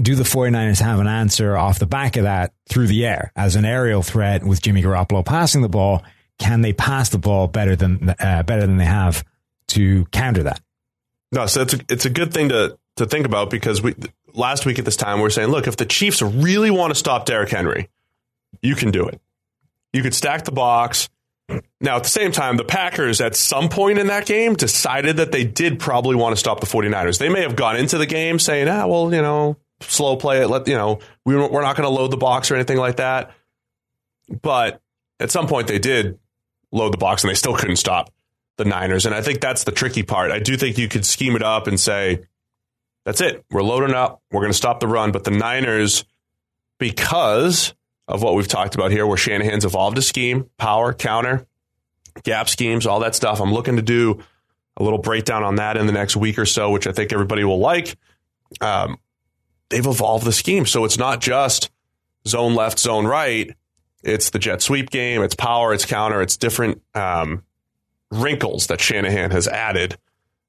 do 0.00 0.14
the 0.14 0.24
49ers 0.24 0.80
have 0.80 0.98
an 0.98 1.06
answer 1.06 1.56
off 1.56 1.78
the 1.78 1.86
back 1.86 2.16
of 2.16 2.24
that 2.24 2.52
through 2.68 2.88
the 2.88 3.06
air 3.06 3.30
as 3.36 3.54
an 3.54 3.64
aerial 3.64 4.02
threat 4.02 4.42
with 4.42 4.60
Jimmy 4.60 4.82
Garoppolo 4.82 5.24
passing 5.24 5.62
the 5.62 5.68
ball? 5.68 6.02
Can 6.38 6.62
they 6.62 6.72
pass 6.72 7.10
the 7.10 7.18
ball 7.18 7.46
better 7.46 7.76
than 7.76 8.10
uh, 8.18 8.42
better 8.42 8.66
than 8.66 8.76
they 8.76 8.84
have 8.84 9.24
to 9.68 10.04
counter 10.06 10.42
that? 10.42 10.60
No, 11.30 11.46
so 11.46 11.62
it's 11.62 11.74
a, 11.74 11.80
it's 11.88 12.04
a 12.06 12.10
good 12.10 12.34
thing 12.34 12.48
to 12.48 12.76
to 12.96 13.06
think 13.06 13.26
about 13.26 13.50
because 13.50 13.82
we 13.82 13.94
last 14.34 14.66
week 14.66 14.78
at 14.78 14.84
this 14.84 14.96
time, 14.96 15.20
we're 15.20 15.30
saying, 15.30 15.48
look, 15.48 15.66
if 15.66 15.76
the 15.76 15.86
Chiefs 15.86 16.22
really 16.22 16.70
want 16.70 16.90
to 16.92 16.94
stop 16.94 17.26
Derrick 17.26 17.50
Henry, 17.50 17.88
you 18.62 18.74
can 18.74 18.90
do 18.90 19.06
it. 19.06 19.20
You 19.92 20.02
could 20.02 20.14
stack 20.14 20.44
the 20.44 20.52
box. 20.52 21.08
Now, 21.80 21.96
at 21.96 22.04
the 22.04 22.08
same 22.08 22.32
time, 22.32 22.56
the 22.56 22.64
Packers 22.64 23.20
at 23.20 23.36
some 23.36 23.68
point 23.68 23.98
in 23.98 24.06
that 24.06 24.26
game 24.26 24.54
decided 24.54 25.18
that 25.18 25.30
they 25.30 25.44
did 25.44 25.78
probably 25.78 26.16
want 26.16 26.32
to 26.34 26.40
stop 26.40 26.60
the 26.60 26.66
49ers. 26.66 27.18
They 27.18 27.28
may 27.28 27.42
have 27.42 27.54
gone 27.54 27.76
into 27.76 27.98
the 27.98 28.06
game 28.06 28.38
saying, 28.38 28.68
ah, 28.68 28.86
well, 28.86 29.12
you 29.12 29.20
know, 29.20 29.56
slow 29.80 30.16
play 30.16 30.40
it. 30.42 30.48
Let, 30.48 30.66
you 30.66 30.74
know, 30.74 31.00
we, 31.24 31.36
we're 31.36 31.62
not 31.62 31.76
going 31.76 31.88
to 31.88 31.94
load 31.94 32.10
the 32.10 32.16
box 32.16 32.50
or 32.50 32.54
anything 32.54 32.78
like 32.78 32.96
that. 32.96 33.32
But 34.40 34.80
at 35.20 35.30
some 35.30 35.46
point, 35.46 35.68
they 35.68 35.78
did 35.78 36.18
load 36.72 36.92
the 36.92 36.98
box 36.98 37.22
and 37.22 37.30
they 37.30 37.34
still 37.34 37.54
couldn't 37.54 37.76
stop 37.76 38.10
the 38.56 38.64
Niners. 38.64 39.04
And 39.04 39.14
I 39.14 39.20
think 39.20 39.40
that's 39.40 39.64
the 39.64 39.72
tricky 39.72 40.02
part. 40.02 40.30
I 40.30 40.38
do 40.38 40.56
think 40.56 40.78
you 40.78 40.88
could 40.88 41.04
scheme 41.04 41.36
it 41.36 41.42
up 41.42 41.66
and 41.66 41.78
say, 41.78 42.20
that's 43.04 43.20
it. 43.20 43.44
We're 43.50 43.62
loading 43.62 43.94
up. 43.94 44.22
We're 44.30 44.40
going 44.40 44.52
to 44.52 44.56
stop 44.56 44.80
the 44.80 44.88
run. 44.88 45.12
But 45.12 45.24
the 45.24 45.30
Niners, 45.30 46.04
because 46.78 47.74
of 48.08 48.22
what 48.22 48.34
we've 48.34 48.48
talked 48.48 48.74
about 48.74 48.90
here, 48.90 49.06
where 49.06 49.16
Shanahan's 49.16 49.64
evolved 49.64 49.98
a 49.98 50.02
scheme, 50.02 50.50
power, 50.58 50.92
counter, 50.92 51.46
gap 52.22 52.48
schemes, 52.48 52.86
all 52.86 53.00
that 53.00 53.14
stuff. 53.14 53.40
I'm 53.40 53.52
looking 53.52 53.76
to 53.76 53.82
do 53.82 54.22
a 54.76 54.82
little 54.82 54.98
breakdown 54.98 55.42
on 55.42 55.56
that 55.56 55.76
in 55.76 55.86
the 55.86 55.92
next 55.92 56.16
week 56.16 56.38
or 56.38 56.46
so, 56.46 56.70
which 56.70 56.86
I 56.86 56.92
think 56.92 57.12
everybody 57.12 57.44
will 57.44 57.58
like. 57.58 57.96
Um, 58.60 58.98
they've 59.68 59.86
evolved 59.86 60.24
the 60.24 60.32
scheme. 60.32 60.66
So 60.66 60.84
it's 60.84 60.98
not 60.98 61.20
just 61.20 61.70
zone 62.26 62.54
left, 62.54 62.78
zone 62.78 63.06
right. 63.06 63.54
It's 64.02 64.30
the 64.30 64.38
jet 64.38 64.62
sweep 64.62 64.90
game. 64.90 65.22
It's 65.22 65.34
power. 65.34 65.72
It's 65.72 65.86
counter. 65.86 66.20
It's 66.20 66.36
different 66.36 66.82
um, 66.94 67.42
wrinkles 68.10 68.66
that 68.66 68.80
Shanahan 68.80 69.30
has 69.30 69.48
added 69.48 69.96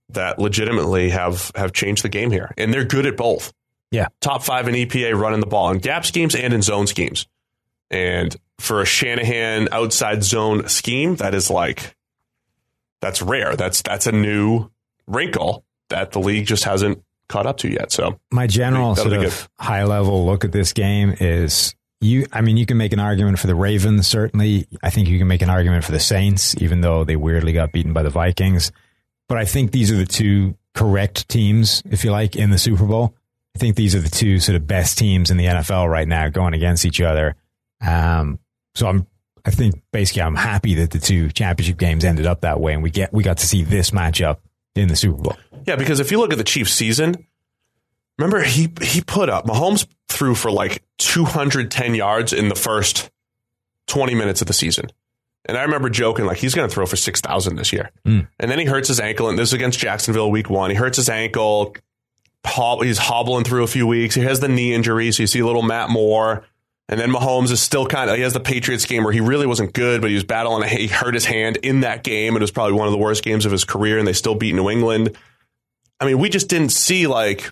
that 0.10 0.40
legitimately 0.40 1.10
have 1.10 1.52
have 1.56 1.74
changed 1.74 2.04
the 2.04 2.10
game 2.10 2.32
here, 2.32 2.54
and 2.58 2.74
they're 2.74 2.86
good 2.86 3.06
at 3.06 3.18
both. 3.18 3.54
Yeah, 3.92 4.08
top 4.22 4.44
five 4.44 4.68
in 4.68 4.76
EPA 4.76 5.20
running 5.20 5.40
the 5.40 5.46
ball 5.46 5.70
in 5.72 5.80
gap 5.80 6.06
schemes 6.06 6.36
and 6.36 6.54
in 6.54 6.62
zone 6.62 6.88
schemes. 6.88 7.28
And 7.92 8.36
for 8.60 8.82
a 8.82 8.86
Shanahan 8.86 9.70
outside 9.72 10.24
zone 10.24 10.68
scheme, 10.68 11.16
that 11.18 11.34
is 11.34 11.50
like 11.50 11.96
that's 13.02 13.22
rare. 13.22 13.56
That's 13.56 13.82
that's 13.82 14.08
a 14.08 14.12
new 14.12 14.70
wrinkle 15.08 15.64
that 15.90 16.12
the 16.12 16.20
league 16.20 16.48
just 16.48 16.64
hasn't 16.64 17.04
caught 17.28 17.46
up 17.46 17.58
to 17.58 17.70
yet. 17.70 17.92
So 17.92 18.20
my 18.32 18.48
general 18.48 18.96
sort 18.96 19.14
of 19.14 19.50
high 19.60 19.84
level 19.84 20.26
look 20.26 20.44
at 20.46 20.52
this 20.52 20.74
game 20.74 21.16
is 21.20 21.76
you. 22.02 22.26
I 22.34 22.42
mean, 22.42 22.58
you 22.58 22.66
can 22.66 22.78
make 22.78 22.94
an 22.94 23.00
argument 23.00 23.40
for 23.40 23.48
the 23.48 23.56
Ravens. 23.56 24.08
Certainly, 24.08 24.68
I 24.82 24.90
think 24.90 25.08
you 25.08 25.18
can 25.18 25.28
make 25.28 25.42
an 25.42 25.50
argument 25.50 25.84
for 25.84 25.92
the 25.92 26.00
Saints, 26.00 26.56
even 26.62 26.82
though 26.82 27.04
they 27.04 27.16
weirdly 27.16 27.54
got 27.54 27.72
beaten 27.72 27.94
by 27.94 28.04
the 28.04 28.10
Vikings. 28.10 28.72
But 29.28 29.38
I 29.38 29.46
think 29.46 29.72
these 29.72 29.92
are 29.92 29.96
the 29.96 30.06
two 30.06 30.56
correct 30.74 31.28
teams, 31.30 31.82
if 31.90 32.04
you 32.04 32.12
like, 32.12 32.36
in 32.36 32.52
the 32.52 32.58
Super 32.58 32.86
Bowl. 32.86 33.16
I 33.56 33.60
think 33.60 33.76
these 33.76 33.96
are 33.96 34.00
the 34.00 34.10
two 34.10 34.40
sort 34.40 34.56
of 34.58 34.68
best 34.68 34.98
teams 34.98 35.32
in 35.32 35.38
the 35.38 35.46
NFL 35.46 35.90
right 35.90 36.08
now 36.08 36.28
going 36.30 36.54
against 36.54 36.86
each 36.86 37.00
other. 37.00 37.36
Um, 37.82 38.40
so 38.76 38.88
I'm, 38.88 39.08
I 39.46 39.52
think 39.52 39.82
basically 39.92 40.24
I'm 40.24 40.36
happy 40.36 40.76
that 40.76 40.92
the 40.92 41.00
two 41.00 41.30
championship 41.30 41.78
games 41.78 42.04
ended 42.04 42.26
up 42.26 42.42
that 42.42 42.60
way, 42.60 42.74
and 42.74 42.84
we 42.84 42.90
get 42.90 43.14
we 43.14 43.24
got 43.24 43.38
to 43.38 43.48
see 43.48 43.64
this 43.64 43.92
matchup 43.92 44.38
in 44.76 44.90
the 44.90 44.96
Super 44.96 45.22
Bowl. 45.22 45.38
Yeah, 45.66 45.78
because 45.78 46.00
if 46.00 46.12
you 46.12 46.20
look 46.20 46.32
at 46.32 46.38
the 46.38 46.44
Chiefs 46.44 46.74
season, 46.74 47.26
remember 48.18 48.44
he 48.44 48.70
he 48.82 49.02
put 49.02 49.30
up 49.30 49.46
Mahomes 49.46 49.88
threw 50.10 50.36
for 50.36 50.52
like 50.52 50.84
210 50.98 51.96
yards 51.96 52.34
in 52.34 52.50
the 52.50 52.56
first 52.56 53.10
20 53.88 54.16
minutes 54.16 54.42
of 54.42 54.48
the 54.48 54.54
season. 54.54 54.88
And 55.48 55.58
I 55.58 55.64
remember 55.64 55.90
joking, 55.90 56.26
like, 56.26 56.38
he's 56.38 56.56
going 56.56 56.68
to 56.68 56.74
throw 56.74 56.86
for 56.86 56.96
6,000 56.96 57.56
this 57.56 57.72
year. 57.72 57.92
Mm. 58.06 58.28
And 58.40 58.50
then 58.50 58.58
he 58.58 58.66
hurts 58.66 58.88
his 58.88 59.00
ankle. 59.00 59.30
And 59.30 59.38
this 59.38 59.50
is 59.50 59.54
against 59.54 59.78
Jacksonville 59.78 60.32
week 60.32 60.50
one. 60.50 60.72
He 60.72 60.76
hurts 60.76 60.98
his 60.98 61.08
ankle. 61.08 61.76
He's 62.82 62.98
hobbling 62.98 63.44
through 63.44 63.64
a 63.64 63.68
few 63.68 63.86
weeks. 63.86 64.16
He 64.16 64.22
has 64.22 64.40
the 64.40 64.48
knee 64.48 64.74
injury. 64.74 65.12
So 65.12 65.24
you 65.24 65.28
see 65.28 65.40
a 65.40 65.46
little 65.46 65.62
Matt 65.62 65.90
Moore. 65.90 66.46
And 66.90 67.00
then 67.00 67.12
Mahomes 67.12 67.52
is 67.52 67.62
still 67.62 67.86
kind 67.86 68.10
of, 68.10 68.16
he 68.16 68.22
has 68.22 68.34
the 68.34 68.40
Patriots 68.40 68.86
game 68.86 69.04
where 69.04 69.14
he 69.14 69.20
really 69.20 69.48
wasn't 69.48 69.74
good, 69.74 70.02
but 70.02 70.10
he 70.10 70.16
was 70.16 70.24
battling. 70.24 70.68
He 70.68 70.88
hurt 70.88 71.14
his 71.16 71.26
hand 71.26 71.58
in 71.58 71.82
that 71.82 72.04
game. 72.04 72.36
It 72.36 72.42
was 72.42 72.52
probably 72.52 72.74
one 72.74 72.88
of 72.88 72.92
the 72.92 72.98
worst 72.98 73.24
games 73.24 73.46
of 73.46 73.52
his 73.52 73.66
career. 73.66 73.98
And 73.98 74.08
they 74.08 74.14
still 74.14 74.36
beat 74.36 74.56
New 74.56 74.70
England. 74.70 75.16
I 76.00 76.06
mean, 76.06 76.20
we 76.20 76.30
just 76.30 76.48
didn't 76.48 76.70
see 76.70 77.08
like 77.08 77.52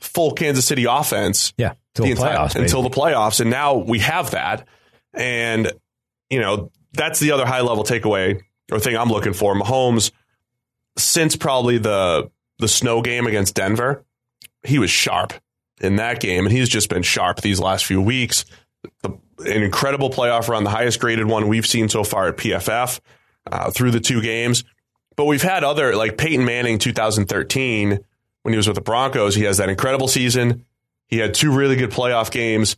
full 0.00 0.32
Kansas 0.32 0.64
City 0.64 0.84
offense. 0.84 1.52
Yeah. 1.56 1.74
Until 1.96 2.14
the, 2.14 2.22
playoffs, 2.22 2.56
until 2.56 2.82
the 2.82 2.90
playoffs. 2.90 3.40
And 3.40 3.50
now 3.50 3.74
we 3.76 4.00
have 4.00 4.32
that. 4.32 4.66
And, 5.14 5.72
you 6.28 6.40
know, 6.40 6.70
that's 6.96 7.20
the 7.20 7.32
other 7.32 7.46
high 7.46 7.60
level 7.60 7.84
takeaway 7.84 8.40
or 8.70 8.80
thing 8.80 8.96
I'm 8.96 9.08
looking 9.08 9.32
for. 9.32 9.54
Mahomes, 9.54 10.10
since 10.96 11.36
probably 11.36 11.78
the 11.78 12.30
the 12.58 12.68
snow 12.68 13.02
game 13.02 13.26
against 13.26 13.54
Denver, 13.54 14.04
he 14.62 14.78
was 14.78 14.90
sharp 14.90 15.34
in 15.80 15.96
that 15.96 16.20
game, 16.20 16.46
and 16.46 16.52
he's 16.52 16.68
just 16.68 16.88
been 16.88 17.02
sharp 17.02 17.40
these 17.40 17.60
last 17.60 17.84
few 17.84 18.00
weeks. 18.00 18.44
The, 19.02 19.10
an 19.40 19.62
incredible 19.62 20.10
playoff 20.10 20.48
run, 20.48 20.64
the 20.64 20.70
highest 20.70 21.00
graded 21.00 21.26
one 21.26 21.48
we've 21.48 21.66
seen 21.66 21.88
so 21.88 22.02
far 22.02 22.28
at 22.28 22.36
PFF 22.36 23.00
uh, 23.50 23.70
through 23.70 23.90
the 23.90 24.00
two 24.00 24.22
games. 24.22 24.64
But 25.16 25.26
we've 25.26 25.42
had 25.42 25.64
other 25.64 25.94
like 25.94 26.16
Peyton 26.16 26.44
Manning 26.44 26.78
2013 26.78 27.98
when 28.42 28.52
he 28.52 28.56
was 28.56 28.66
with 28.66 28.76
the 28.76 28.82
Broncos. 28.82 29.34
He 29.34 29.44
has 29.44 29.58
that 29.58 29.68
incredible 29.68 30.08
season. 30.08 30.64
He 31.08 31.18
had 31.18 31.34
two 31.34 31.52
really 31.52 31.76
good 31.76 31.90
playoff 31.90 32.30
games, 32.30 32.76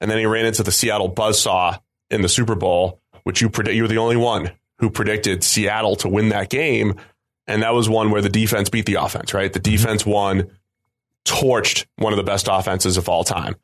and 0.00 0.10
then 0.10 0.18
he 0.18 0.26
ran 0.26 0.46
into 0.46 0.62
the 0.62 0.72
Seattle 0.72 1.12
buzzsaw 1.12 1.80
in 2.10 2.22
the 2.22 2.28
Super 2.28 2.54
Bowl 2.54 3.00
which 3.26 3.40
you 3.40 3.50
predict, 3.50 3.74
you 3.74 3.82
were 3.82 3.88
the 3.88 3.98
only 3.98 4.16
one 4.16 4.52
who 4.78 4.88
predicted 4.88 5.42
Seattle 5.42 5.96
to 5.96 6.08
win 6.08 6.28
that 6.28 6.48
game. 6.48 6.94
And 7.48 7.62
that 7.62 7.74
was 7.74 7.88
one 7.88 8.12
where 8.12 8.22
the 8.22 8.28
defense 8.28 8.70
beat 8.70 8.86
the 8.86 8.94
offense, 8.94 9.34
right? 9.34 9.52
The 9.52 9.58
mm-hmm. 9.58 9.72
defense 9.72 10.06
won, 10.06 10.48
torched 11.24 11.86
one 11.96 12.12
of 12.12 12.18
the 12.18 12.22
best 12.22 12.46
offenses 12.48 12.96
of 12.96 13.08
all 13.08 13.24
time, 13.24 13.56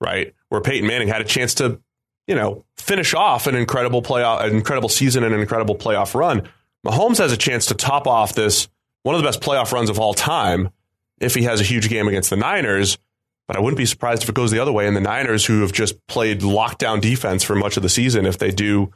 right? 0.00 0.34
Where 0.48 0.62
Peyton 0.62 0.88
Manning 0.88 1.08
had 1.08 1.20
a 1.20 1.24
chance 1.24 1.52
to, 1.56 1.82
you 2.26 2.34
know, 2.34 2.64
finish 2.78 3.12
off 3.12 3.46
an 3.46 3.56
incredible 3.56 4.00
playoff, 4.00 4.42
an 4.42 4.56
incredible 4.56 4.88
season 4.88 5.22
and 5.22 5.34
an 5.34 5.40
incredible 5.40 5.76
playoff 5.76 6.14
run. 6.14 6.48
Mahomes 6.86 7.18
has 7.18 7.30
a 7.30 7.36
chance 7.36 7.66
to 7.66 7.74
top 7.74 8.06
off 8.06 8.34
this 8.34 8.68
one 9.02 9.14
of 9.14 9.20
the 9.20 9.28
best 9.28 9.42
playoff 9.42 9.70
runs 9.70 9.90
of 9.90 10.00
all 10.00 10.14
time 10.14 10.70
if 11.20 11.34
he 11.34 11.42
has 11.42 11.60
a 11.60 11.64
huge 11.64 11.90
game 11.90 12.08
against 12.08 12.30
the 12.30 12.36
Niners. 12.36 12.96
But 13.46 13.58
I 13.58 13.60
wouldn't 13.60 13.76
be 13.76 13.84
surprised 13.84 14.22
if 14.22 14.30
it 14.30 14.34
goes 14.34 14.50
the 14.50 14.60
other 14.60 14.72
way. 14.72 14.86
And 14.86 14.96
the 14.96 15.02
Niners, 15.02 15.44
who 15.44 15.60
have 15.60 15.72
just 15.72 16.06
played 16.06 16.40
lockdown 16.40 17.02
defense 17.02 17.44
for 17.44 17.54
much 17.54 17.76
of 17.76 17.82
the 17.82 17.90
season, 17.90 18.24
if 18.24 18.38
they 18.38 18.50
do 18.50 18.94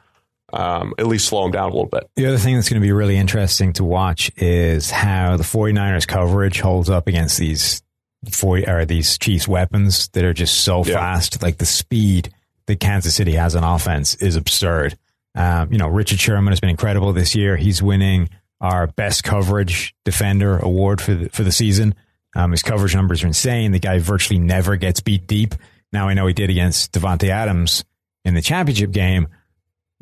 um, 0.54 0.94
at 0.98 1.06
least 1.06 1.28
slow 1.28 1.42
them 1.42 1.50
down 1.50 1.64
a 1.64 1.72
little 1.72 1.86
bit. 1.86 2.08
The 2.16 2.26
other 2.26 2.38
thing 2.38 2.54
that's 2.54 2.68
going 2.68 2.80
to 2.80 2.86
be 2.86 2.92
really 2.92 3.16
interesting 3.16 3.72
to 3.74 3.84
watch 3.84 4.30
is 4.36 4.90
how 4.90 5.36
the 5.36 5.42
49ers 5.42 6.06
coverage 6.06 6.60
holds 6.60 6.88
up 6.88 7.08
against 7.08 7.38
these 7.38 7.82
40 8.30 8.68
or 8.68 8.84
these 8.84 9.18
Chiefs 9.18 9.48
weapons 9.48 10.08
that 10.08 10.24
are 10.24 10.32
just 10.32 10.62
so 10.62 10.84
yeah. 10.84 10.94
fast. 10.94 11.42
Like 11.42 11.58
the 11.58 11.66
speed 11.66 12.32
that 12.66 12.80
Kansas 12.80 13.14
City 13.14 13.32
has 13.32 13.56
on 13.56 13.64
offense 13.64 14.14
is 14.16 14.36
absurd. 14.36 14.96
Um, 15.34 15.72
you 15.72 15.78
know, 15.78 15.88
Richard 15.88 16.20
Sherman 16.20 16.52
has 16.52 16.60
been 16.60 16.70
incredible 16.70 17.12
this 17.12 17.34
year. 17.34 17.56
He's 17.56 17.82
winning 17.82 18.30
our 18.60 18.86
best 18.86 19.24
coverage 19.24 19.94
defender 20.04 20.58
award 20.58 21.00
for 21.00 21.14
the, 21.14 21.28
for 21.30 21.42
the 21.42 21.52
season. 21.52 21.94
Um, 22.36 22.52
his 22.52 22.62
coverage 22.62 22.94
numbers 22.94 23.24
are 23.24 23.26
insane. 23.26 23.72
The 23.72 23.80
guy 23.80 23.98
virtually 23.98 24.38
never 24.38 24.76
gets 24.76 25.00
beat 25.00 25.26
deep. 25.26 25.54
Now 25.92 26.08
I 26.08 26.14
know 26.14 26.26
he 26.26 26.32
did 26.32 26.50
against 26.50 26.92
Davante 26.92 27.28
Adams 27.28 27.84
in 28.24 28.34
the 28.34 28.42
championship 28.42 28.90
game, 28.90 29.28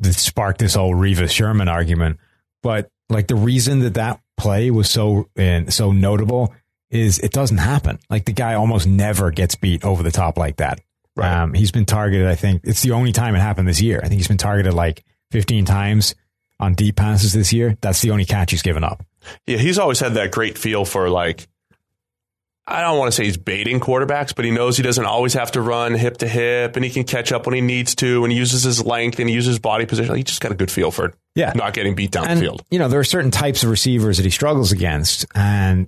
that 0.03 0.13
sparked 0.13 0.59
this 0.59 0.75
whole 0.75 0.93
Revis 0.93 1.31
Sherman 1.31 1.67
argument. 1.67 2.19
But 2.61 2.89
like 3.09 3.27
the 3.27 3.35
reason 3.35 3.79
that 3.79 3.95
that 3.95 4.19
play 4.37 4.71
was 4.71 4.89
so 4.89 5.29
and 5.35 5.73
so 5.73 5.91
notable 5.91 6.53
is 6.89 7.19
it 7.19 7.31
doesn't 7.31 7.57
happen. 7.57 7.99
Like 8.09 8.25
the 8.25 8.33
guy 8.33 8.53
almost 8.53 8.87
never 8.87 9.31
gets 9.31 9.55
beat 9.55 9.83
over 9.83 10.03
the 10.03 10.11
top 10.11 10.37
like 10.37 10.57
that. 10.57 10.79
Right. 11.15 11.41
Um, 11.41 11.53
he's 11.53 11.71
been 11.71 11.85
targeted. 11.85 12.27
I 12.27 12.35
think 12.35 12.61
it's 12.63 12.81
the 12.81 12.91
only 12.91 13.11
time 13.11 13.35
it 13.35 13.39
happened 13.39 13.67
this 13.67 13.81
year. 13.81 13.99
I 13.99 14.07
think 14.07 14.19
he's 14.19 14.27
been 14.27 14.37
targeted 14.37 14.73
like 14.73 15.03
15 15.31 15.65
times 15.65 16.15
on 16.59 16.73
deep 16.73 16.95
passes 16.95 17.33
this 17.33 17.53
year. 17.53 17.77
That's 17.81 18.01
the 18.01 18.11
only 18.11 18.25
catch 18.25 18.51
he's 18.51 18.61
given 18.61 18.83
up. 18.83 19.05
Yeah, 19.45 19.57
he's 19.57 19.77
always 19.77 19.99
had 19.99 20.15
that 20.15 20.31
great 20.31 20.57
feel 20.57 20.85
for 20.85 21.09
like 21.09 21.47
I 22.65 22.81
don't 22.81 22.97
want 22.97 23.11
to 23.11 23.15
say 23.15 23.25
he's 23.25 23.35
baiting 23.35 23.81
quarterbacks, 23.81 24.33
but 24.33 24.45
he 24.45 24.51
knows 24.51 24.77
he 24.77 24.83
doesn't 24.83 25.05
always 25.05 25.33
have 25.33 25.51
to 25.51 25.61
run 25.61 25.95
hip 25.95 26.17
to 26.17 26.27
hip 26.27 26.77
and 26.77 26.85
he 26.85 26.91
can 26.91 27.03
catch 27.03 27.33
up 27.33 27.45
when 27.45 27.55
he 27.55 27.61
needs 27.61 27.93
to 27.95 28.23
and 28.23 28.31
he 28.31 28.37
uses 28.37 28.63
his 28.63 28.83
length 28.83 29.19
and 29.19 29.27
he 29.27 29.35
uses 29.35 29.55
his 29.55 29.59
body 29.59 29.85
position. 29.85 30.15
He 30.15 30.23
just 30.23 30.39
got 30.39 30.53
a 30.53 30.55
good 30.55 30.71
feel 30.71 30.89
for 30.89 31.07
it. 31.07 31.15
yeah. 31.35 31.51
not 31.55 31.73
getting 31.73 31.93
beat 31.93 32.11
down 32.11 32.27
and, 32.27 32.37
the 32.37 32.43
field. 32.43 32.63
You 32.71 32.79
know, 32.79 32.87
there 32.87 33.01
are 33.01 33.05
certain 33.05 33.31
types 33.31 33.63
of 33.63 33.69
receivers 33.69 34.17
that 34.17 34.23
he 34.23 34.29
struggles 34.29 34.71
against. 34.71 35.25
And, 35.35 35.87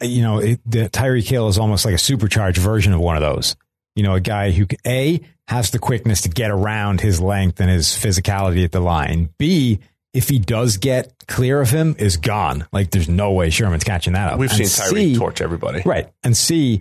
you 0.00 0.22
know, 0.22 0.38
it, 0.38 0.60
the 0.64 0.88
Tyreek 0.88 1.28
Hill 1.28 1.48
is 1.48 1.58
almost 1.58 1.84
like 1.84 1.94
a 1.94 1.98
supercharged 1.98 2.58
version 2.58 2.94
of 2.94 3.00
one 3.00 3.16
of 3.16 3.22
those. 3.22 3.54
You 3.94 4.02
know, 4.02 4.14
a 4.14 4.20
guy 4.20 4.50
who, 4.50 4.66
A, 4.86 5.20
has 5.46 5.70
the 5.70 5.78
quickness 5.78 6.22
to 6.22 6.30
get 6.30 6.50
around 6.50 7.02
his 7.02 7.20
length 7.20 7.60
and 7.60 7.68
his 7.68 7.88
physicality 7.88 8.64
at 8.64 8.72
the 8.72 8.80
line. 8.80 9.28
B, 9.38 9.80
if 10.14 10.28
he 10.28 10.38
does 10.38 10.78
get 10.78 11.12
clear 11.26 11.60
of 11.60 11.68
him, 11.70 11.94
is 11.98 12.16
gone. 12.16 12.66
Like 12.72 12.90
there's 12.90 13.08
no 13.08 13.32
way 13.32 13.50
Sherman's 13.50 13.84
catching 13.84 14.14
that 14.14 14.32
up. 14.32 14.38
We've 14.38 14.50
and 14.50 14.66
seen 14.66 14.86
Tyreek 14.86 15.18
torch 15.18 15.40
everybody. 15.42 15.82
Right. 15.84 16.10
And 16.22 16.36
C 16.36 16.80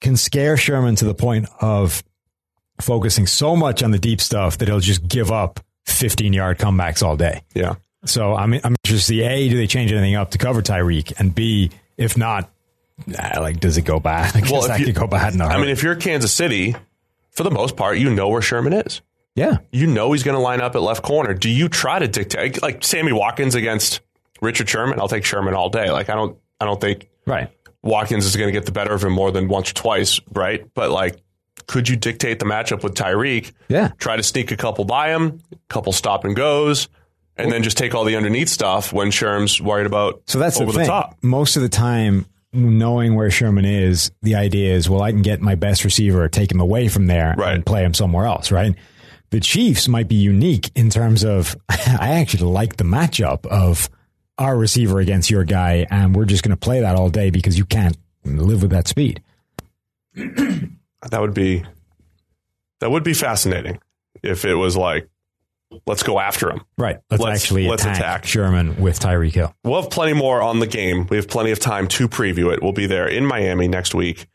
can 0.00 0.16
scare 0.16 0.56
Sherman 0.56 0.96
to 0.96 1.04
the 1.04 1.14
point 1.14 1.46
of 1.60 2.02
focusing 2.80 3.26
so 3.26 3.56
much 3.56 3.82
on 3.82 3.90
the 3.90 3.98
deep 3.98 4.20
stuff 4.20 4.58
that 4.58 4.68
he'll 4.68 4.80
just 4.80 5.06
give 5.06 5.30
up 5.30 5.60
15 5.86 6.32
yard 6.32 6.58
comebacks 6.58 7.02
all 7.02 7.16
day. 7.16 7.42
Yeah. 7.54 7.74
So 8.04 8.34
I'm, 8.34 8.54
I'm 8.54 8.74
interested 8.84 9.14
to 9.14 9.20
see 9.20 9.22
A, 9.22 9.48
do 9.48 9.56
they 9.56 9.66
change 9.66 9.92
anything 9.92 10.14
up 10.14 10.30
to 10.30 10.38
cover 10.38 10.62
Tyreek? 10.62 11.12
And 11.20 11.34
B, 11.34 11.70
if 11.98 12.16
not, 12.16 12.50
nah, 13.06 13.40
like, 13.40 13.60
does 13.60 13.76
it 13.76 13.82
go 13.82 14.00
bad? 14.00 14.34
I 14.42 14.50
Well, 14.50 14.62
that 14.68 14.80
you- 14.80 14.86
could 14.86 14.94
go 14.94 15.06
bad 15.06 15.34
in 15.34 15.42
I 15.42 15.58
mean, 15.58 15.68
if 15.68 15.82
you're 15.82 15.96
Kansas 15.96 16.32
City, 16.32 16.74
for 17.30 17.42
the 17.42 17.50
most 17.50 17.76
part, 17.76 17.98
you 17.98 18.08
know 18.08 18.28
where 18.28 18.40
Sherman 18.42 18.72
is. 18.72 19.02
Yeah. 19.34 19.58
You 19.72 19.86
know 19.86 20.12
he's 20.12 20.22
going 20.22 20.34
to 20.36 20.40
line 20.40 20.60
up 20.60 20.74
at 20.74 20.82
left 20.82 21.02
corner. 21.02 21.34
Do 21.34 21.48
you 21.48 21.68
try 21.68 21.98
to 21.98 22.08
dictate 22.08 22.60
like 22.62 22.82
Sammy 22.84 23.12
Watkins 23.12 23.54
against 23.54 24.00
Richard 24.40 24.68
Sherman? 24.68 25.00
I'll 25.00 25.08
take 25.08 25.24
Sherman 25.24 25.54
all 25.54 25.68
day. 25.70 25.90
Like 25.90 26.08
I 26.10 26.14
don't, 26.14 26.36
I 26.60 26.64
don't 26.64 26.80
think 26.80 27.08
Right. 27.26 27.48
Watkins 27.82 28.26
is 28.26 28.34
going 28.36 28.48
to 28.48 28.52
get 28.52 28.66
the 28.66 28.72
better 28.72 28.92
of 28.92 29.02
him 29.04 29.12
more 29.12 29.30
than 29.30 29.48
once 29.48 29.70
or 29.70 29.74
twice, 29.74 30.20
right? 30.32 30.66
But 30.74 30.90
like, 30.90 31.16
could 31.66 31.88
you 31.88 31.96
dictate 31.96 32.38
the 32.40 32.44
matchup 32.44 32.82
with 32.82 32.94
Tyreek? 32.94 33.52
Yeah. 33.68 33.90
Try 33.98 34.16
to 34.16 34.22
sneak 34.22 34.50
a 34.50 34.56
couple 34.56 34.84
by 34.84 35.10
him, 35.10 35.40
a 35.52 35.56
couple 35.68 35.92
stop 35.92 36.24
and 36.24 36.34
goes, 36.34 36.88
and 37.36 37.50
then 37.52 37.62
just 37.62 37.78
take 37.78 37.94
all 37.94 38.04
the 38.04 38.16
underneath 38.16 38.48
stuff 38.48 38.92
when 38.92 39.10
Sherm's 39.10 39.60
worried 39.62 39.86
about 39.86 40.22
So 40.26 40.38
that's 40.38 40.60
over 40.60 40.72
the 40.72 40.78
thing. 40.78 40.86
top. 40.88 41.16
Most 41.22 41.56
of 41.56 41.62
the 41.62 41.68
time, 41.68 42.26
knowing 42.52 43.14
where 43.14 43.30
Sherman 43.30 43.64
is, 43.64 44.10
the 44.22 44.34
idea 44.34 44.74
is, 44.74 44.90
well, 44.90 45.02
I 45.02 45.12
can 45.12 45.22
get 45.22 45.40
my 45.40 45.54
best 45.54 45.84
receiver, 45.84 46.28
take 46.28 46.50
him 46.50 46.60
away 46.60 46.88
from 46.88 47.06
there, 47.06 47.34
Right. 47.38 47.54
and 47.54 47.64
play 47.64 47.84
him 47.84 47.94
somewhere 47.94 48.26
else, 48.26 48.50
right? 48.50 48.74
The 49.30 49.40
Chiefs 49.40 49.86
might 49.88 50.08
be 50.08 50.16
unique 50.16 50.70
in 50.74 50.90
terms 50.90 51.24
of, 51.24 51.56
I 51.68 52.18
actually 52.20 52.50
like 52.52 52.76
the 52.76 52.84
matchup 52.84 53.46
of 53.46 53.88
our 54.38 54.56
receiver 54.56 54.98
against 55.00 55.30
your 55.30 55.44
guy, 55.44 55.86
and 55.90 56.16
we're 56.16 56.24
just 56.24 56.42
going 56.42 56.50
to 56.50 56.56
play 56.56 56.80
that 56.80 56.96
all 56.96 57.10
day 57.10 57.30
because 57.30 57.56
you 57.58 57.64
can't 57.64 57.96
live 58.24 58.62
with 58.62 58.70
that 58.72 58.88
speed. 58.88 59.22
That 61.10 61.22
would 61.22 61.32
be 61.32 61.64
that 62.80 62.90
would 62.90 63.04
be 63.04 63.14
fascinating 63.14 63.78
if 64.22 64.44
it 64.44 64.54
was 64.54 64.76
like, 64.76 65.08
let's 65.86 66.02
go 66.02 66.20
after 66.20 66.50
him. 66.50 66.60
Right. 66.76 66.98
Let's, 67.10 67.22
Let's- 67.22 67.40
actually 67.42 67.68
let's 67.68 67.84
attack, 67.84 67.96
attack. 67.96 68.26
Sherman 68.26 68.76
with 68.80 69.00
Tyreek 69.00 69.32
Hill. 69.32 69.54
We'll 69.64 69.80
have 69.80 69.90
plenty 69.90 70.12
more 70.12 70.42
on 70.42 70.58
the 70.60 70.66
game. 70.66 71.06
We 71.08 71.16
have 71.16 71.26
plenty 71.26 71.52
of 71.52 71.58
time 71.58 71.88
to 71.88 72.06
preview 72.06 72.52
it. 72.52 72.62
We'll 72.62 72.72
be 72.72 72.84
there 72.86 73.08
in 73.08 73.24
Miami 73.24 73.66
next 73.66 73.94
week. 73.94 74.26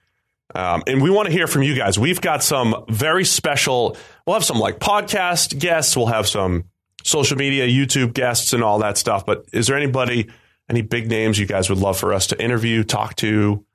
Um, 0.55 0.83
and 0.87 1.01
we 1.01 1.09
want 1.09 1.25
to 1.27 1.33
hear 1.33 1.47
from 1.47 1.63
you 1.63 1.75
guys. 1.75 1.99
We've 1.99 2.21
got 2.21 2.41
some 2.41 2.85
very 2.87 3.25
special, 3.25 3.97
we'll 4.25 4.35
have 4.35 4.45
some 4.45 4.57
like 4.57 4.79
podcast 4.79 5.59
guests, 5.59 5.97
we'll 5.97 6.05
have 6.07 6.27
some 6.27 6.63
social 7.03 7.37
media, 7.37 7.67
YouTube 7.67 8.13
guests, 8.13 8.53
and 8.53 8.63
all 8.63 8.79
that 8.79 8.97
stuff. 8.97 9.25
But 9.25 9.45
is 9.51 9.67
there 9.67 9.75
anybody, 9.75 10.29
any 10.69 10.81
big 10.81 11.09
names 11.09 11.37
you 11.37 11.45
guys 11.45 11.69
would 11.69 11.79
love 11.79 11.97
for 11.97 12.13
us 12.13 12.27
to 12.27 12.41
interview, 12.41 12.85
talk 12.85 13.15
to, 13.17 13.65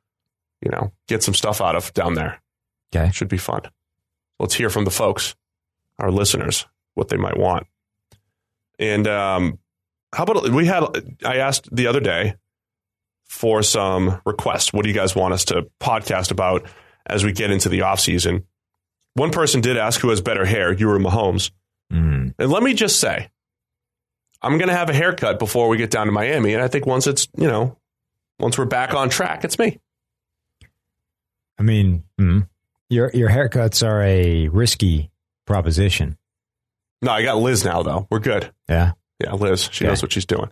you 0.62 0.70
know, 0.70 0.91
get 1.07 1.22
some 1.22 1.35
stuff 1.35 1.61
out 1.61 1.76
of 1.76 1.93
down 1.93 2.14
there? 2.14 2.41
Okay. 2.95 3.12
Should 3.12 3.28
be 3.28 3.37
fun. 3.37 3.62
Let's 4.39 4.55
hear 4.55 4.70
from 4.70 4.87
the 4.87 4.91
folks, 4.91 5.37
our 5.99 6.11
listeners, 6.11 6.66
what 6.95 7.09
they 7.09 7.18
might 7.18 7.37
want. 7.37 7.66
And 8.78 9.07
um, 9.07 9.59
how 10.14 10.22
about 10.22 10.49
we 10.49 10.64
had? 10.64 10.85
I 11.26 11.37
asked 11.37 11.68
the 11.70 11.87
other 11.87 12.01
day 12.01 12.37
for 13.31 13.62
some 13.62 14.20
requests. 14.26 14.72
What 14.72 14.83
do 14.83 14.89
you 14.89 14.95
guys 14.95 15.14
want 15.14 15.33
us 15.33 15.45
to 15.47 15.70
podcast 15.81 16.33
about 16.33 16.66
as 17.07 17.24
we 17.24 17.31
get 17.33 17.53
into 17.53 17.68
the 17.68 17.83
off 17.83 18.01
season? 18.01 18.45
One 19.14 19.31
person 19.31 19.61
did 19.61 19.76
ask 19.76 20.01
who 20.01 20.11
has 20.11 20.20
better 20.20 20.45
hair, 20.45 20.72
you 20.72 20.91
or 20.91 20.99
Mahomes. 20.99 21.53
Mm. 21.93 22.35
And 22.37 22.51
let 22.51 22.62
me 22.64 22.74
just 22.74 22.99
say, 22.99 23.28
I'm 24.43 24.59
going 24.59 24.68
to 24.68 24.74
have 24.76 24.91
a 24.91 24.93
haircut 24.95 25.39
before 25.39 25.68
we 25.68 25.76
get 25.76 25.93
down 25.93 26.07
to 26.07 26.12
Miami. 26.12 26.55
And 26.55 26.62
I 26.62 26.66
think 26.66 26.87
once 26.87 27.07
it's, 27.07 27.28
you 27.37 27.47
know, 27.47 27.76
once 28.41 28.59
we're 28.59 28.64
back 28.64 28.95
on 28.95 29.09
track, 29.11 29.45
it's 29.45 29.59
me. 29.61 29.78
I 31.59 31.62
mean, 31.62 32.03
mm, 32.20 32.49
your 32.89 33.11
your 33.14 33.28
haircuts 33.28 33.87
are 33.87 34.03
a 34.03 34.49
risky 34.49 35.11
proposition. 35.47 36.16
No, 37.03 37.12
I 37.12 37.22
got 37.22 37.37
Liz 37.39 37.64
now, 37.64 37.83
though. 37.85 38.09
We're 38.11 38.18
good. 38.18 38.51
Yeah. 38.68 38.93
Yeah, 39.22 39.35
Liz. 39.35 39.68
She 39.70 39.85
Okay. 39.85 39.91
knows 39.91 40.03
what 40.03 40.12
she's 40.12 40.26
doing. 40.26 40.51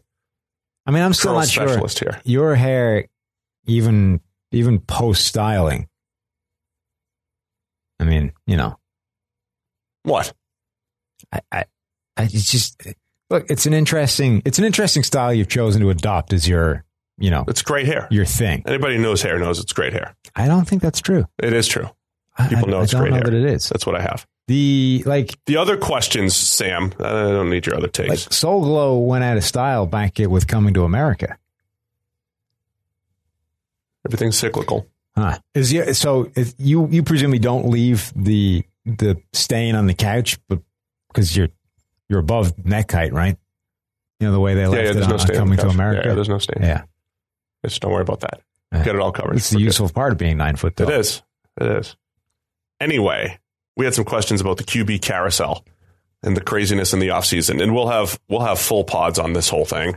I 0.89 0.91
mean, 0.91 1.03
I'm 1.03 1.13
still 1.13 1.35
not 1.35 1.47
sure. 1.49 1.69
specialist 1.69 1.99
here. 2.01 2.19
Your 2.25 2.55
hair, 2.57 3.05
even 3.67 4.21
even 4.53 4.81
post 4.81 5.27
styling. 5.27 5.87
I 8.01 8.05
mean, 8.05 8.33
you 8.47 8.57
know, 8.57 8.79
What? 10.05 10.33
I, 11.33 11.41
I, 11.53 11.65
I 12.17 12.23
it's 12.23 12.51
just 12.51 12.81
look. 13.29 13.45
It's 13.51 13.67
an 13.67 13.75
interesting. 13.75 14.41
It's 14.45 14.59
an 14.59 14.65
interesting 14.65 15.03
style 15.03 15.33
you've 15.35 15.49
chosen 15.49 15.83
to 15.83 15.91
adopt 15.91 16.33
as 16.33 16.49
your, 16.49 16.85
you 17.19 17.31
know, 17.31 17.45
It's 17.49 17.61
great 17.63 17.87
hair. 17.87 18.09
your 18.11 18.25
thing. 18.25 18.63
Anybody 18.67 18.97
who 18.97 19.03
knows 19.03 19.21
hair 19.21 19.39
knows 19.39 19.61
it's 19.61 19.73
great 19.73 19.93
hair. 19.93 20.17
I 20.35 20.47
don't 20.47 20.67
think 20.67 20.81
that's 20.81 21.01
true. 21.01 21.27
It 21.39 21.53
is 21.53 21.67
true. 21.69 21.89
People 22.49 22.69
I, 22.69 22.71
know 22.71 22.81
I 22.81 22.83
it's 22.85 22.93
don't 22.93 23.03
great 23.03 23.11
know 23.11 23.17
hair. 23.17 23.25
that 23.25 23.35
it 23.35 23.45
is. 23.45 23.69
That's 23.69 23.85
what 23.85 23.95
I 23.97 24.01
have. 24.03 24.27
The 24.49 25.03
like 25.07 25.39
The 25.47 25.57
other 25.59 25.77
questions, 25.77 26.35
Sam, 26.35 26.93
I 26.99 27.03
don't 27.11 27.51
need 27.51 27.67
your 27.67 27.77
other 27.77 27.87
takes. 27.89 28.09
like 28.09 28.33
Soul 28.33 28.63
Glo 28.63 28.99
went 28.99 29.23
out 29.23 29.37
of 29.37 29.45
style 29.45 29.87
back 29.87 30.19
with 30.19 30.47
Coming 30.49 30.75
to 30.75 30.85
America. 30.85 31.39
Everything's 34.07 34.37
cyclical. 34.39 34.87
Huh. 35.17 35.39
Is 35.55 35.73
you, 35.73 35.93
so 35.95 36.31
if 36.37 36.55
you 36.59 36.89
you 36.89 37.03
presumably 37.03 37.41
don't 37.41 37.69
leave 37.69 38.13
the 38.17 38.65
the 38.87 39.21
stain 39.33 39.75
on 39.75 39.87
the 39.87 39.95
couch, 39.95 40.39
but 40.49 40.61
because 41.09 41.37
you're 41.37 41.49
you're 42.09 42.21
above 42.21 42.65
neck 42.65 42.91
height, 42.93 43.13
right? 43.13 43.37
You 44.21 44.27
know 44.29 44.33
the 44.33 44.41
way 44.41 44.55
they 44.55 44.63
Yeah, 44.63 44.69
left 44.69 44.83
yeah, 44.85 44.91
it 44.91 44.95
there's 44.95 45.07
on, 45.07 45.11
no 45.11 45.17
on 45.17 45.21
on 45.31 45.37
coming 45.37 45.59
to. 45.59 45.69
America. 45.69 46.09
Yeah, 46.09 46.15
there's 46.15 46.29
no 46.29 46.39
stain. 46.39 46.63
Yeah. 46.63 46.83
Just 47.65 47.83
don't 47.83 47.93
worry 47.93 48.03
about 48.03 48.21
that. 48.21 48.41
Yeah. 48.73 48.85
Get 48.85 48.95
it 48.95 49.01
all 49.01 49.13
covered. 49.13 49.37
It's 49.37 49.51
the 49.51 49.57
We're 49.57 49.61
good. 49.61 49.65
useful 49.67 49.89
part 49.91 50.13
of 50.13 50.19
being 50.19 50.37
nine 50.37 50.57
foot 50.57 50.77
tall. 50.77 50.89
It 50.89 50.95
is. 50.99 51.23
It 51.61 51.67
is. 51.67 51.97
Anyway, 52.81 53.39
we 53.79 53.85
had 53.85 53.95
some 53.95 54.05
questions 54.05 54.43
about 54.43 54.59
the 54.59 54.65
QB 54.65 55.01
carousel 55.01 55.65
and 56.23 56.37
the 56.37 56.41
craziness 56.43 56.93
in 56.93 56.99
the 56.99 57.09
offseason. 57.09 57.63
And 57.63 57.75
we'll 57.75 57.89
have 57.89 58.21
we'll 58.29 58.41
have 58.41 58.59
full 58.59 58.85
pods 58.85 59.19
on 59.19 59.33
this 59.33 59.49
whole 59.49 59.65
thing 59.65 59.97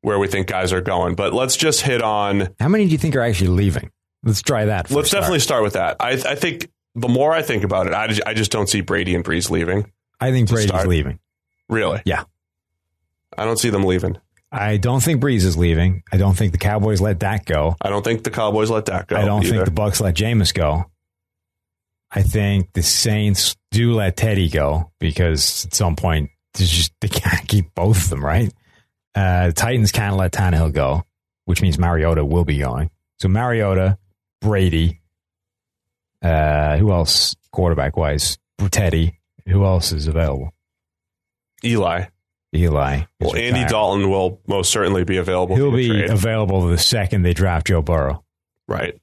where 0.00 0.18
we 0.18 0.28
think 0.28 0.46
guys 0.46 0.72
are 0.72 0.80
going. 0.80 1.16
But 1.16 1.34
let's 1.34 1.56
just 1.56 1.82
hit 1.82 2.00
on 2.00 2.54
How 2.60 2.68
many 2.68 2.86
do 2.86 2.92
you 2.92 2.98
think 2.98 3.16
are 3.16 3.20
actually 3.20 3.48
leaving? 3.48 3.90
Let's 4.22 4.40
try 4.40 4.64
that. 4.66 4.90
let's 4.90 5.08
start. 5.08 5.22
definitely 5.22 5.40
start 5.40 5.62
with 5.64 5.74
that. 5.74 5.96
I 6.00 6.12
I 6.12 6.34
think 6.36 6.70
the 6.94 7.08
more 7.08 7.32
I 7.32 7.42
think 7.42 7.64
about 7.64 7.88
it, 7.88 7.92
I 7.92 8.06
just, 8.06 8.22
I 8.24 8.32
just 8.32 8.50
don't 8.50 8.68
see 8.68 8.80
Brady 8.80 9.14
and 9.14 9.22
Brees 9.24 9.50
leaving. 9.50 9.92
I 10.18 10.30
think 10.30 10.48
Brady's 10.48 10.68
start. 10.68 10.86
leaving. 10.86 11.18
Really? 11.68 12.00
Yeah. 12.06 12.24
I 13.36 13.44
don't 13.44 13.58
see 13.58 13.68
them 13.68 13.84
leaving. 13.84 14.16
I 14.50 14.78
don't 14.78 15.02
think 15.02 15.20
Brees 15.20 15.44
is 15.44 15.58
leaving. 15.58 16.04
I 16.10 16.16
don't 16.16 16.34
think 16.34 16.52
the 16.52 16.58
Cowboys 16.58 17.00
let 17.00 17.20
that 17.20 17.44
go. 17.44 17.76
I 17.82 17.90
don't 17.90 18.02
think 18.02 18.24
the 18.24 18.30
Cowboys 18.30 18.70
let 18.70 18.86
that 18.86 19.08
go. 19.08 19.16
I 19.16 19.24
don't 19.24 19.42
either. 19.42 19.52
think 19.52 19.64
the 19.66 19.72
Bucks 19.72 20.00
let 20.00 20.14
Jameis 20.14 20.54
go. 20.54 20.86
I 22.10 22.22
think 22.22 22.72
the 22.72 22.82
Saints 22.82 23.56
do 23.70 23.94
let 23.94 24.16
Teddy 24.16 24.48
go 24.48 24.92
because 25.00 25.66
at 25.66 25.74
some 25.74 25.96
point 25.96 26.30
just 26.56 26.92
they 27.00 27.08
can't 27.08 27.46
keep 27.48 27.74
both 27.74 28.04
of 28.04 28.10
them, 28.10 28.24
right? 28.24 28.52
Uh, 29.14 29.48
the 29.48 29.52
Titans 29.52 29.92
can't 29.92 30.16
let 30.16 30.32
Tannehill 30.32 30.72
go, 30.72 31.02
which 31.46 31.62
means 31.62 31.78
Mariota 31.78 32.24
will 32.24 32.44
be 32.44 32.58
going. 32.58 32.90
So 33.18 33.28
Mariota, 33.28 33.98
Brady, 34.40 35.00
uh, 36.22 36.76
who 36.76 36.92
else 36.92 37.34
quarterback 37.50 37.96
wise? 37.96 38.38
Teddy. 38.70 39.18
Who 39.46 39.64
else 39.64 39.92
is 39.92 40.06
available? 40.06 40.52
Eli. 41.64 42.06
Eli. 42.54 43.02
Well, 43.20 43.36
Andy. 43.36 43.64
Dalton 43.64 44.10
will 44.10 44.40
most 44.46 44.70
certainly 44.70 45.04
be 45.04 45.16
available. 45.18 45.56
He'll 45.56 45.72
be 45.72 45.88
trade. 45.88 46.10
available 46.10 46.66
the 46.66 46.78
second 46.78 47.22
they 47.22 47.32
draft 47.34 47.66
Joe 47.66 47.82
Burrow. 47.82 48.24
right. 48.68 48.98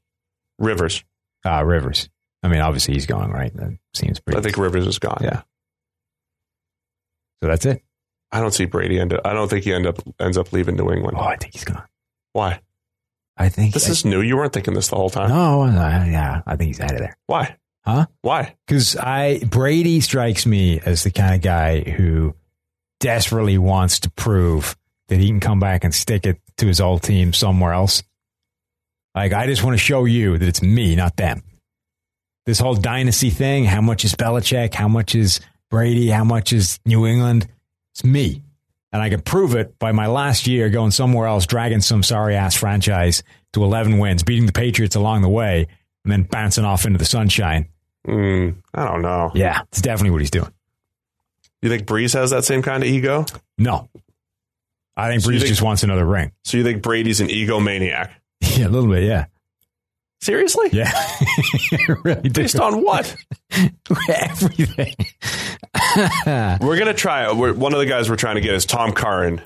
Rivers. 0.60 1.04
Uh, 1.46 1.64
Rivers. 1.66 2.10
I 2.44 2.50
mean, 2.50 2.60
obviously 2.62 2.94
he's 2.94 3.06
going, 3.06 3.32
right? 3.32 3.56
That 3.56 3.78
seems 3.94 4.20
pretty. 4.20 4.38
I 4.38 4.42
think 4.42 4.58
Rivers 4.58 4.86
is 4.86 5.00
gone. 5.00 5.22
Yeah. 5.22 5.42
So 7.42 7.50
that's 7.50 7.66
it. 7.66 7.82
I 8.32 8.40
don't 8.40 8.54
see 8.54 8.66
Brady 8.66 9.00
end 9.00 9.14
up. 9.14 9.22
I 9.26 9.34
don't 9.34 9.48
think 9.48 9.64
he 9.64 9.74
end 9.74 9.86
up 9.86 10.00
ends 10.20 10.38
up 10.38 10.52
leaving 10.52 10.76
New 10.76 10.92
England. 10.92 11.18
Oh, 11.20 11.24
I 11.24 11.38
think 11.38 11.54
he's 11.54 11.64
gone. 11.64 11.84
Why? 12.34 12.60
I 13.38 13.50
think 13.50 13.74
This 13.74 13.90
is 13.90 14.06
new. 14.06 14.22
You 14.22 14.38
weren't 14.38 14.54
thinking 14.54 14.74
this 14.74 14.90
the 14.90 14.96
whole 14.96 15.10
time. 15.10 15.30
no, 15.30 15.64
uh, 15.64 16.06
yeah. 16.06 16.42
I 16.46 16.56
think 16.56 16.68
he's 16.68 16.80
out 16.80 16.92
of 16.92 17.00
there. 17.00 17.18
Why? 17.28 17.56
Huh? 17.86 18.06
Why? 18.22 18.56
Because 18.66 18.96
I 18.96 19.40
Brady 19.44 20.02
strikes 20.02 20.46
me 20.46 20.80
as 20.80 21.04
the 21.04 21.12
kind 21.12 21.36
of 21.36 21.42
guy 21.42 21.82
who 21.82 22.36
desperately 23.00 23.58
wants 23.58 24.00
to 24.02 24.12
prove 24.12 24.78
that 25.10 25.20
he 25.20 25.28
can 25.28 25.40
come 25.40 25.60
back 25.60 25.84
and 25.84 25.94
stick 25.94 26.26
it 26.26 26.40
to 26.58 26.68
his 26.68 26.80
old 26.80 27.04
team 27.04 27.34
somewhere 27.34 27.74
else. 27.74 28.04
Like 29.16 29.34
I 29.34 29.46
just 29.48 29.64
want 29.64 29.74
to 29.76 29.84
show 29.84 30.06
you 30.06 30.38
that 30.38 30.48
it's 30.48 30.62
me, 30.62 30.96
not 30.96 31.18
them. 31.18 31.44
This 32.46 32.60
whole 32.60 32.76
dynasty 32.76 33.30
thing. 33.30 33.66
How 33.66 33.82
much 33.82 34.04
is 34.06 34.16
Belichick? 34.16 34.74
How 34.74 34.88
much 34.88 35.16
is 35.16 35.40
Brady? 35.70 36.10
How 36.10 36.24
much 36.24 36.52
is 36.54 36.80
New 36.86 37.06
England? 37.06 37.48
It's 37.94 38.04
me. 38.04 38.42
And 38.92 39.02
I 39.02 39.10
can 39.10 39.22
prove 39.22 39.56
it 39.56 39.80
by 39.80 39.92
my 39.92 40.08
last 40.08 40.46
year 40.46 40.70
going 40.70 40.92
somewhere 40.92 41.26
else, 41.28 41.46
dragging 41.48 41.82
some 41.82 42.04
sorry 42.04 42.36
ass 42.36 42.56
franchise 42.56 43.24
to 43.54 43.64
11 43.64 43.98
wins, 43.98 44.24
beating 44.24 44.46
the 44.46 44.52
Patriots 44.52 44.96
along 44.96 45.22
the 45.22 45.30
way, 45.30 45.68
and 46.04 46.12
then 46.12 46.24
bouncing 46.24 46.66
off 46.66 46.86
into 46.86 47.00
the 47.00 47.06
sunshine. 47.06 47.70
Mm, 48.08 48.56
I 48.74 48.86
don't 48.86 49.02
know. 49.02 49.32
Yeah, 49.34 49.62
it's 49.72 49.82
definitely 49.82 50.12
what 50.12 50.22
he's 50.22 50.30
doing. 50.32 50.52
You 51.62 51.70
think 51.70 51.86
Brees 51.88 52.14
has 52.14 52.32
that 52.32 52.44
same 52.44 52.62
kind 52.62 52.84
of 52.84 52.90
ego? 52.90 53.26
No. 53.58 53.90
I 54.98 55.10
think 55.10 55.22
So 55.24 55.30
Brees 55.32 55.38
think- 55.38 55.48
just 55.48 55.62
wants 55.62 55.82
another 55.84 56.06
ring. 56.06 56.32
So 56.44 56.58
you 56.58 56.64
think 56.64 56.84
Brady's 56.84 57.22
an 57.22 57.30
egomaniac? 57.30 58.10
Yeah, 58.58 58.68
a 58.68 58.70
little 58.70 58.90
bit, 58.90 59.04
yeah. 59.06 59.26
Seriously? 60.24 60.70
Yeah. 60.72 60.92
really 62.04 62.30
do. 62.30 62.42
Based 62.42 62.60
on 62.60 62.84
what? 62.84 63.16
everything. 64.10 64.96
We're 66.62 66.78
gonna 66.78 66.94
try. 66.94 67.32
We're, 67.32 67.54
one 67.54 67.74
of 67.74 67.80
the 67.80 67.86
guys 67.86 68.10
we're 68.10 68.16
trying 68.16 68.36
to 68.36 68.42
get 68.42 68.54
is 68.54 68.66
Tom 68.66 68.94
Curran. 68.94 69.42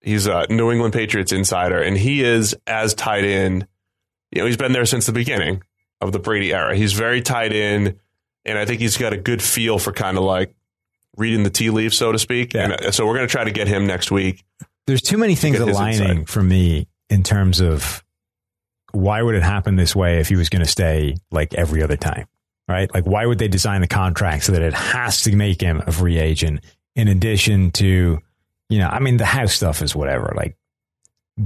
He's 0.00 0.26
a 0.26 0.46
New 0.50 0.70
England 0.70 0.94
Patriots 0.94 1.32
insider, 1.32 1.80
and 1.80 1.96
he 1.96 2.22
is 2.22 2.56
as 2.66 2.94
tied 2.94 3.24
in 3.24 3.66
you 4.32 4.42
know, 4.42 4.46
he's 4.46 4.56
been 4.56 4.72
there 4.72 4.86
since 4.86 5.06
the 5.06 5.12
beginning 5.12 5.62
of 6.00 6.12
the 6.12 6.18
Brady 6.18 6.52
era. 6.52 6.76
He's 6.76 6.92
very 6.92 7.22
tied 7.22 7.52
in, 7.52 7.98
and 8.44 8.58
I 8.58 8.64
think 8.64 8.80
he's 8.80 8.96
got 8.96 9.12
a 9.12 9.16
good 9.16 9.42
feel 9.42 9.78
for 9.78 9.92
kind 9.92 10.18
of 10.18 10.24
like 10.24 10.54
reading 11.16 11.42
the 11.42 11.50
tea 11.50 11.70
leaves, 11.70 11.96
so 11.96 12.12
to 12.12 12.18
speak. 12.18 12.54
Yeah. 12.54 12.64
And 12.64 12.72
uh, 12.72 12.90
so 12.90 13.06
we're 13.06 13.14
going 13.14 13.26
to 13.26 13.32
try 13.32 13.44
to 13.44 13.50
get 13.50 13.68
him 13.68 13.86
next 13.86 14.10
week. 14.10 14.44
There's 14.86 15.02
too 15.02 15.18
many 15.18 15.34
things 15.34 15.58
aligning 15.58 16.26
for 16.26 16.42
me 16.42 16.88
in 17.08 17.22
terms 17.22 17.60
of 17.60 18.04
why 18.96 19.22
would 19.22 19.34
it 19.34 19.42
happen 19.42 19.76
this 19.76 19.94
way 19.94 20.18
if 20.20 20.28
he 20.28 20.36
was 20.36 20.48
going 20.48 20.64
to 20.64 20.70
stay 20.70 21.16
like 21.30 21.54
every 21.54 21.82
other 21.82 21.96
time, 21.96 22.26
right? 22.68 22.92
Like, 22.92 23.04
why 23.04 23.26
would 23.26 23.38
they 23.38 23.48
design 23.48 23.82
the 23.82 23.86
contract 23.86 24.44
so 24.44 24.52
that 24.52 24.62
it 24.62 24.74
has 24.74 25.22
to 25.22 25.36
make 25.36 25.60
him 25.60 25.82
a 25.86 25.92
free 25.92 26.18
agent 26.18 26.64
in 26.94 27.08
addition 27.08 27.70
to, 27.72 28.18
you 28.68 28.78
know, 28.78 28.88
I 28.88 28.98
mean, 29.00 29.18
the 29.18 29.26
house 29.26 29.52
stuff 29.52 29.82
is 29.82 29.94
whatever. 29.94 30.32
Like, 30.34 30.56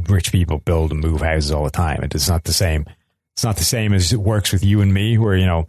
rich 0.09 0.31
people 0.31 0.59
build 0.59 0.93
and 0.93 1.01
move 1.01 1.21
houses 1.21 1.51
all 1.51 1.65
the 1.65 1.71
time. 1.71 2.01
It's 2.03 2.29
not 2.29 2.45
the 2.45 2.53
same. 2.53 2.87
It's 3.35 3.45
not 3.45 3.57
the 3.57 3.65
same 3.65 3.93
as 3.93 4.13
it 4.13 4.21
works 4.21 4.53
with 4.53 4.65
you 4.65 4.81
and 4.81 4.95
me, 4.95 5.19
where, 5.19 5.37
you 5.37 5.47
know, 5.47 5.69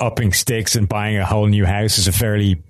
upping 0.00 0.32
sticks 0.32 0.74
and 0.74 0.88
buying 0.88 1.16
a 1.16 1.26
whole 1.26 1.46
new 1.46 1.64
house 1.64 1.98
is 1.98 2.08
a 2.08 2.12
fairly 2.12 2.62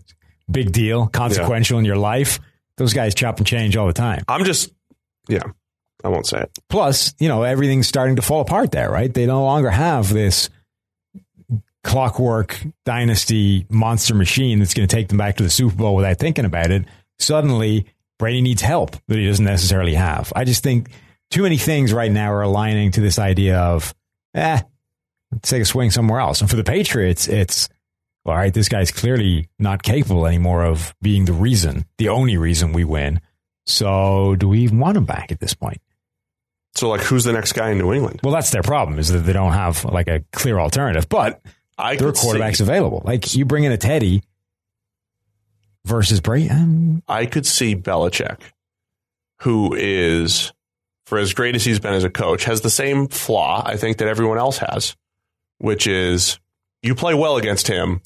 big 0.50 0.72
deal, 0.72 1.06
consequential 1.06 1.78
in 1.78 1.84
your 1.84 1.96
life. 1.96 2.40
Those 2.76 2.92
guys 2.92 3.14
chop 3.14 3.38
and 3.38 3.46
change 3.46 3.76
all 3.76 3.86
the 3.86 3.92
time. 3.92 4.24
I'm 4.28 4.44
just, 4.44 4.70
yeah, 5.28 5.44
I 6.04 6.08
won't 6.08 6.26
say 6.26 6.40
it. 6.40 6.58
Plus, 6.68 7.14
you 7.18 7.28
know, 7.28 7.42
everything's 7.42 7.88
starting 7.88 8.16
to 8.16 8.22
fall 8.22 8.40
apart 8.40 8.72
there, 8.72 8.90
right? 8.90 9.12
They 9.12 9.26
no 9.26 9.44
longer 9.44 9.70
have 9.70 10.12
this 10.12 10.50
clockwork 11.82 12.60
dynasty 12.84 13.66
monster 13.68 14.14
machine 14.14 14.58
that's 14.58 14.74
going 14.74 14.86
to 14.86 14.94
take 14.94 15.08
them 15.08 15.18
back 15.18 15.36
to 15.36 15.42
the 15.42 15.50
Super 15.50 15.76
Bowl 15.76 15.96
without 15.96 16.18
thinking 16.18 16.44
about 16.44 16.70
it. 16.70 16.84
Suddenly, 17.18 17.86
Brady 18.18 18.42
needs 18.42 18.62
help 18.62 18.96
that 19.08 19.18
he 19.18 19.26
doesn't 19.26 19.44
necessarily 19.44 19.94
have. 19.94 20.32
I 20.36 20.44
just 20.44 20.62
think 20.62 20.90
too 21.30 21.42
many 21.42 21.56
things 21.56 21.92
right 21.92 22.12
now 22.12 22.32
are 22.32 22.42
aligning 22.42 22.92
to 22.92 23.00
this 23.00 23.18
idea 23.18 23.58
of, 23.58 23.94
eh, 24.34 24.60
let's 25.32 25.48
take 25.48 25.62
a 25.62 25.66
swing 25.66 25.90
somewhere 25.90 26.20
else. 26.20 26.40
And 26.40 26.50
for 26.50 26.56
the 26.56 26.64
Patriots, 26.64 27.28
it's, 27.28 27.68
all 28.26 28.34
right, 28.34 28.52
this 28.52 28.68
guy's 28.68 28.90
clearly 28.90 29.48
not 29.58 29.82
capable 29.82 30.26
anymore 30.26 30.64
of 30.64 30.94
being 31.00 31.24
the 31.24 31.32
reason, 31.32 31.86
the 31.98 32.10
only 32.10 32.36
reason 32.36 32.72
we 32.72 32.84
win. 32.84 33.20
So 33.66 34.36
do 34.36 34.48
we 34.48 34.60
even 34.60 34.78
want 34.78 34.96
him 34.96 35.06
back 35.06 35.32
at 35.32 35.40
this 35.40 35.54
point? 35.54 35.80
So, 36.74 36.88
like, 36.88 37.00
who's 37.02 37.24
the 37.24 37.32
next 37.32 37.52
guy 37.52 37.70
in 37.70 37.78
New 37.78 37.92
England? 37.92 38.20
Well, 38.22 38.32
that's 38.32 38.50
their 38.50 38.62
problem 38.62 38.98
is 38.98 39.08
that 39.08 39.18
they 39.20 39.32
don't 39.32 39.52
have 39.52 39.84
like 39.84 40.08
a 40.08 40.22
clear 40.32 40.58
alternative. 40.58 41.08
But 41.08 41.40
I 41.76 41.96
there 41.96 42.08
are 42.08 42.12
could 42.12 42.18
see- 42.20 42.28
quarterbacks 42.28 42.60
available. 42.60 43.02
Like 43.04 43.34
you 43.34 43.44
bring 43.44 43.64
in 43.64 43.72
a 43.72 43.76
Teddy 43.76 44.22
versus 45.84 46.20
Brady. 46.20 46.50
Um, 46.50 47.02
I 47.08 47.26
could 47.26 47.46
see 47.46 47.74
Belichick, 47.74 48.38
who 49.40 49.74
is, 49.74 50.52
for 51.06 51.18
as 51.18 51.32
great 51.34 51.54
as 51.56 51.64
he's 51.64 51.80
been 51.80 51.94
as 51.94 52.04
a 52.04 52.10
coach, 52.10 52.44
has 52.44 52.60
the 52.60 52.70
same 52.70 53.08
flaw 53.08 53.62
I 53.64 53.76
think 53.76 53.98
that 53.98 54.08
everyone 54.08 54.38
else 54.38 54.58
has, 54.58 54.96
which 55.58 55.86
is 55.86 56.38
you 56.82 56.94
play 56.94 57.14
well 57.14 57.36
against 57.36 57.66
him, 57.66 58.00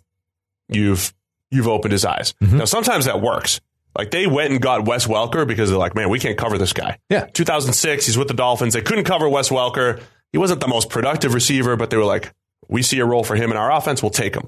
you've 0.69 1.13
you've 1.51 1.69
opened 1.69 1.93
his 1.93 2.05
eyes. 2.05 2.33
Mhm. 2.43 2.55
Now 2.55 2.65
sometimes 2.65 3.05
that 3.05 3.21
works. 3.21 3.61
Like 3.97 4.11
they 4.11 4.27
went 4.27 4.53
and 4.53 4.61
got 4.61 4.85
Wes 4.85 5.07
Welker 5.07 5.47
because 5.47 5.71
they're 5.71 5.79
like, 5.79 5.95
man, 5.95 6.09
we 6.09 6.19
can't 6.19 6.37
cover 6.37 6.59
this 6.59 6.73
guy. 6.73 6.99
Yeah. 7.09 7.27
2006, 7.27 8.07
he's 8.07 8.19
with 8.19 8.29
the 8.29 8.35
Dolphins. 8.35 8.75
They 8.75 8.83
couldn't 8.83 9.05
cover 9.05 9.29
Wes 9.29 9.51
Welker. 9.51 10.03
He 10.33 10.39
wasn't 10.39 10.61
the 10.61 10.69
most 10.69 10.91
productive 10.91 11.33
receiver, 11.33 11.77
but 11.77 11.91
they 11.91 11.97
were 11.97 12.05
like, 12.05 12.33
we 12.69 12.83
see 12.83 12.99
a 12.99 13.05
role 13.05 13.23
for 13.23 13.37
him 13.37 13.51
in 13.51 13.57
our 13.57 13.71
offense, 13.71 14.03
we'll 14.03 14.11
take 14.11 14.35
him. 14.35 14.47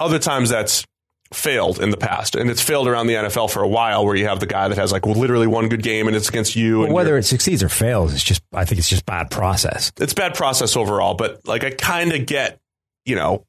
Other 0.00 0.18
times 0.18 0.50
that's 0.50 0.84
failed 1.32 1.80
in 1.80 1.90
the 1.90 1.96
past, 1.96 2.34
and 2.34 2.50
it's 2.50 2.60
failed 2.62 2.88
around 2.88 3.06
the 3.06 3.14
NFL 3.14 3.50
for 3.50 3.62
a 3.62 3.68
while, 3.68 4.04
where 4.04 4.16
you 4.16 4.26
have 4.26 4.40
the 4.40 4.46
guy 4.46 4.66
that 4.66 4.78
has 4.78 4.90
like 4.90 5.06
literally 5.06 5.46
one 5.46 5.68
good 5.68 5.82
game 5.82 6.08
and 6.08 6.16
it's 6.16 6.28
against 6.28 6.56
you. 6.56 6.82
And 6.84 6.92
whether 6.92 7.16
it 7.16 7.22
succeeds 7.22 7.62
or 7.62 7.68
fails, 7.68 8.14
it's 8.14 8.24
just 8.24 8.42
I 8.52 8.64
think 8.64 8.78
it's 8.80 8.88
just 8.88 9.06
bad 9.06 9.30
process. 9.30 9.92
it's 10.00 10.14
bad 10.14 10.34
process 10.34 10.76
overall, 10.76 11.14
but 11.14 11.46
like 11.46 11.62
I 11.62 11.70
kind 11.70 12.12
of 12.12 12.26
get, 12.26 12.58
you 13.04 13.14
know, 13.14 13.44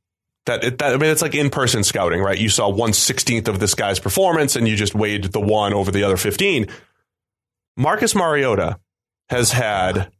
that, 0.45 0.79
that 0.79 0.93
I 0.93 0.97
mean, 0.97 1.11
it's 1.11 1.21
like 1.21 1.35
in 1.35 1.49
person 1.49 1.83
scouting, 1.83 2.21
right? 2.21 2.37
You 2.37 2.49
saw 2.49 2.69
one 2.69 2.93
sixteenth 2.93 3.47
of 3.47 3.59
this 3.59 3.75
guy's 3.75 3.99
performance, 3.99 4.55
and 4.55 4.67
you 4.67 4.75
just 4.75 4.95
weighed 4.95 5.25
the 5.25 5.39
one 5.39 5.73
over 5.73 5.91
the 5.91 6.03
other 6.03 6.17
fifteen. 6.17 6.67
Marcus 7.77 8.15
Mariota 8.15 8.79
has 9.29 9.51
had 9.51 10.11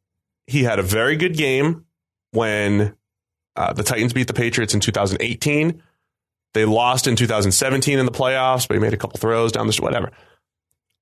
he 0.47 0.63
had 0.63 0.79
a 0.79 0.83
very 0.83 1.15
good 1.15 1.35
game 1.35 1.85
when 2.31 2.95
uh, 3.55 3.73
the 3.73 3.83
Titans 3.83 4.13
beat 4.13 4.27
the 4.27 4.33
Patriots 4.33 4.73
in 4.73 4.79
2018. 4.79 5.81
They 6.53 6.65
lost 6.65 7.07
in 7.07 7.15
2017 7.15 7.97
in 7.97 8.05
the 8.05 8.11
playoffs, 8.11 8.67
but 8.67 8.75
he 8.75 8.81
made 8.81 8.93
a 8.93 8.97
couple 8.97 9.17
throws 9.17 9.51
down 9.51 9.67
the 9.67 9.77
whatever. 9.81 10.11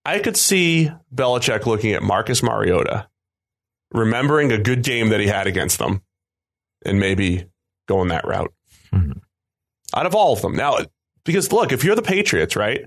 I 0.06 0.20
could 0.20 0.38
see 0.38 0.92
Belichick 1.14 1.66
looking 1.66 1.94
at 1.94 2.04
Marcus 2.04 2.42
Mariota 2.42 3.08
remembering 3.92 4.52
a 4.52 4.58
good 4.58 4.84
game 4.84 5.10
that 5.10 5.20
he 5.20 5.28
had 5.28 5.48
against 5.48 5.80
them 5.80 6.02
and 6.86 7.00
maybe 7.00 7.46
going 7.88 8.10
that 8.10 8.26
route. 8.26 8.54
Mhm. 8.94 9.22
Out 9.96 10.06
of 10.06 10.16
all 10.16 10.34
of 10.34 10.42
them. 10.42 10.56
Now, 10.56 10.78
because 11.24 11.52
look, 11.52 11.72
if 11.72 11.84
you're 11.84 11.96
the 11.96 12.02
Patriots, 12.02 12.56
right? 12.56 12.86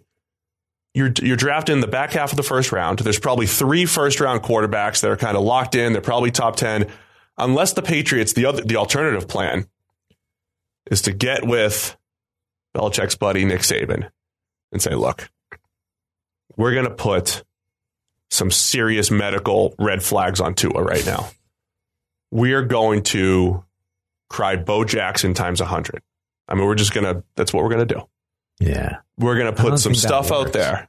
You're 0.95 1.13
you're 1.23 1.37
drafted 1.37 1.73
in 1.75 1.81
the 1.81 1.87
back 1.87 2.13
half 2.13 2.33
of 2.33 2.37
the 2.37 2.43
first 2.43 2.71
round. 2.71 2.99
There's 2.99 3.19
probably 3.19 3.47
three 3.47 3.87
first 3.87 4.21
round 4.21 4.43
quarterbacks 4.43 5.01
that 5.01 5.11
are 5.11 5.17
kind 5.17 5.37
of 5.37 5.43
locked 5.43 5.75
in. 5.75 5.93
They're 5.93 6.03
probably 6.03 6.31
top 6.31 6.57
10 6.57 6.87
unless 7.39 7.73
the 7.73 7.83
Patriots 7.83 8.35
the 8.35 8.45
other 8.45 8.63
the 8.63 8.77
alternative 8.77 9.27
plan 9.27 9.67
is 10.91 11.01
to 11.03 11.13
get 11.13 11.47
with 11.47 11.97
Belichick's 12.77 13.17
buddy 13.17 13.45
Nick 13.47 13.61
Saban 13.63 14.11
and 14.71 14.83
say, 14.83 14.95
"Look, 14.95 15.31
we're 16.57 16.75
going 16.75 16.85
to 16.89 16.95
put 16.95 17.43
some 18.31 18.51
serious 18.51 19.11
medical 19.11 19.75
red 19.79 20.03
flags 20.03 20.41
on 20.41 20.55
Tua 20.55 20.83
right 20.83 21.05
now. 21.07 21.31
We 22.31 22.53
are 22.53 22.63
going 22.65 23.03
to 23.05 23.65
cry 24.33 24.57
Bo 24.57 24.85
Jackson 24.85 25.35
times 25.35 25.61
a 25.61 25.65
100. 25.65 26.03
I 26.49 26.55
mean, 26.55 26.65
we're 26.67 26.75
just 26.75 26.93
going 26.93 27.05
to, 27.05 27.23
that's 27.37 27.53
what 27.53 27.63
we're 27.63 27.71
going 27.71 27.87
to 27.87 27.95
do. 27.95 28.09
Yeah, 28.61 28.99
We're 29.19 29.37
going 29.39 29.55
to 29.55 29.61
put 29.61 29.79
some 29.79 29.95
stuff 29.95 30.31
out 30.33 30.53
there 30.53 30.89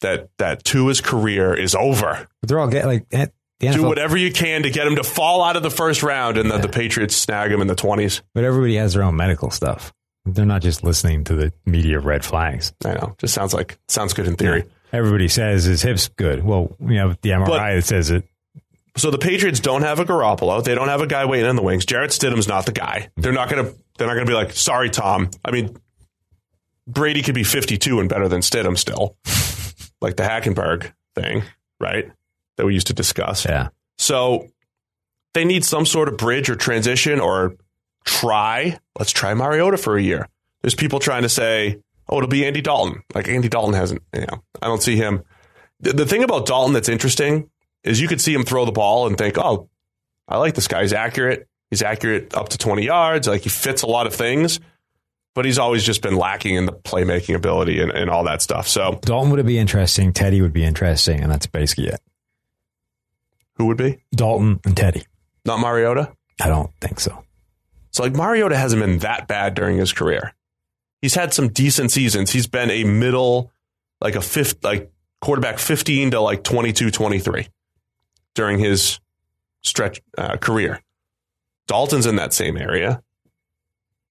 that, 0.00 0.30
that 0.38 0.64
Tua's 0.64 1.00
career 1.00 1.54
is 1.54 1.74
over. 1.74 2.26
but 2.40 2.48
they're 2.48 2.58
all 2.58 2.68
getting 2.68 2.88
like 2.88 3.06
eh, 3.12 3.26
the 3.60 3.70
Do 3.72 3.84
whatever 3.84 4.16
you 4.16 4.32
can 4.32 4.64
to 4.64 4.70
get 4.70 4.86
him 4.86 4.96
to 4.96 5.04
fall 5.04 5.42
out 5.42 5.56
of 5.56 5.62
the 5.62 5.70
first 5.70 6.02
round 6.02 6.38
and 6.38 6.50
then 6.50 6.60
the 6.60 6.68
Patriots 6.68 7.14
snag 7.14 7.52
him 7.52 7.60
in 7.60 7.68
the 7.68 7.76
20s. 7.76 8.22
but 8.34 8.42
everybody 8.44 8.76
has 8.76 8.94
their 8.94 9.02
own 9.04 9.14
medical 9.16 9.50
stuff. 9.50 9.92
They're 10.24 10.46
not 10.46 10.62
just 10.62 10.82
listening 10.84 11.24
to 11.24 11.34
the 11.34 11.52
media 11.66 11.98
red 12.00 12.24
flags. 12.24 12.72
I 12.84 12.94
know. 12.94 13.14
Just 13.18 13.34
sounds 13.34 13.52
like, 13.54 13.78
sounds 13.88 14.12
good 14.12 14.26
in 14.26 14.36
theory. 14.36 14.64
Everybody 14.92 15.28
says 15.28 15.64
his 15.64 15.82
hip's 15.82 16.08
good. 16.08 16.44
Well, 16.44 16.76
you 16.80 16.94
know 16.94 17.14
the 17.22 17.30
MRI 17.30 17.46
But- 17.46 17.74
that 17.74 17.84
says 17.84 18.10
it. 18.10 18.24
So 18.96 19.10
the 19.10 19.18
Patriots 19.18 19.60
don't 19.60 19.82
have 19.82 20.00
a 20.00 20.04
Garoppolo. 20.04 20.62
They 20.62 20.74
don't 20.74 20.88
have 20.88 21.00
a 21.00 21.06
guy 21.06 21.24
waiting 21.24 21.48
in 21.48 21.56
the 21.56 21.62
wings. 21.62 21.86
Jarrett 21.86 22.10
Stidham's 22.10 22.46
not 22.48 22.66
the 22.66 22.72
guy. 22.72 23.10
They're 23.16 23.32
not 23.32 23.48
gonna. 23.48 23.72
They're 23.96 24.06
not 24.06 24.14
gonna 24.14 24.26
be 24.26 24.34
like, 24.34 24.52
sorry, 24.52 24.90
Tom. 24.90 25.30
I 25.44 25.50
mean, 25.50 25.76
Brady 26.86 27.22
could 27.22 27.34
be 27.34 27.44
52 27.44 28.00
and 28.00 28.08
better 28.08 28.28
than 28.28 28.40
Stidham 28.40 28.76
still, 28.76 29.16
like 30.00 30.16
the 30.16 30.24
Hackenberg 30.24 30.92
thing, 31.14 31.42
right? 31.80 32.10
That 32.56 32.66
we 32.66 32.74
used 32.74 32.88
to 32.88 32.92
discuss. 32.92 33.44
Yeah, 33.46 33.68
So 33.98 34.48
they 35.34 35.44
need 35.44 35.64
some 35.64 35.86
sort 35.86 36.08
of 36.08 36.16
bridge 36.18 36.50
or 36.50 36.56
transition 36.56 37.18
or 37.20 37.54
try. 38.04 38.78
Let's 38.98 39.12
try 39.12 39.32
Mariota 39.32 39.78
for 39.78 39.96
a 39.96 40.02
year. 40.02 40.28
There's 40.60 40.74
people 40.74 40.98
trying 40.98 41.22
to 41.22 41.28
say, 41.28 41.80
oh, 42.08 42.18
it'll 42.18 42.28
be 42.28 42.44
Andy 42.44 42.60
Dalton. 42.60 43.02
Like 43.14 43.28
Andy 43.28 43.48
Dalton 43.48 43.74
hasn't, 43.74 44.02
you 44.14 44.20
know, 44.20 44.42
I 44.60 44.66
don't 44.66 44.82
see 44.82 44.96
him. 44.96 45.22
The, 45.80 45.92
the 45.92 46.06
thing 46.06 46.22
about 46.22 46.46
Dalton 46.46 46.74
that's 46.74 46.88
interesting 46.88 47.50
is 47.84 48.00
you 48.00 48.08
could 48.08 48.20
see 48.20 48.34
him 48.34 48.44
throw 48.44 48.64
the 48.64 48.72
ball 48.72 49.06
and 49.06 49.16
think, 49.16 49.38
oh, 49.38 49.68
I 50.28 50.38
like 50.38 50.54
this 50.54 50.68
guy. 50.68 50.82
He's 50.82 50.92
accurate. 50.92 51.48
He's 51.70 51.82
accurate 51.82 52.34
up 52.34 52.50
to 52.50 52.58
20 52.58 52.84
yards. 52.84 53.26
Like 53.26 53.42
he 53.42 53.48
fits 53.48 53.82
a 53.82 53.86
lot 53.86 54.06
of 54.06 54.14
things, 54.14 54.60
but 55.34 55.44
he's 55.44 55.58
always 55.58 55.84
just 55.84 56.02
been 56.02 56.16
lacking 56.16 56.54
in 56.54 56.66
the 56.66 56.72
playmaking 56.72 57.34
ability 57.34 57.80
and, 57.80 57.90
and 57.90 58.10
all 58.10 58.24
that 58.24 58.42
stuff. 58.42 58.68
So 58.68 58.98
Dalton 59.02 59.30
would 59.30 59.44
be 59.46 59.58
interesting. 59.58 60.12
Teddy 60.12 60.42
would 60.42 60.52
be 60.52 60.64
interesting, 60.64 61.20
and 61.20 61.32
that's 61.32 61.46
basically 61.46 61.88
it. 61.88 62.00
who 63.54 63.66
would 63.66 63.78
be? 63.78 64.02
Dalton 64.14 64.60
and 64.64 64.76
Teddy. 64.76 65.04
Not 65.44 65.60
Mariota? 65.60 66.12
I 66.40 66.48
don't 66.48 66.70
think 66.80 67.00
so. 67.00 67.24
So 67.90 68.02
like 68.02 68.14
Mariota 68.14 68.56
hasn't 68.56 68.80
been 68.80 68.98
that 68.98 69.28
bad 69.28 69.54
during 69.54 69.76
his 69.78 69.92
career. 69.92 70.34
He's 71.00 71.14
had 71.14 71.34
some 71.34 71.48
decent 71.48 71.90
seasons. 71.90 72.30
He's 72.30 72.46
been 72.46 72.70
a 72.70 72.84
middle, 72.84 73.50
like 74.00 74.14
a 74.14 74.22
fifth, 74.22 74.62
like 74.62 74.90
quarterback 75.20 75.58
15 75.58 76.12
to 76.12 76.20
like 76.20 76.44
22, 76.44 76.90
23 76.90 77.48
during 78.34 78.58
his 78.58 79.00
stretch 79.62 80.00
uh, 80.18 80.36
career. 80.36 80.82
Dalton's 81.66 82.06
in 82.06 82.16
that 82.16 82.32
same 82.32 82.56
area. 82.56 83.02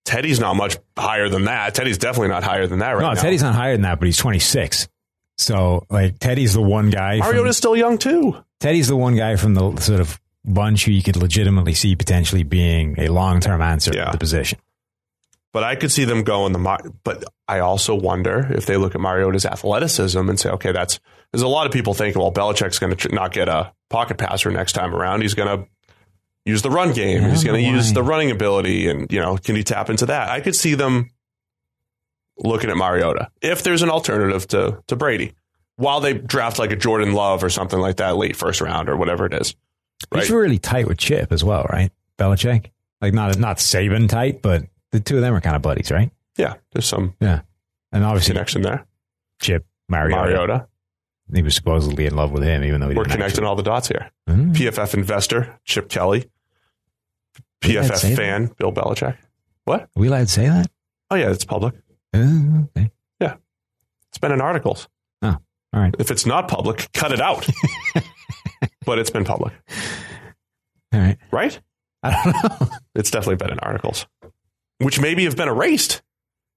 Teddy's 0.04 0.40
not 0.40 0.56
much 0.56 0.78
higher 0.98 1.30
than 1.30 1.46
that. 1.46 1.76
Teddy's 1.76 1.98
definitely 1.98 2.30
not 2.30 2.44
higher 2.44 2.66
than 2.68 2.80
that 2.80 2.92
right 2.92 3.02
no, 3.02 3.14
now. 3.14 3.22
Teddy's 3.22 3.44
not 3.44 3.54
higher 3.54 3.74
than 3.74 3.84
that, 3.84 4.00
but 4.00 4.06
he's 4.08 4.18
26. 4.18 4.88
So, 5.38 5.86
like, 5.90 6.20
Teddy's 6.20 6.54
the 6.54 6.62
one 6.62 6.90
guy. 6.90 7.18
Mariota's 7.18 7.58
still 7.58 7.76
young 7.76 7.98
too. 7.98 8.36
Teddy's 8.60 8.88
the 8.88 8.96
one 8.96 9.16
guy 9.16 9.36
from 9.36 9.54
the 9.54 9.78
sort 9.78 10.00
of 10.00 10.20
bunch 10.44 10.86
who 10.86 10.92
you 10.92 11.04
could 11.04 11.18
legitimately 11.18 11.74
see 11.74 11.96
potentially 11.96 12.44
being 12.44 12.96
a 13.00 13.10
long 13.10 13.40
term 13.40 13.62
answer 13.62 13.92
Yeah. 13.94 14.06
to 14.06 14.12
the 14.12 14.18
position. 14.18 14.60
But 15.54 15.64
I 15.64 15.76
could 15.76 15.92
see 15.92 16.06
them 16.06 16.24
go 16.24 16.46
in 16.46 16.54
the. 16.54 16.60
Mar- 16.60 16.84
But 17.04 17.24
I 17.48 17.60
also 17.60 17.94
wonder 17.94 18.48
if 18.54 18.66
they 18.66 18.78
look 18.78 18.96
at 18.96 19.02
Mariota's 19.02 19.46
athleticism 19.46 20.30
and 20.30 20.40
say, 20.40 20.50
okay, 20.52 20.72
that's. 20.72 21.00
There's 21.32 21.42
a 21.42 21.48
lot 21.48 21.66
of 21.66 21.72
people 21.72 21.94
thinking, 21.94 22.22
well, 22.22 22.32
Belichick's 22.32 22.80
going 22.80 22.90
to 22.90 22.96
tr- 22.96 23.14
not 23.16 23.32
get 23.34 23.48
a 23.50 23.74
pocket 23.90 24.18
passer 24.18 24.52
next 24.52 24.74
time 24.74 24.94
around. 24.94 25.22
He's 25.22 25.34
going 25.34 25.60
to 25.64 25.68
use 26.46 26.62
the 26.62 26.70
run 26.70 26.94
game. 26.94 27.22
Yeah, 27.22 27.30
he's 27.32 27.44
going 27.44 27.62
to 27.64 27.70
use 27.70 27.94
the 27.94 28.04
running 28.04 28.32
ability, 28.32 28.90
and 28.90 29.12
you 29.12 29.20
know, 29.20 29.38
can 29.38 29.56
he 29.56 29.64
tap 29.64 29.90
into 29.90 30.06
that? 30.08 30.30
I 30.30 30.40
could 30.42 30.56
see 30.56 30.76
them 30.76 31.10
looking 32.38 32.70
at 32.70 32.78
Mariota 32.78 33.30
if 33.42 33.64
there's 33.64 33.82
an 33.82 33.90
alternative 33.90 34.48
to 34.50 34.82
to 34.88 34.96
Brady, 34.96 35.34
while 35.76 36.00
they 36.00 36.14
draft 36.14 36.60
like 36.60 36.72
a 36.72 36.76
Jordan 36.76 37.14
Love 37.14 37.44
or 37.44 37.50
something 37.50 37.80
like 37.80 37.98
that 37.98 38.18
late 38.18 38.36
first 38.36 38.62
round 38.62 38.90
or 38.90 38.98
whatever 38.98 39.26
it 39.26 39.34
is. 39.34 39.56
Right? 40.12 40.22
He's 40.24 40.32
really 40.32 40.58
tight 40.60 40.88
with 40.88 40.98
Chip 40.98 41.32
as 41.32 41.44
well, 41.44 41.66
right? 41.70 41.92
Belichick, 42.18 42.72
like 43.02 43.14
not 43.14 43.38
not 43.38 43.58
Saban 43.58 44.10
tight, 44.10 44.42
but 44.42 44.64
the 44.92 45.00
two 45.00 45.16
of 45.16 45.22
them 45.22 45.34
are 45.34 45.42
kind 45.42 45.56
of 45.56 45.62
buddies, 45.62 45.92
right? 45.92 46.12
Yeah, 46.38 46.56
there's 46.72 46.86
some 46.88 47.16
Yeah, 47.20 47.42
and 47.92 48.04
obviously 48.04 48.34
connection 48.34 48.62
there. 48.62 48.86
Chip 49.42 49.66
Mariota, 49.90 50.22
Mariota, 50.24 50.68
he 51.34 51.42
was 51.42 51.56
supposedly 51.56 52.06
in 52.06 52.16
love 52.16 52.32
with 52.32 52.44
him, 52.44 52.64
even 52.64 52.80
though 52.82 52.90
he 52.90 52.96
we're 52.96 53.06
connecting 53.06 53.44
all 53.44 53.56
the 53.56 53.64
dots 53.64 53.88
here. 53.88 54.12
actually- 54.28 54.44
Hmm. 54.46 54.52
PFF 54.54 54.94
investor 54.94 55.60
Chip 55.66 55.90
Kelly, 55.90 56.30
Did 57.62 57.78
I 57.78 57.82
say 57.84 57.90
PFF 57.90 58.02
that? 58.02 58.16
fan 58.18 58.46
Bill 58.58 58.72
Belichick. 58.72 59.18
What? 59.66 59.82
Are 59.82 59.88
we 59.96 60.08
allowed 60.08 60.20
to 60.22 60.28
say 60.28 60.48
that? 60.48 60.70
Oh 61.10 61.16
yeah, 61.16 61.30
it's 61.32 61.46
public. 61.46 61.76
Oh, 62.14 62.68
okay. 62.78 62.92
It's 64.10 64.18
been 64.18 64.34
in 64.34 64.42
articles. 64.42 64.90
Oh, 65.22 65.38
all 65.72 65.80
right. 65.82 65.96
If 65.98 66.12
it's 66.12 66.26
not 66.26 66.50
public, 66.50 66.90
cut 66.94 67.14
it 67.14 67.22
out. 67.22 67.48
but 68.86 69.00
it's 69.00 69.10
been 69.10 69.24
public, 69.24 69.54
All 70.94 71.00
right. 71.00 71.18
right? 71.32 71.58
I 72.04 72.12
don't 72.12 72.62
know. 72.62 72.68
It's 72.94 73.10
definitely 73.10 73.38
been 73.38 73.52
in 73.52 73.60
articles, 73.60 74.06
which 74.82 75.00
maybe 75.00 75.24
have 75.26 75.36
been 75.38 75.48
erased. 75.50 76.02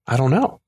I 0.07 0.17
don't 0.17 0.31
know. 0.31 0.61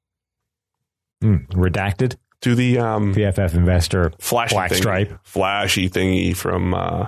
Hmm. 1.21 1.37
Redacted. 1.51 2.15
to 2.41 2.53
the 2.55 2.77
um, 2.79 3.13
PFF 3.15 3.53
investor. 3.55 4.11
flashy 4.19 4.55
Black 4.55 4.71
thingy, 4.71 4.75
stripe. 4.77 5.19
flashy 5.23 5.89
thingy 5.89 6.35
from 6.35 6.73
uh, 6.73 7.07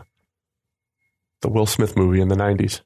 the 1.41 1.50
Will 1.50 1.66
Smith 1.68 1.95
movie 1.95 2.20
in 2.22 2.28
the 2.28 2.36
'90s, 2.36 2.82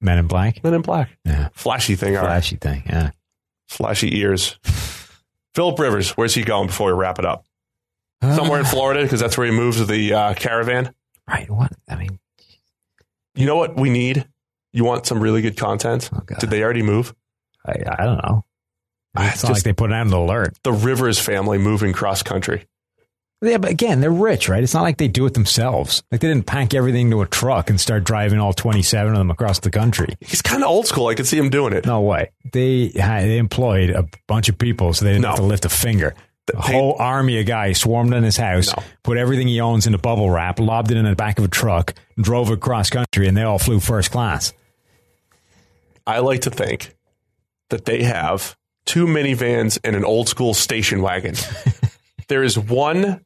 Men 0.00 0.18
in 0.18 0.26
Black. 0.26 0.62
Men 0.64 0.74
in 0.74 0.82
Black. 0.82 1.10
Yeah. 1.24 1.48
Flashy 1.54 1.94
thing, 1.96 2.16
all 2.16 2.22
right. 2.22 2.28
Flashy 2.30 2.56
thing. 2.56 2.82
Yeah. 2.86 3.10
flashy 3.68 4.16
ears. 4.18 4.58
Philip 5.54 5.78
Rivers, 5.78 6.10
where's 6.12 6.34
he 6.34 6.42
going 6.42 6.68
before 6.68 6.92
we 6.94 6.98
wrap 6.98 7.18
it 7.18 7.24
up? 7.24 7.44
Somewhere 8.22 8.58
in 8.60 8.64
Florida 8.66 9.02
because 9.02 9.20
that's 9.20 9.36
where 9.38 9.46
he 9.46 9.52
moved 9.52 9.86
the 9.88 10.12
uh, 10.14 10.34
caravan. 10.34 10.92
Right. 11.28 11.48
What? 11.50 11.72
I 11.88 11.96
mean, 11.96 12.18
You 13.34 13.46
know 13.46 13.56
what 13.56 13.76
we 13.78 13.90
need? 13.90 14.26
You 14.72 14.84
want 14.84 15.06
some 15.06 15.20
really 15.20 15.42
good 15.42 15.56
content? 15.56 16.10
Oh, 16.14 16.20
Did 16.38 16.50
they 16.50 16.62
already 16.62 16.82
move? 16.82 17.14
I, 17.66 17.72
I 17.98 18.04
don't 18.04 18.18
know. 18.18 18.44
I 19.16 19.28
It's 19.28 19.42
not 19.42 19.50
like 19.50 19.56
just- 19.56 19.64
they 19.64 19.72
put 19.72 19.92
out 19.92 20.06
an 20.06 20.12
alert. 20.12 20.56
The 20.62 20.72
Rivers 20.72 21.18
family 21.18 21.58
moving 21.58 21.92
cross 21.92 22.22
country. 22.22 22.66
Yeah, 23.40 23.58
but 23.58 23.70
again, 23.70 24.00
they're 24.00 24.10
rich, 24.10 24.48
right? 24.48 24.64
It's 24.64 24.74
not 24.74 24.82
like 24.82 24.96
they 24.96 25.06
do 25.06 25.24
it 25.24 25.34
themselves. 25.34 26.02
Like 26.10 26.20
they 26.20 26.26
didn't 26.26 26.46
pack 26.46 26.74
everything 26.74 27.08
to 27.12 27.22
a 27.22 27.26
truck 27.26 27.70
and 27.70 27.80
start 27.80 28.02
driving 28.02 28.40
all 28.40 28.52
27 28.52 29.12
of 29.12 29.16
them 29.18 29.30
across 29.30 29.60
the 29.60 29.70
country. 29.70 30.16
It's 30.20 30.42
kind 30.42 30.64
of 30.64 30.68
old 30.68 30.86
school. 30.88 31.06
I 31.06 31.14
could 31.14 31.26
see 31.26 31.38
him 31.38 31.48
doing 31.48 31.72
it. 31.72 31.86
No 31.86 32.00
way. 32.00 32.32
They 32.52 32.88
they 32.88 33.38
employed 33.38 33.90
a 33.90 34.08
bunch 34.26 34.48
of 34.48 34.58
people 34.58 34.92
so 34.92 35.04
they 35.04 35.12
didn't 35.12 35.22
No. 35.22 35.28
have 35.28 35.36
to 35.36 35.44
lift 35.44 35.64
a 35.64 35.68
finger. 35.68 36.14
A 36.50 36.52
They- 36.66 36.72
whole 36.72 36.96
army 36.98 37.38
of 37.40 37.46
guys 37.46 37.78
swarmed 37.78 38.12
in 38.14 38.22
his 38.22 38.36
house, 38.36 38.74
No. 38.76 38.82
put 39.02 39.18
everything 39.18 39.48
he 39.48 39.60
owns 39.60 39.86
in 39.86 39.94
a 39.94 39.98
bubble 39.98 40.30
wrap, 40.30 40.58
lobbed 40.58 40.90
it 40.90 40.96
in 40.96 41.04
the 41.04 41.14
back 41.14 41.38
of 41.38 41.44
a 41.44 41.48
truck, 41.48 41.94
drove 42.20 42.50
across 42.50 42.90
country, 42.90 43.28
and 43.28 43.36
they 43.36 43.42
all 43.42 43.58
flew 43.58 43.80
first 43.80 44.10
class. 44.10 44.52
I 46.06 46.20
like 46.20 46.40
to 46.42 46.50
think 46.50 46.94
that 47.70 47.84
they 47.84 48.02
have 48.02 48.56
two 48.86 49.06
minivans 49.06 49.78
and 49.84 49.94
an 49.94 50.04
old 50.04 50.28
school 50.28 50.54
station 50.54 51.02
wagon. 51.02 51.34
there 52.28 52.42
is 52.42 52.58
one 52.58 53.22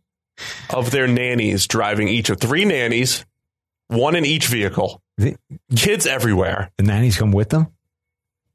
of 0.70 0.90
their 0.90 1.06
nannies 1.06 1.66
driving 1.68 2.08
each 2.08 2.28
of 2.30 2.40
three 2.40 2.64
nannies, 2.64 3.24
one 3.86 4.16
in 4.16 4.24
each 4.24 4.48
vehicle. 4.48 5.00
The, 5.18 5.36
Kids 5.76 6.06
everywhere. 6.06 6.72
the 6.78 6.82
nannies 6.84 7.16
come 7.16 7.30
with 7.32 7.50
them. 7.50 7.68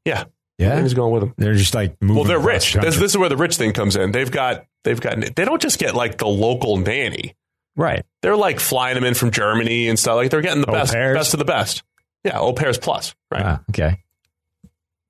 Yeah. 0.03 0.25
Yeah, 0.57 0.69
Nannies 0.75 0.95
going 0.95 1.13
with 1.13 1.21
them. 1.21 1.33
they're 1.37 1.53
just 1.55 1.75
like 1.75 2.01
moving. 2.01 2.15
Well, 2.15 2.23
they're 2.25 2.39
rich. 2.39 2.73
This, 2.73 2.95
this 2.97 3.11
is 3.11 3.17
where 3.17 3.29
the 3.29 3.37
rich 3.37 3.57
thing 3.57 3.73
comes 3.73 3.95
in. 3.95 4.11
They've 4.11 4.31
got, 4.31 4.65
they've 4.83 4.99
got, 4.99 5.19
they 5.35 5.45
don't 5.45 5.61
just 5.61 5.77
get 5.77 5.93
like 5.95 6.17
the 6.17 6.27
local 6.27 6.77
nanny. 6.77 7.35
right. 7.75 8.03
They're 8.23 8.35
like 8.35 8.59
flying 8.59 8.95
them 8.95 9.03
in 9.03 9.13
from 9.13 9.29
Germany 9.31 9.87
and 9.87 9.99
stuff. 9.99 10.15
Like 10.15 10.31
they're 10.31 10.41
getting 10.41 10.61
the 10.61 10.69
Au 10.71 10.73
best, 10.73 10.93
pairs? 10.93 11.15
best 11.15 11.33
of 11.33 11.37
the 11.37 11.45
best. 11.45 11.83
Yeah. 12.23 12.39
Au 12.39 12.53
pairs 12.53 12.77
plus, 12.79 13.13
right? 13.29 13.45
Ah, 13.45 13.61
okay. 13.69 14.03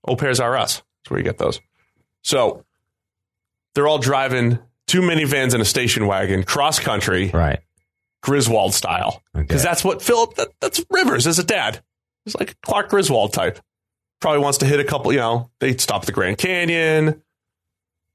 Au 0.05 0.15
pairs 0.17 0.39
are 0.41 0.57
us. 0.57 0.83
That's 1.03 1.11
where 1.11 1.19
you 1.19 1.23
get 1.23 1.37
those. 1.37 1.61
So 2.23 2.65
they're 3.73 3.87
all 3.87 3.99
driving 3.99 4.59
two 4.87 4.99
minivans 5.01 5.53
and 5.53 5.61
a 5.61 5.65
station 5.65 6.07
wagon 6.07 6.43
cross 6.43 6.79
country, 6.79 7.29
Right. 7.33 7.59
Griswold 8.21 8.73
style. 8.73 9.21
Okay. 9.35 9.43
Because 9.43 9.63
that's 9.63 9.83
what 9.85 10.01
Philip, 10.01 10.35
that, 10.35 10.49
that's 10.59 10.83
Rivers 10.89 11.25
as 11.27 11.39
a 11.39 11.43
dad. 11.43 11.81
He's 12.25 12.35
like 12.35 12.59
Clark 12.61 12.89
Griswold 12.89 13.31
type. 13.31 13.59
Probably 14.19 14.39
wants 14.39 14.57
to 14.59 14.65
hit 14.65 14.79
a 14.79 14.83
couple, 14.83 15.11
you 15.13 15.19
know, 15.19 15.49
they 15.59 15.77
stop 15.77 16.01
at 16.01 16.05
the 16.07 16.11
Grand 16.11 16.37
Canyon. 16.37 17.21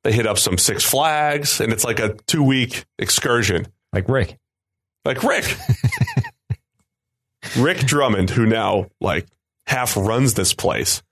They 0.03 0.13
hit 0.13 0.27
up 0.27 0.37
some 0.39 0.59
Six 0.59 0.83
Flags, 0.85 1.61
and 1.61 1.73
it's 1.73 1.85
like 1.85 2.01
a 2.01 2.15
two 2.27 2.43
week 2.43 2.85
excursion. 2.99 3.69
like 3.93 4.09
Rick. 4.09 4.37
Like 5.05 5.23
Rick. 5.23 5.57
Rick 7.57 7.79
Drummond, 7.79 8.31
who 8.31 8.47
now 8.47 8.87
like 9.01 9.27
half 9.67 9.97
runs 9.97 10.35
this 10.35 10.55
place 10.55 11.03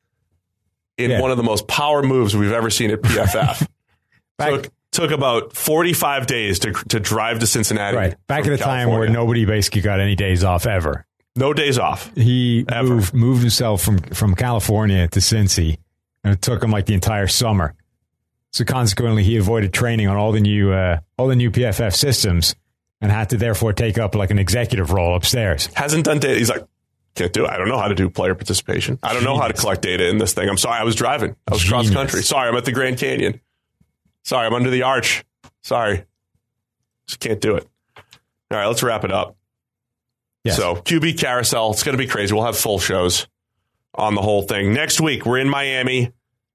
in 0.96 1.10
Yeah. 1.10 1.20
one 1.20 1.30
of 1.30 1.36
the 1.36 1.42
most 1.42 1.66
power 1.68 2.02
moves 2.02 2.36
we've 2.36 2.52
ever 2.52 2.70
seen 2.70 2.90
at 2.90 3.00
PFF. 3.02 3.66
Took, 4.40 4.68
took 4.90 5.10
about 5.10 5.54
45 5.54 6.26
days 6.26 6.60
to, 6.60 6.72
to 6.88 6.98
drive 6.98 7.40
to 7.40 7.46
Cincinnati. 7.46 7.94
Right. 7.94 8.14
Back 8.26 8.44
from 8.44 8.54
the 8.54 8.54
a 8.54 8.58
time 8.58 8.88
where 8.88 9.06
nobody 9.06 9.44
basically 9.44 9.82
got 9.82 10.00
any 10.00 10.14
days 10.16 10.44
off 10.44 10.64
ever. 10.66 11.04
No 11.36 11.52
days 11.52 11.78
off. 11.78 12.14
He 12.14 12.64
Ever. 12.68 12.94
moved 12.94 13.14
moved 13.14 13.40
himself 13.40 13.82
from 13.82 13.98
from 13.98 14.34
California 14.34 15.08
to 15.08 15.20
Cincy, 15.20 15.78
and 16.24 16.34
it 16.34 16.42
took 16.42 16.62
him 16.62 16.70
like 16.70 16.86
the 16.86 16.94
entire 16.94 17.26
summer. 17.26 17.74
So 18.52 18.64
consequently, 18.64 19.22
he 19.22 19.36
avoided 19.36 19.72
training 19.72 20.08
on 20.08 20.16
all 20.16 20.32
the 20.32 20.40
new 20.40 20.72
uh, 20.72 20.98
all 21.16 21.28
the 21.28 21.36
new 21.36 21.50
PFF 21.50 21.94
systems, 21.94 22.54
and 23.00 23.10
had 23.12 23.30
to 23.30 23.36
therefore 23.36 23.72
take 23.72 23.98
up 23.98 24.14
like 24.14 24.30
an 24.30 24.38
executive 24.38 24.90
role 24.90 25.14
upstairs. 25.14 25.66
Hasn't 25.74 26.04
done 26.04 26.18
data. 26.18 26.38
He's 26.38 26.50
like, 26.50 26.66
can't 27.14 27.32
do 27.32 27.44
it. 27.44 27.50
I 27.50 27.56
don't 27.58 27.68
know 27.68 27.78
how 27.78 27.88
to 27.88 27.94
do 27.94 28.08
player 28.10 28.34
participation. 28.34 28.98
I 29.02 29.12
don't 29.12 29.24
know 29.24 29.36
how 29.38 29.48
to 29.48 29.54
collect 29.54 29.82
data 29.82 30.08
in 30.08 30.18
this 30.18 30.32
thing. 30.32 30.48
I'm 30.48 30.56
sorry. 30.56 30.80
I 30.80 30.84
was 30.84 30.94
driving. 30.94 31.36
I 31.46 31.52
was 31.52 31.64
cross 31.64 31.90
country. 31.90 32.22
Sorry. 32.22 32.48
I'm 32.48 32.56
at 32.56 32.64
the 32.64 32.72
Grand 32.72 32.98
Canyon. 32.98 33.40
Sorry. 34.24 34.46
I'm 34.46 34.54
under 34.54 34.70
the 34.70 34.82
arch. 34.82 35.24
Sorry. 35.62 36.04
Just 37.06 37.20
can't 37.20 37.40
do 37.40 37.56
it. 37.56 37.66
All 38.50 38.58
right. 38.58 38.66
Let's 38.66 38.82
wrap 38.82 39.04
it 39.04 39.12
up. 39.12 39.36
Yes. 40.44 40.56
So 40.56 40.76
QB 40.76 41.18
carousel. 41.18 41.72
It's 41.72 41.82
going 41.82 41.96
to 41.96 42.02
be 42.02 42.08
crazy. 42.08 42.34
We'll 42.34 42.44
have 42.44 42.56
full 42.56 42.78
shows 42.78 43.26
on 43.94 44.14
the 44.14 44.22
whole 44.22 44.42
thing. 44.42 44.72
Next 44.72 45.00
week, 45.00 45.26
we're 45.26 45.38
in 45.38 45.48
Miami. 45.48 46.12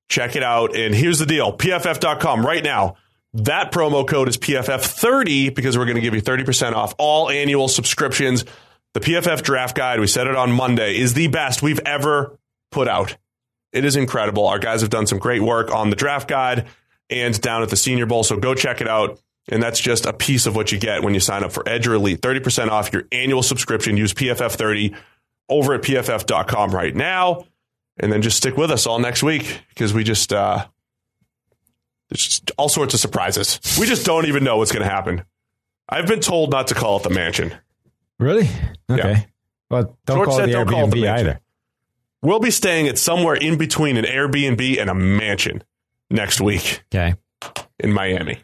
Check 0.07 0.35
it 0.35 0.43
out. 0.43 0.75
And 0.75 0.93
here's 0.93 1.19
the 1.19 1.25
deal 1.25 1.55
PFF.com 1.55 2.45
right 2.45 2.63
now. 2.63 2.95
That 3.33 3.71
promo 3.71 4.07
code 4.07 4.29
is 4.29 4.37
PFF30 4.37 5.53
because 5.53 5.77
we're 5.77 5.85
going 5.85 5.95
to 5.95 6.01
give 6.01 6.15
you 6.15 6.21
30% 6.21 6.73
off 6.73 6.95
all 6.97 7.29
annual 7.29 7.67
subscriptions. 7.67 8.45
The 8.93 9.01
PFF 9.01 9.43
draft 9.43 9.75
guide, 9.75 9.99
we 9.99 10.07
said 10.07 10.27
it 10.27 10.37
on 10.37 10.51
Monday, 10.51 10.97
is 10.97 11.13
the 11.13 11.27
best 11.27 11.61
we've 11.61 11.81
ever 11.85 12.39
put 12.71 12.87
out. 12.87 13.17
It 13.73 13.83
is 13.83 13.97
incredible. 13.97 14.47
Our 14.47 14.57
guys 14.57 14.81
have 14.81 14.89
done 14.89 15.05
some 15.05 15.19
great 15.19 15.41
work 15.41 15.69
on 15.69 15.89
the 15.89 15.97
draft 15.97 16.29
guide 16.29 16.67
and 17.09 17.39
down 17.41 17.61
at 17.61 17.69
the 17.69 17.75
Senior 17.75 18.05
Bowl. 18.05 18.23
So 18.23 18.37
go 18.37 18.55
check 18.55 18.79
it 18.79 18.87
out. 18.87 19.19
And 19.47 19.61
that's 19.61 19.79
just 19.79 20.05
a 20.05 20.13
piece 20.13 20.45
of 20.47 20.55
what 20.55 20.71
you 20.71 20.79
get 20.79 21.03
when 21.03 21.13
you 21.13 21.19
sign 21.19 21.43
up 21.43 21.51
for 21.51 21.67
Edge 21.69 21.85
or 21.87 21.93
Elite. 21.93 22.19
30% 22.21 22.69
off 22.69 22.91
your 22.91 23.03
annual 23.11 23.43
subscription. 23.43 23.95
Use 23.95 24.13
PFF30 24.13 24.95
over 25.49 25.75
at 25.75 25.81
PFF.com 25.83 26.71
right 26.71 26.95
now. 26.95 27.45
And 27.97 28.11
then 28.11 28.21
just 28.21 28.37
stick 28.37 28.57
with 28.57 28.71
us 28.71 28.87
all 28.87 28.97
next 28.99 29.21
week 29.23 29.61
because 29.69 29.93
we 29.93 30.03
just, 30.03 30.33
uh, 30.33 30.65
there's 32.09 32.23
just 32.25 32.51
all 32.57 32.69
sorts 32.69 32.93
of 32.93 32.99
surprises. 32.99 33.59
We 33.79 33.85
just 33.85 34.05
don't 34.05 34.25
even 34.25 34.43
know 34.43 34.57
what's 34.57 34.71
going 34.71 34.83
to 34.83 34.89
happen. 34.89 35.23
I've 35.87 36.07
been 36.07 36.19
told 36.19 36.51
not 36.51 36.67
to 36.67 36.75
call 36.75 36.97
it 36.97 37.03
the 37.03 37.09
mansion. 37.11 37.53
Really? 38.19 38.49
Okay. 38.89 39.11
Yeah. 39.11 39.23
Well, 39.69 39.97
don't 40.05 40.17
George 40.17 40.27
call 40.29 40.39
it 40.39 40.45
the 40.47 40.51
don't 40.53 40.67
call 40.67 40.83
it 40.83 40.87
Airbnb 40.87 40.91
the 40.93 41.01
mansion. 41.03 41.27
either. 41.27 41.39
We'll 42.21 42.39
be 42.39 42.51
staying 42.51 42.87
at 42.87 42.97
somewhere 42.97 43.35
in 43.35 43.57
between 43.57 43.97
an 43.97 44.05
Airbnb 44.05 44.79
and 44.81 44.89
a 44.89 44.95
mansion 44.95 45.63
next 46.09 46.41
week 46.41 46.81
Okay. 46.93 47.15
in 47.79 47.93
Miami. 47.93 48.39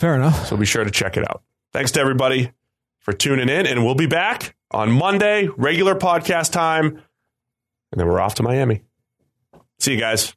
Fair 0.00 0.14
enough. 0.14 0.46
So 0.46 0.56
be 0.56 0.64
sure 0.64 0.82
to 0.82 0.90
check 0.90 1.18
it 1.18 1.28
out. 1.28 1.42
Thanks 1.74 1.92
to 1.92 2.00
everybody 2.00 2.52
for 3.00 3.12
tuning 3.12 3.50
in, 3.50 3.66
and 3.66 3.84
we'll 3.84 3.94
be 3.94 4.06
back 4.06 4.56
on 4.70 4.90
Monday, 4.90 5.46
regular 5.58 5.94
podcast 5.94 6.52
time, 6.52 6.86
and 6.86 8.00
then 8.00 8.06
we're 8.06 8.18
off 8.18 8.36
to 8.36 8.42
Miami. 8.42 8.80
See 9.78 9.92
you 9.92 10.00
guys. 10.00 10.34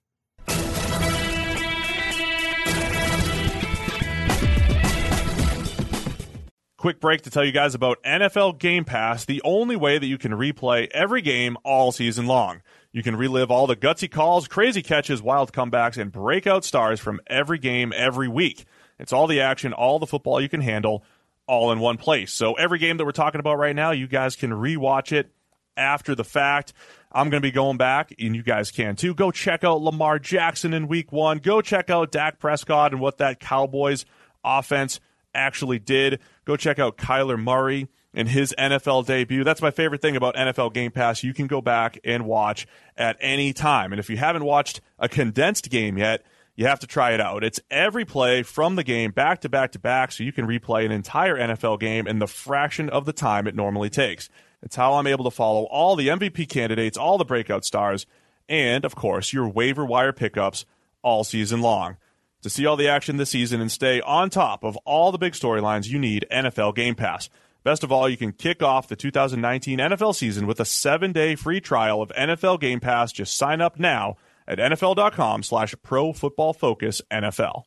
Quick 6.78 7.00
break 7.00 7.22
to 7.22 7.30
tell 7.30 7.46
you 7.46 7.54
guys 7.54 7.74
about 7.74 8.04
NFL 8.04 8.60
Game 8.60 8.84
Pass, 8.84 9.24
the 9.24 9.42
only 9.46 9.78
way 9.78 9.98
that 9.98 10.08
you 10.08 10.18
can 10.18 10.34
replay 10.34 10.90
every 10.92 11.22
game 11.22 11.56
all 11.64 11.94
season 11.94 12.26
long. 12.26 12.62
You 12.92 13.02
can 13.02 13.16
relive 13.16 13.50
all 13.50 13.68
the 13.68 13.78
gutsy 13.78 14.12
calls, 14.12 14.50
crazy 14.50 14.82
catches, 14.82 15.22
wild 15.22 15.54
comebacks, 15.54 15.98
and 15.98 16.12
breakout 16.12 16.66
stars 16.66 17.00
from 17.00 17.22
every 17.28 17.60
game 17.60 17.94
every 17.96 18.28
week. 18.28 18.66
It's 19.04 19.14
all 19.14 19.28
the 19.28 19.42
action, 19.42 19.74
all 19.74 20.00
the 20.00 20.08
football 20.08 20.42
you 20.42 20.50
can 20.50 20.62
handle, 20.62 21.04
all 21.46 21.72
in 21.74 21.80
one 21.80 21.98
place. 21.98 22.32
So 22.32 22.54
every 22.54 22.80
game 22.80 22.98
that 22.98 23.06
we're 23.06 23.12
talking 23.12 23.40
about 23.40 23.60
right 23.60 23.76
now, 23.76 23.92
you 23.92 24.08
guys 24.08 24.36
can 24.38 24.52
rewatch 24.52 25.12
it 25.12 25.30
after 25.76 26.16
the 26.16 26.24
fact. 26.24 26.74
I'm 27.12 27.30
going 27.30 27.42
to 27.42 27.46
be 27.46 27.52
going 27.52 27.78
back, 27.78 28.14
and 28.18 28.34
you 28.34 28.42
guys 28.42 28.72
can 28.72 28.96
too. 28.96 29.14
Go 29.14 29.30
check 29.30 29.66
out 29.66 29.82
Lamar 29.82 30.20
Jackson 30.20 30.74
in 30.74 30.88
week 30.88 31.12
one. 31.12 31.40
Go 31.40 31.62
check 31.62 31.90
out 31.90 32.12
Dak 32.12 32.40
Prescott 32.40 32.94
and 32.94 33.02
what 33.02 33.18
that 33.18 33.40
Cowboys 33.40 34.06
offense 34.44 35.02
actually 35.36 35.80
did. 35.80 36.20
Go 36.46 36.56
check 36.56 36.80
out 36.80 36.98
Kyler 36.98 37.38
Murray 37.38 37.90
and 38.14 38.30
his 38.30 38.56
NFL 38.58 39.06
debut. 39.06 39.44
That's 39.44 39.62
my 39.62 39.72
favorite 39.72 40.02
thing 40.02 40.16
about 40.16 40.36
NFL 40.36 40.74
Game 40.74 40.92
Pass. 40.92 41.24
You 41.24 41.34
can 41.34 41.48
go 41.48 41.62
back 41.62 42.00
and 42.06 42.26
watch 42.26 42.68
at 42.96 43.18
any 43.20 43.52
time. 43.52 43.92
And 43.92 44.00
if 44.00 44.10
you 44.10 44.16
haven't 44.16 44.46
watched 44.46 44.80
a 44.98 45.10
condensed 45.10 45.70
game 45.70 45.98
yet, 45.98 46.24
you 46.56 46.68
have 46.68 46.80
to 46.80 46.88
try 46.88 47.12
it 47.12 47.22
out. 47.22 47.44
It's 47.44 47.60
every 47.72 48.06
play 48.06 48.44
from 48.44 48.76
the 48.76 48.84
game 48.84 49.12
back 49.12 49.42
to 49.42 49.50
back 49.50 49.72
to 49.72 49.80
back, 49.80 50.12
so 50.12 50.24
you 50.24 50.32
can 50.32 50.48
replay 50.48 50.86
an 50.86 50.92
entire 50.92 51.36
NFL 51.36 51.80
game 51.80 52.08
in 52.08 52.20
the 52.20 52.28
fraction 52.28 52.90
of 52.90 53.06
the 53.06 53.14
time 53.14 53.48
it 53.48 53.56
normally 53.56 53.90
takes. 53.90 54.30
It's 54.62 54.76
how 54.76 54.94
I'm 54.94 55.08
able 55.08 55.26
to 55.26 55.32
follow 55.32 55.64
all 55.64 55.96
the 55.96 56.08
MVP 56.08 56.48
candidates, 56.48 56.98
all 56.98 57.18
the 57.18 57.26
breakout 57.26 57.66
stars, 57.66 58.06
and, 58.48 58.86
of 58.86 58.96
course, 58.96 59.34
your 59.34 59.48
waiver 59.48 59.86
wire 59.86 60.14
pickups 60.14 60.66
all 61.02 61.24
season 61.24 61.62
long. 61.62 61.98
To 62.44 62.50
see 62.50 62.66
all 62.66 62.76
the 62.76 62.90
action 62.90 63.18
this 63.18 63.30
season 63.30 63.62
and 63.62 63.72
stay 63.72 64.02
on 64.02 64.30
top 64.30 64.64
of 64.64 64.78
all 64.86 65.12
the 65.12 65.18
big 65.18 65.34
storylines, 65.34 65.88
you 65.88 65.98
need 65.98 66.26
NFL 66.32 66.76
Game 66.76 66.96
Pass. 66.96 67.30
Best 67.64 67.84
of 67.84 67.92
all, 67.92 68.10
you 68.10 68.18
can 68.18 68.34
kick 68.34 68.62
off 68.62 68.90
the 68.90 68.98
2019 68.98 69.80
NFL 69.80 70.14
season 70.14 70.46
with 70.46 70.60
a 70.60 70.66
seven-day 70.66 71.36
free 71.36 71.62
trial 71.62 72.02
of 72.02 72.10
NFL 72.10 72.60
Game 72.60 72.82
Pass. 72.82 73.14
Just 73.14 73.38
sign 73.38 73.62
up 73.62 73.80
now 73.80 74.18
at 74.48 74.60
nfl.com 74.60 75.44
slash 75.44 75.76
pro 75.84 76.14
football 76.14 76.54
focus 76.54 77.02
NFL. 77.12 77.64